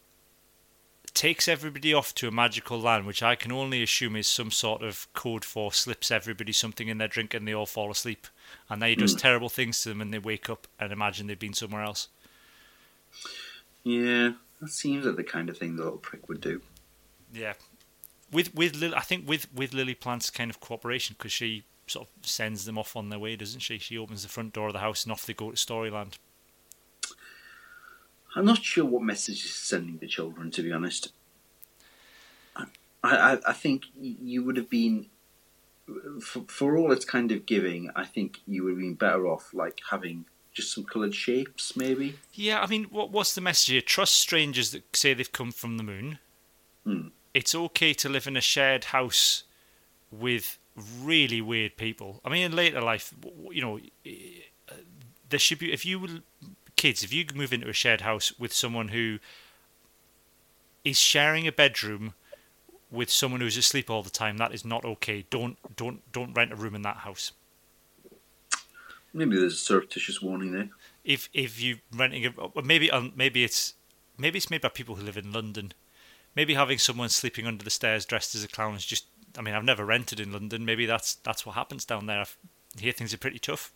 takes 1.14 1.48
everybody 1.48 1.92
off 1.92 2.14
to 2.14 2.28
a 2.28 2.30
magical 2.30 2.80
land, 2.80 3.06
which 3.06 3.22
I 3.22 3.34
can 3.34 3.52
only 3.52 3.82
assume 3.82 4.16
is 4.16 4.28
some 4.28 4.50
sort 4.50 4.82
of 4.82 5.12
code 5.14 5.44
for 5.44 5.72
slips 5.72 6.10
everybody 6.10 6.52
something 6.52 6.88
in 6.88 6.98
their 6.98 7.08
drink 7.08 7.34
and 7.34 7.46
they 7.46 7.54
all 7.54 7.66
fall 7.66 7.90
asleep, 7.90 8.26
and 8.68 8.82
then 8.82 8.90
he 8.90 8.96
does 8.96 9.12
Hmm. 9.12 9.18
terrible 9.18 9.48
things 9.48 9.80
to 9.82 9.88
them 9.90 10.00
and 10.00 10.12
they 10.12 10.18
wake 10.18 10.48
up 10.50 10.66
and 10.78 10.92
imagine 10.92 11.26
they've 11.26 11.38
been 11.38 11.54
somewhere 11.54 11.82
else. 11.82 12.08
Yeah, 13.84 14.32
that 14.60 14.68
seems 14.70 15.06
like 15.06 15.16
the 15.16 15.24
kind 15.24 15.48
of 15.48 15.56
thing 15.56 15.76
the 15.76 15.84
little 15.84 15.98
prick 15.98 16.28
would 16.28 16.40
do. 16.40 16.62
Yeah, 17.32 17.54
with 18.30 18.54
with 18.54 18.74
Lil, 18.76 18.94
I 18.94 19.00
think 19.00 19.28
with 19.28 19.52
with 19.54 19.72
Lily 19.74 19.94
Plant's 19.94 20.30
kind 20.30 20.50
of 20.50 20.60
cooperation 20.60 21.14
because 21.18 21.32
she 21.32 21.64
sort 21.86 22.08
of 22.08 22.26
sends 22.26 22.64
them 22.66 22.76
off 22.78 22.96
on 22.96 23.08
their 23.08 23.18
way, 23.18 23.36
doesn't 23.36 23.60
she? 23.60 23.78
She 23.78 23.96
opens 23.96 24.22
the 24.22 24.28
front 24.28 24.52
door 24.52 24.66
of 24.68 24.72
the 24.74 24.80
house 24.80 25.04
and 25.04 25.12
off 25.12 25.24
they 25.24 25.32
go 25.34 25.50
to 25.50 25.56
Storyland. 25.56 26.14
I'm 28.34 28.44
not 28.44 28.62
sure 28.62 28.84
what 28.84 29.02
message 29.02 29.44
is 29.44 29.54
sending 29.54 29.98
the 29.98 30.06
children, 30.06 30.50
to 30.52 30.62
be 30.62 30.70
honest. 30.70 31.12
I, 32.54 32.66
I, 33.02 33.38
I 33.48 33.52
think 33.54 33.84
you 33.98 34.44
would 34.44 34.56
have 34.56 34.68
been, 34.68 35.06
for, 36.20 36.44
for 36.48 36.76
all 36.76 36.92
it's 36.92 37.04
kind 37.04 37.32
of 37.32 37.46
giving, 37.46 37.90
I 37.96 38.04
think 38.04 38.38
you 38.46 38.64
would 38.64 38.70
have 38.70 38.78
been 38.78 38.94
better 38.94 39.26
off 39.26 39.52
like 39.52 39.80
having 39.90 40.26
just 40.52 40.74
some 40.74 40.84
coloured 40.84 41.14
shapes, 41.14 41.76
maybe. 41.76 42.16
Yeah, 42.32 42.60
I 42.60 42.66
mean, 42.66 42.84
what 42.84 43.10
what's 43.10 43.34
the 43.34 43.40
message 43.40 43.72
here? 43.72 43.80
Trust 43.80 44.14
strangers 44.14 44.72
that 44.72 44.96
say 44.96 45.14
they've 45.14 45.30
come 45.30 45.52
from 45.52 45.76
the 45.76 45.84
moon. 45.84 46.18
Hmm. 46.84 47.08
It's 47.34 47.54
okay 47.54 47.94
to 47.94 48.08
live 48.08 48.26
in 48.26 48.36
a 48.36 48.40
shared 48.40 48.84
house 48.84 49.44
with 50.10 50.58
really 51.00 51.40
weird 51.40 51.76
people. 51.76 52.20
I 52.24 52.30
mean, 52.30 52.44
in 52.44 52.56
later 52.56 52.80
life, 52.80 53.14
you 53.50 53.60
know, 53.60 53.78
eh, 54.06 54.42
there 55.28 55.38
should 55.38 55.58
be 55.58 55.72
if 55.72 55.84
you 55.84 56.22
kids 56.76 57.02
if 57.02 57.12
you 57.12 57.24
move 57.34 57.52
into 57.52 57.68
a 57.68 57.72
shared 57.72 58.02
house 58.02 58.38
with 58.38 58.52
someone 58.52 58.88
who 58.88 59.18
is 60.84 60.98
sharing 60.98 61.46
a 61.46 61.52
bedroom 61.52 62.14
with 62.90 63.10
someone 63.10 63.40
who's 63.40 63.56
asleep 63.56 63.90
all 63.90 64.02
the 64.02 64.10
time, 64.10 64.38
that 64.38 64.52
is 64.54 64.64
not 64.64 64.84
okay. 64.84 65.26
Don't 65.30 65.56
don't 65.76 66.00
don't 66.12 66.32
rent 66.34 66.52
a 66.52 66.56
room 66.56 66.74
in 66.74 66.82
that 66.82 66.98
house. 66.98 67.32
Maybe 69.12 69.36
there's 69.36 69.54
a 69.54 69.56
surreptitious 69.56 70.20
warning 70.20 70.52
there. 70.52 70.68
if 71.04 71.28
if 71.32 71.60
you 71.60 71.78
renting 71.92 72.26
a 72.26 72.62
maybe 72.62 72.90
um, 72.90 73.12
maybe 73.16 73.42
it's 73.44 73.74
maybe 74.18 74.36
it's 74.36 74.50
made 74.50 74.60
by 74.60 74.68
people 74.68 74.96
who 74.96 75.04
live 75.04 75.16
in 75.16 75.32
London. 75.32 75.72
Maybe 76.34 76.54
having 76.54 76.78
someone 76.78 77.08
sleeping 77.08 77.46
under 77.46 77.64
the 77.64 77.70
stairs 77.70 78.04
dressed 78.04 78.34
as 78.34 78.44
a 78.44 78.48
clown 78.48 78.74
is 78.74 78.84
just. 78.84 79.06
I 79.36 79.42
mean, 79.42 79.54
I've 79.54 79.64
never 79.64 79.84
rented 79.84 80.20
in 80.20 80.32
London. 80.32 80.64
Maybe 80.64 80.86
that's 80.86 81.16
that's 81.16 81.44
what 81.44 81.54
happens 81.54 81.84
down 81.84 82.06
there. 82.06 82.20
I 82.20 82.26
hear 82.80 82.92
things 82.92 83.14
are 83.14 83.18
pretty 83.18 83.38
tough. 83.38 83.72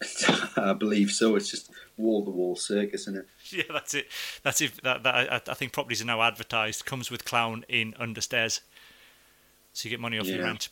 I 0.56 0.72
believe 0.74 1.10
so. 1.10 1.36
It's 1.36 1.50
just 1.50 1.70
wall 1.96 2.24
to 2.24 2.30
wall 2.30 2.56
circus, 2.56 3.02
isn't 3.02 3.16
it? 3.18 3.26
Yeah, 3.48 3.62
that's 3.72 3.94
it. 3.94 4.08
That's 4.42 4.60
it. 4.60 4.82
That, 4.82 5.04
that 5.04 5.14
I, 5.14 5.36
I 5.36 5.54
think 5.54 5.72
properties 5.72 6.02
are 6.02 6.06
now 6.06 6.20
advertised. 6.20 6.84
Comes 6.84 7.12
with 7.12 7.24
clown 7.24 7.64
in 7.68 7.92
understairs, 7.92 8.60
so 9.72 9.86
you 9.86 9.90
get 9.90 10.00
money 10.00 10.18
off 10.18 10.26
your 10.26 10.42
rent. 10.42 10.68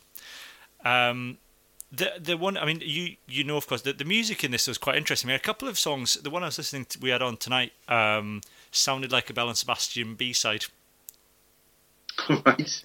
Um, 0.83 1.37
the 1.91 2.11
the 2.19 2.35
one 2.35 2.57
I 2.57 2.65
mean, 2.65 2.81
you 2.83 3.15
you 3.27 3.45
know 3.45 3.55
of 3.55 3.65
course 3.65 3.81
the, 3.81 3.93
the 3.93 4.03
music 4.03 4.43
in 4.43 4.51
this 4.51 4.67
was 4.67 4.77
quite 4.77 4.97
interesting. 4.97 5.29
I 5.29 5.33
mean, 5.33 5.37
a 5.37 5.39
couple 5.39 5.69
of 5.69 5.79
songs. 5.79 6.15
The 6.15 6.29
one 6.29 6.43
I 6.43 6.47
was 6.47 6.57
listening 6.57 6.85
to, 6.85 6.99
we 6.99 7.11
had 7.11 7.21
on 7.21 7.37
tonight, 7.37 7.71
um, 7.87 8.41
sounded 8.71 9.11
like 9.11 9.29
a 9.29 9.33
Belle 9.33 9.47
and 9.47 9.57
Sebastian 9.57 10.15
B 10.15 10.33
side. 10.33 10.65
right. 12.45 12.83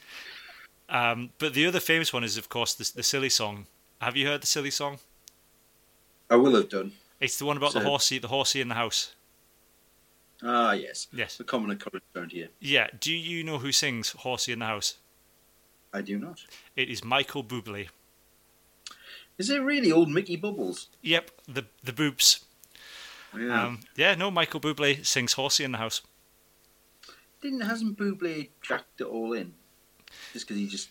Um, 0.89 1.31
but 1.39 1.55
the 1.55 1.67
other 1.67 1.81
famous 1.81 2.13
one 2.13 2.25
is, 2.25 2.37
of 2.37 2.49
course, 2.49 2.75
the, 2.75 2.91
the 2.97 3.03
silly 3.03 3.29
song. 3.29 3.67
Have 4.01 4.17
you 4.17 4.27
heard 4.27 4.43
the 4.43 4.47
silly 4.47 4.71
song? 4.71 4.99
I 6.31 6.37
will 6.37 6.55
have 6.55 6.69
done. 6.69 6.93
It's 7.19 7.39
the 7.39 7.45
one 7.45 7.57
about 7.57 7.73
the 7.73 7.81
horsey, 7.81 8.19
the 8.19 8.29
horsey 8.29 8.61
in 8.61 8.69
the 8.69 8.75
house. 8.77 9.15
Ah, 10.43 10.73
yes. 10.73 11.09
Yes. 11.13 11.37
The 11.37 11.45
common 11.45 11.71
occurrence 11.71 12.05
around 12.17 12.33
here. 12.33 12.49
Yeah. 12.61 12.89
Do 12.99 13.13
you 13.13 13.45
know 13.45 13.59
who 13.59 13.73
sings 13.73 14.11
"Horsey 14.11 14.53
in 14.53 14.61
the 14.61 14.67
House"? 14.67 14.97
I 15.93 16.01
do 16.01 16.19
not. 16.19 16.41
It 16.77 16.89
is 16.89 17.05
Michael 17.05 17.45
Bublé. 17.45 17.89
Is 19.37 19.51
it 19.51 19.59
really 19.61 19.91
old 19.91 20.09
Mickey 20.09 20.37
Bubbles? 20.37 20.89
Yep, 21.03 21.31
the 21.49 21.67
the 21.83 21.93
boobs. 21.93 22.45
Yeah. 23.37 23.65
Um, 23.65 23.81
yeah, 23.97 24.15
no, 24.15 24.31
Michael 24.31 24.61
Bublé 24.61 25.05
sings 25.05 25.35
"Horsey 25.35 25.65
in 25.65 25.73
the 25.73 25.79
House." 25.79 26.03
Didn't 27.43 27.61
hasn't 27.63 27.99
Bublé 27.99 28.49
jacked 28.63 29.01
it 29.01 29.05
all 29.05 29.33
in? 29.33 29.55
Just 30.33 30.47
because 30.47 30.61
he 30.61 30.67
just 30.69 30.91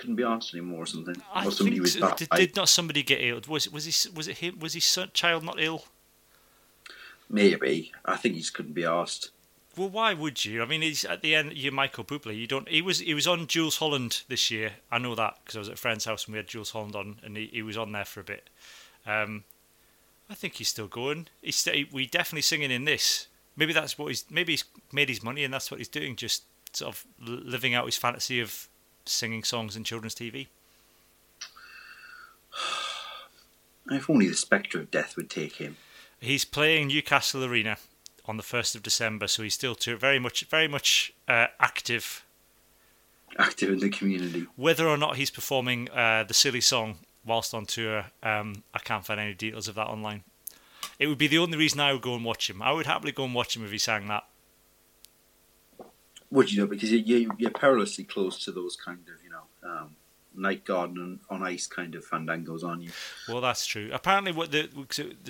couldn't 0.00 0.16
be 0.16 0.24
asked 0.24 0.54
anymore 0.54 0.82
or 0.82 0.86
something? 0.86 1.14
I 1.32 1.46
or 1.46 1.52
somebody 1.52 1.78
was 1.78 1.92
so. 1.92 2.12
did, 2.16 2.28
did 2.30 2.56
not 2.56 2.68
somebody 2.68 3.02
get 3.02 3.20
ill? 3.20 3.40
Was 3.46 3.70
was 3.70 3.84
he 3.84 4.10
was 4.10 4.26
it 4.26 4.38
him? 4.38 4.58
Was 4.58 4.74
his 4.74 4.84
son, 4.84 5.10
child 5.12 5.44
not 5.44 5.60
ill? 5.60 5.84
Maybe. 7.28 7.92
I 8.04 8.16
think 8.16 8.34
he 8.34 8.40
just 8.40 8.54
couldn't 8.54 8.72
be 8.72 8.84
asked. 8.84 9.30
Well, 9.76 9.88
why 9.88 10.14
would 10.14 10.44
you? 10.44 10.62
I 10.62 10.66
mean, 10.66 10.82
he's 10.82 11.04
at 11.04 11.22
the 11.22 11.34
end. 11.34 11.52
You're 11.52 11.72
Michael 11.72 12.02
Bublé. 12.02 12.36
You 12.36 12.48
don't. 12.48 12.68
He 12.68 12.82
was. 12.82 12.98
He 12.98 13.14
was 13.14 13.28
on 13.28 13.46
Jools 13.46 13.76
Holland 13.76 14.22
this 14.28 14.50
year. 14.50 14.72
I 14.90 14.98
know 14.98 15.14
that 15.14 15.38
because 15.44 15.56
I 15.56 15.58
was 15.60 15.68
at 15.68 15.74
a 15.74 15.78
friend's 15.78 16.06
house 16.06 16.24
and 16.24 16.32
we 16.32 16.38
had 16.38 16.48
Jools 16.48 16.70
Holland 16.70 16.96
on, 16.96 17.20
and 17.22 17.36
he, 17.36 17.48
he 17.52 17.62
was 17.62 17.76
on 17.76 17.92
there 17.92 18.04
for 18.04 18.20
a 18.20 18.24
bit. 18.24 18.50
Um, 19.06 19.44
I 20.28 20.34
think 20.34 20.54
he's 20.54 20.68
still 20.68 20.88
going. 20.88 21.28
He's 21.40 21.56
st- 21.56 21.92
we 21.92 22.06
definitely 22.06 22.42
singing 22.42 22.70
in 22.70 22.84
this. 22.84 23.28
Maybe 23.56 23.72
that's 23.72 23.96
what 23.96 24.08
he's. 24.08 24.24
Maybe 24.30 24.54
he's 24.54 24.64
made 24.92 25.08
his 25.08 25.22
money 25.22 25.44
and 25.44 25.54
that's 25.54 25.70
what 25.70 25.78
he's 25.78 25.88
doing. 25.88 26.16
Just 26.16 26.44
sort 26.72 26.94
of 26.94 27.04
living 27.20 27.74
out 27.74 27.86
his 27.86 27.96
fantasy 27.96 28.40
of 28.40 28.68
singing 29.04 29.44
songs 29.44 29.76
in 29.76 29.84
children's 29.84 30.14
TV. 30.14 30.46
If 33.92 34.08
only 34.08 34.28
the 34.28 34.36
spectre 34.36 34.78
of 34.78 34.92
death 34.92 35.16
would 35.16 35.28
take 35.28 35.56
him. 35.56 35.76
He's 36.20 36.44
playing 36.44 36.88
Newcastle 36.88 37.42
Arena 37.44 37.76
on 38.26 38.36
the 38.36 38.44
first 38.44 38.76
of 38.76 38.84
December, 38.84 39.26
so 39.26 39.42
he's 39.42 39.54
still 39.54 39.74
too, 39.74 39.96
very 39.96 40.20
much, 40.20 40.44
very 40.44 40.68
much 40.68 41.12
uh, 41.26 41.48
active. 41.58 42.24
Active 43.36 43.70
in 43.70 43.78
the 43.80 43.88
community. 43.88 44.46
Whether 44.54 44.86
or 44.86 44.96
not 44.96 45.16
he's 45.16 45.30
performing 45.30 45.88
uh, 45.90 46.22
the 46.22 46.34
silly 46.34 46.60
song 46.60 46.98
whilst 47.24 47.52
on 47.52 47.66
tour, 47.66 48.06
um, 48.22 48.62
I 48.72 48.78
can't 48.78 49.04
find 49.04 49.18
any 49.18 49.34
details 49.34 49.66
of 49.66 49.74
that 49.74 49.88
online. 49.88 50.22
It 50.98 51.06
would 51.06 51.18
be 51.18 51.26
the 51.26 51.38
only 51.38 51.58
reason 51.58 51.80
I 51.80 51.92
would 51.92 52.02
go 52.02 52.14
and 52.14 52.24
watch 52.24 52.48
him. 52.48 52.62
I 52.62 52.72
would 52.72 52.86
happily 52.86 53.12
go 53.12 53.24
and 53.24 53.34
watch 53.34 53.56
him 53.56 53.64
if 53.64 53.72
he 53.72 53.78
sang 53.78 54.06
that. 54.08 54.24
Would 56.30 56.52
you 56.52 56.60
know? 56.60 56.66
Because 56.66 56.92
you, 56.92 56.98
you, 56.98 57.30
you're 57.38 57.50
perilously 57.50 58.04
close 58.04 58.44
to 58.44 58.52
those 58.52 58.76
kind 58.76 59.00
of, 59.08 59.24
you 59.24 59.30
know, 59.30 59.68
um, 59.68 59.96
night 60.34 60.64
garden 60.64 61.20
on 61.28 61.42
ice 61.42 61.66
kind 61.66 61.94
of 61.94 62.06
fandangos 62.06 62.64
aren't 62.64 62.82
you. 62.82 62.90
Well, 63.28 63.40
that's 63.40 63.66
true. 63.66 63.90
Apparently, 63.92 64.32
what 64.32 64.52
the 64.52 64.68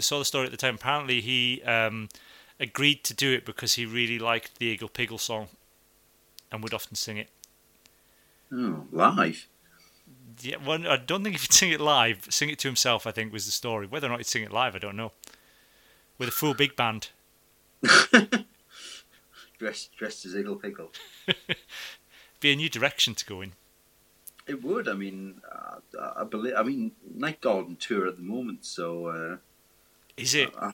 saw 0.01 0.19
the 0.19 0.25
story 0.25 0.47
at 0.47 0.51
the 0.51 0.57
time. 0.57 0.75
Apparently, 0.75 1.21
he 1.21 1.63
um, 1.63 2.09
agreed 2.59 3.05
to 3.05 3.15
do 3.15 3.33
it 3.33 3.45
because 3.45 3.75
he 3.75 3.87
really 3.87 4.19
liked 4.19 4.59
the 4.59 4.77
Igglepiggle 4.77 5.21
song, 5.21 5.49
and 6.53 6.63
would 6.63 6.75
often 6.75 6.97
sing 6.97 7.17
it. 7.17 7.29
Oh, 8.53 8.87
live. 8.93 9.47
Yeah, 10.43 10.57
well, 10.65 10.87
I 10.89 10.97
don't 10.97 11.23
think 11.23 11.39
he'd 11.39 11.53
sing 11.53 11.71
it 11.71 11.81
live. 11.81 12.27
Sing 12.31 12.51
it 12.51 12.59
to 12.61 12.69
himself, 12.69 13.07
I 13.07 13.11
think, 13.11 13.33
was 13.33 13.47
the 13.47 13.53
story. 13.53 13.87
Whether 13.87 14.07
or 14.07 14.11
not 14.11 14.19
he'd 14.19 14.27
sing 14.27 14.43
it 14.43 14.53
live, 14.53 14.75
I 14.75 14.79
don't 14.79 14.97
know. 14.97 15.13
With 16.19 16.29
a 16.29 16.33
full 16.33 16.55
big 16.55 16.77
band. 16.77 17.09
Dressed, 19.61 19.95
dressed 19.95 20.25
as 20.25 20.33
Igglepiggle. 20.33 20.89
Be 22.41 22.51
a 22.51 22.57
new 22.57 22.71
direction 22.71 23.15
to 23.15 23.27
go 23.27 23.43
in. 23.43 23.53
It 24.47 24.65
would. 24.65 24.89
I 24.89 24.95
mean, 24.95 25.43
uh, 25.53 25.81
I 26.17 26.25
believe. 26.25 26.55
I 26.57 26.63
mean, 26.63 26.93
Night 27.15 27.43
Garden 27.43 27.77
tour 27.77 28.07
at 28.07 28.17
the 28.17 28.23
moment. 28.23 28.65
So 28.65 29.09
uh, 29.09 29.37
Is 30.17 30.35
it? 30.35 30.49
I, 30.59 30.73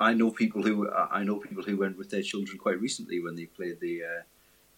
I 0.00 0.12
know 0.12 0.32
people 0.32 0.60
who 0.64 0.90
I 0.90 1.22
know 1.22 1.36
people 1.36 1.62
who 1.62 1.76
went 1.76 1.96
with 1.96 2.10
their 2.10 2.22
children 2.22 2.58
quite 2.58 2.80
recently 2.80 3.22
when 3.22 3.36
they 3.36 3.46
played 3.46 3.78
the 3.78 4.02
uh, 4.02 4.22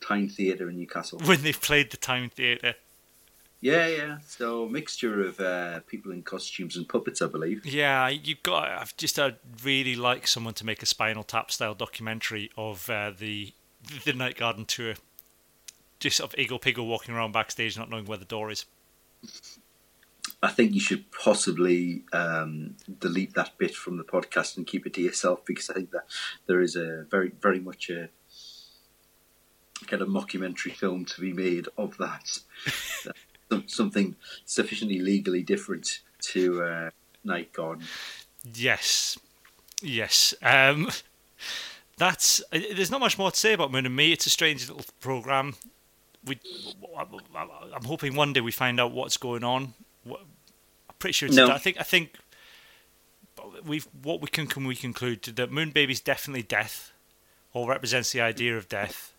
Tyne 0.07 0.29
Theatre 0.29 0.69
in 0.69 0.77
Newcastle. 0.77 1.19
When 1.25 1.41
they've 1.43 1.59
played 1.59 1.91
the 1.91 1.97
Tyne 1.97 2.29
Theatre. 2.29 2.75
Yeah, 3.63 3.87
yeah. 3.87 4.19
So 4.27 4.69
mixture 4.69 5.23
of 5.23 5.39
uh, 5.39 5.81
people 5.87 6.11
in 6.11 6.25
costumes 6.25 6.77
and 6.77 6.87
puppets, 6.87 7.23
I 7.23 7.29
believe. 7.29 7.65
Yeah, 7.65 8.09
you've 8.09 8.43
got. 8.43 8.69
I've 8.69 8.97
just. 8.97 9.19
I'd 9.21 9.37
really 9.63 9.95
like 9.95 10.27
someone 10.27 10.55
to 10.55 10.67
make 10.67 10.83
a 10.83 10.87
Spinal 10.87 11.23
Tap 11.23 11.53
style 11.53 11.73
documentary 11.73 12.51
of 12.59 12.91
uh, 12.91 13.13
the 13.17 13.55
the 14.05 14.15
Night 14.15 14.37
Garden 14.37 14.65
tour. 14.65 14.95
Just 16.01 16.17
sort 16.17 16.35
of 16.35 16.39
Igglepiggle 16.39 16.85
walking 16.85 17.15
around 17.15 17.31
backstage, 17.31 17.79
not 17.79 17.89
knowing 17.89 18.05
where 18.05 18.19
the 18.19 18.25
door 18.25 18.51
is. 18.51 18.67
I 20.43 20.49
think 20.49 20.75
you 20.75 20.81
should 20.81 21.13
possibly 21.13 22.03
um, 22.13 22.75
delete 22.99 23.35
that 23.35 23.59
bit 23.59 23.77
from 23.77 23.97
the 23.97 24.03
podcast 24.03 24.57
and 24.57 24.67
keep 24.67 24.87
it 24.87 24.95
to 24.95 25.01
yourself 25.01 25.45
because 25.47 25.71
I 25.71 25.75
think 25.75 25.93
that 25.93 26.07
there 26.47 26.61
is 26.61 26.75
a 26.75 27.05
very, 27.09 27.31
very 27.41 27.61
much 27.61 27.91
a 27.91 28.09
kind 29.87 30.03
of 30.03 30.09
mockumentary 30.09 30.75
film 30.75 31.05
to 31.05 31.21
be 31.21 31.33
made 31.33 31.69
of 31.79 31.97
that. 31.99 32.41
Some- 33.53 33.69
Something 33.69 34.17
sufficiently 34.47 34.99
legally 35.01 35.43
different 35.43 36.01
to 36.33 36.63
uh, 36.63 36.91
Night 37.23 37.53
Garden. 37.53 37.85
Yes, 38.55 39.19
yes. 39.83 40.33
Um, 40.43 40.91
that's. 41.99 42.41
uh, 42.53 42.59
There's 42.75 42.91
not 42.91 43.01
much 43.01 43.19
more 43.19 43.31
to 43.31 43.39
say 43.39 43.53
about 43.53 43.71
Moon 43.71 43.85
and 43.85 43.95
Me. 43.95 44.11
It's 44.13 44.25
a 44.27 44.31
strange 44.31 44.69
little 44.69 44.85
program. 45.01 45.55
We, 46.25 46.39
I'm 46.97 47.85
hoping 47.85 48.15
one 48.17 48.33
day 48.33 48.41
we 48.41 48.53
find 48.53 48.81
out 48.81 48.93
what's 48.93 49.17
going 49.19 49.45
on. 49.45 49.75
I'm 50.07 50.15
pretty 50.99 51.13
sure. 51.13 51.27
It's, 51.27 51.37
No. 51.37 51.49
I 51.51 51.59
think. 51.59 51.77
I 51.79 51.83
think. 51.83 52.15
We've 53.67 53.87
what 54.03 54.21
we 54.23 54.29
can 54.29 54.47
can 54.47 54.65
we 54.67 54.77
conclude 54.77 55.23
that 55.25 55.51
Moon 55.53 55.71
Baby's 55.71 56.01
definitely 56.01 56.43
death, 56.43 56.93
or 57.53 57.69
represents 57.69 58.13
the 58.13 58.21
idea 58.23 58.57
of 58.57 58.69
death. 58.69 59.12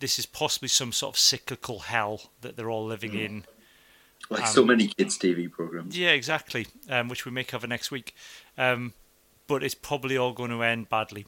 This 0.00 0.18
is 0.18 0.26
possibly 0.26 0.68
some 0.68 0.92
sort 0.92 1.14
of 1.14 1.18
cyclical 1.18 1.80
hell 1.80 2.30
that 2.40 2.56
they're 2.56 2.70
all 2.70 2.86
living 2.86 3.14
in. 3.14 3.44
Like 4.30 4.42
Um, 4.42 4.46
so 4.46 4.64
many 4.64 4.88
kids' 4.88 5.18
TV 5.18 5.50
programs. 5.50 5.96
Yeah, 5.98 6.10
exactly. 6.10 6.66
Um, 6.88 7.08
which 7.08 7.24
we 7.24 7.32
may 7.32 7.44
cover 7.44 7.66
next 7.66 7.90
week. 7.90 8.14
Um, 8.56 8.94
but 9.46 9.62
it's 9.64 9.74
probably 9.74 10.16
all 10.16 10.32
going 10.32 10.50
to 10.50 10.62
end 10.62 10.88
badly. 10.88 11.26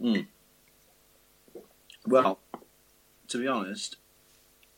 Mm. 0.00 0.26
Well, 2.06 2.38
to 3.28 3.38
be 3.38 3.48
honest, 3.48 3.96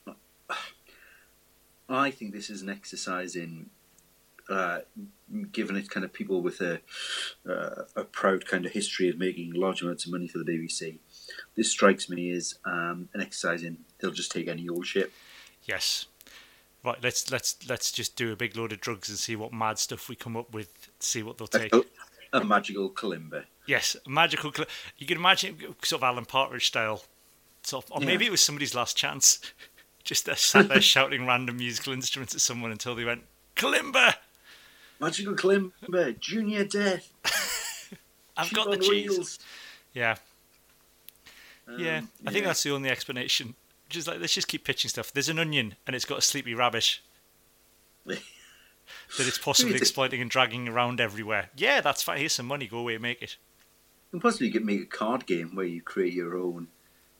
I 1.88 2.10
think 2.10 2.32
this 2.32 2.48
is 2.48 2.62
an 2.62 2.70
exercise 2.70 3.36
in 3.36 3.70
uh, 4.48 4.80
giving 5.50 5.76
it 5.76 5.90
kind 5.90 6.04
of 6.04 6.12
people 6.12 6.40
with 6.40 6.60
a 6.60 6.80
uh, 7.48 7.82
a 7.96 8.04
proud 8.04 8.46
kind 8.46 8.64
of 8.64 8.72
history 8.72 9.08
of 9.08 9.18
making 9.18 9.52
large 9.52 9.82
amounts 9.82 10.04
of 10.04 10.12
money 10.12 10.28
for 10.28 10.38
the 10.38 10.44
BBC. 10.44 10.98
This 11.56 11.70
strikes 11.70 12.08
me 12.08 12.30
as 12.32 12.54
um, 12.64 13.08
an 13.14 13.20
exercise 13.20 13.62
in 13.62 13.78
they'll 13.98 14.10
just 14.10 14.30
take 14.30 14.46
any 14.48 14.68
old 14.68 14.86
shit. 14.86 15.10
Yes. 15.64 16.06
right, 16.84 16.98
let's 17.02 17.30
let's 17.30 17.56
let's 17.68 17.90
just 17.90 18.14
do 18.16 18.32
a 18.32 18.36
big 18.36 18.56
load 18.56 18.72
of 18.72 18.80
drugs 18.80 19.08
and 19.08 19.18
see 19.18 19.36
what 19.36 19.52
mad 19.52 19.78
stuff 19.78 20.08
we 20.08 20.16
come 20.16 20.36
up 20.36 20.52
with. 20.52 20.90
See 21.00 21.22
what 21.22 21.38
they'll 21.38 21.46
take. 21.48 21.72
A, 22.32 22.44
magical 22.44 22.90
kalimba. 22.90 23.44
Yes, 23.66 23.96
magical. 24.06 24.52
You 24.98 25.06
can 25.06 25.16
imagine 25.16 25.56
sort 25.82 26.00
of 26.00 26.04
Alan 26.04 26.26
Partridge 26.26 26.66
style, 26.66 27.04
sort 27.62 27.86
of, 27.86 27.92
or 27.92 28.00
Yeah. 28.00 28.06
maybe 28.06 28.26
it 28.26 28.30
was 28.30 28.40
somebody's 28.42 28.74
last 28.74 28.96
chance. 28.96 29.40
Just 30.04 30.26
there, 30.26 30.36
sat 30.36 30.68
there 30.68 30.80
shouting 30.80 31.26
random 31.26 31.56
musical 31.56 31.92
instruments 31.92 32.32
at 32.34 32.40
someone 32.40 32.70
until 32.70 32.94
they 32.94 33.04
went 33.04 33.22
kalimba. 33.56 34.14
Magical 35.00 35.34
kalimba, 35.34 36.18
Junior 36.20 36.64
Death. 36.64 37.10
I've 38.36 38.48
Cheap 38.48 38.56
got 38.56 38.70
the 38.70 38.76
cheese. 38.76 39.10
wheels. 39.10 39.38
Yeah, 39.94 40.16
yeah. 41.78 41.98
Um, 41.98 42.10
I 42.26 42.30
think 42.30 42.42
yeah. 42.42 42.48
that's 42.48 42.62
the 42.62 42.72
only 42.72 42.90
explanation. 42.90 43.54
Just 43.88 44.08
like 44.08 44.20
let's 44.20 44.34
just 44.34 44.48
keep 44.48 44.64
pitching 44.64 44.88
stuff. 44.88 45.12
There's 45.12 45.28
an 45.28 45.38
onion 45.38 45.76
and 45.86 45.94
it's 45.94 46.04
got 46.04 46.18
a 46.18 46.22
sleepy 46.22 46.54
rabbit 46.54 47.00
that 48.06 48.18
it's 49.18 49.38
possibly 49.38 49.76
exploiting 49.76 50.20
and 50.20 50.30
dragging 50.30 50.68
around 50.68 51.00
everywhere. 51.00 51.50
Yeah, 51.56 51.80
that's 51.80 52.02
fine. 52.02 52.18
Here's 52.18 52.32
some 52.32 52.46
money. 52.46 52.66
Go 52.66 52.78
away 52.78 52.94
and 52.94 53.02
make 53.02 53.22
it. 53.22 53.36
And 54.12 54.20
possibly 54.20 54.48
you 54.48 54.52
could 54.52 54.64
make 54.64 54.82
a 54.82 54.86
card 54.86 55.26
game 55.26 55.54
where 55.54 55.66
you 55.66 55.82
create 55.82 56.12
your 56.12 56.36
own. 56.36 56.68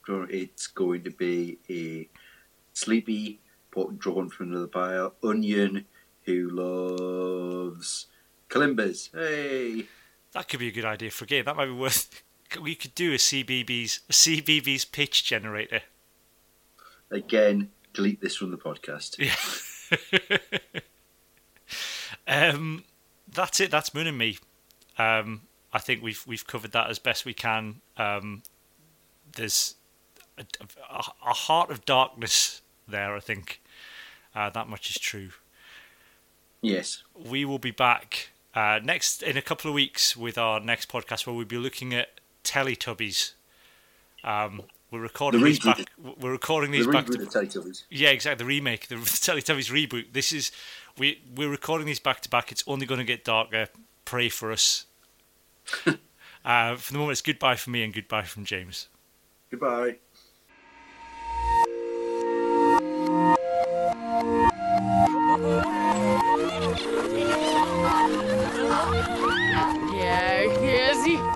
It's 0.09 0.69
going 0.69 1.03
to 1.03 1.11
be 1.11 1.59
a 1.69 2.09
sleepy, 2.73 3.41
but 3.75 3.99
drawn 3.99 4.31
from 4.31 4.53
another 4.53 4.69
pile 4.69 5.15
onion 5.23 5.85
who 6.23 6.49
loves 6.51 8.07
kalimbas. 8.49 9.11
Hey, 9.13 9.87
That 10.33 10.49
could 10.49 10.61
be 10.61 10.69
a 10.69 10.73
good 10.73 10.85
idea 10.85 11.11
for 11.11 11.25
a 11.25 11.29
game. 11.29 11.45
That 11.45 11.57
might 11.57 11.67
be 11.67 11.73
worth. 11.73 12.23
We 12.61 12.75
could 12.75 12.95
do 12.95 13.13
a 13.13 13.17
CBeebies 13.17 14.01
a 14.09 14.13
CBeebies 14.13 14.91
pitch 14.91 15.25
generator. 15.25 15.83
again, 17.11 17.71
delete 17.93 18.21
this 18.21 18.37
from 18.37 18.51
the 18.51 18.59
podcast. 18.59 19.19
Yeah. 19.19 20.39
um, 22.53 22.85
that's 23.33 23.61
it. 23.61 23.71
That's 23.71 23.95
Moon 23.95 24.07
and 24.07 24.19
me. 24.19 24.39
Um, 24.99 25.43
I 25.73 25.79
think 25.79 26.03
we've 26.03 26.23
we've 26.27 26.47
covered 26.47 26.73
that 26.73 26.89
as 26.89 26.99
best 26.99 27.25
we 27.25 27.35
can. 27.35 27.81
Um, 27.97 28.43
there's 29.35 29.75
a, 30.39 30.45
a, 30.91 31.05
a 31.27 31.33
heart 31.33 31.71
of 31.71 31.85
darkness 31.85 32.63
there. 32.89 33.15
I 33.15 33.21
think 33.21 33.61
uh, 34.35 34.51
that 34.51 34.69
much 34.69 34.91
is 34.91 34.99
true. 34.99 35.31
Yes, 36.63 37.03
We 37.15 37.45
will 37.45 37.59
be 37.59 37.71
back 37.71 38.31
uh, 38.55 38.81
next 38.83 39.23
in 39.23 39.37
a 39.37 39.43
couple 39.43 39.69
of 39.69 39.75
weeks 39.75 40.17
with 40.17 40.39
our 40.39 40.59
next 40.59 40.89
podcast, 40.89 41.27
where 41.27 41.37
we'll 41.37 41.45
be 41.45 41.59
looking 41.59 41.95
at 41.95 42.09
Teletubbies. 42.47 43.33
Um, 44.25 44.63
we're 44.91 45.01
recording 45.01 45.41
The 45.41 45.47
these 45.47 45.59
reboot. 45.61 45.77
back. 45.79 46.17
We're 46.21 46.31
recording 46.33 46.71
the 46.71 46.79
these 46.79 46.87
back. 46.87 47.07
reboot 47.07 47.23
of 47.23 47.29
Teletubbies. 47.29 47.83
Yeah, 47.91 48.11
exactly. 48.11 48.45
The 48.45 48.49
remake, 48.49 48.89
the 48.89 48.95
Teletubbies 49.27 49.71
reboot. 49.71 50.13
This 50.13 50.33
is 50.33 50.53
we 50.97 51.21
we're 51.35 51.51
recording 51.51 51.87
these 51.87 52.01
back 52.01 52.21
to 52.23 52.29
back. 52.31 52.53
It's 52.53 52.65
only 52.67 52.87
going 52.87 52.99
to 52.99 53.05
get 53.05 53.25
darker. 53.25 53.69
Pray 54.05 54.29
for 54.29 54.53
us. 54.53 54.87
uh, 56.45 56.77
for 56.77 56.93
the 56.93 56.99
moment, 56.99 57.13
it's 57.13 57.23
goodbye 57.23 57.57
from 57.57 57.73
me 57.73 57.83
and 57.83 57.93
goodbye 57.93 58.23
from 58.23 58.45
James. 58.45 58.89
Goodbye. 59.51 59.97
Yeah, 69.93 71.36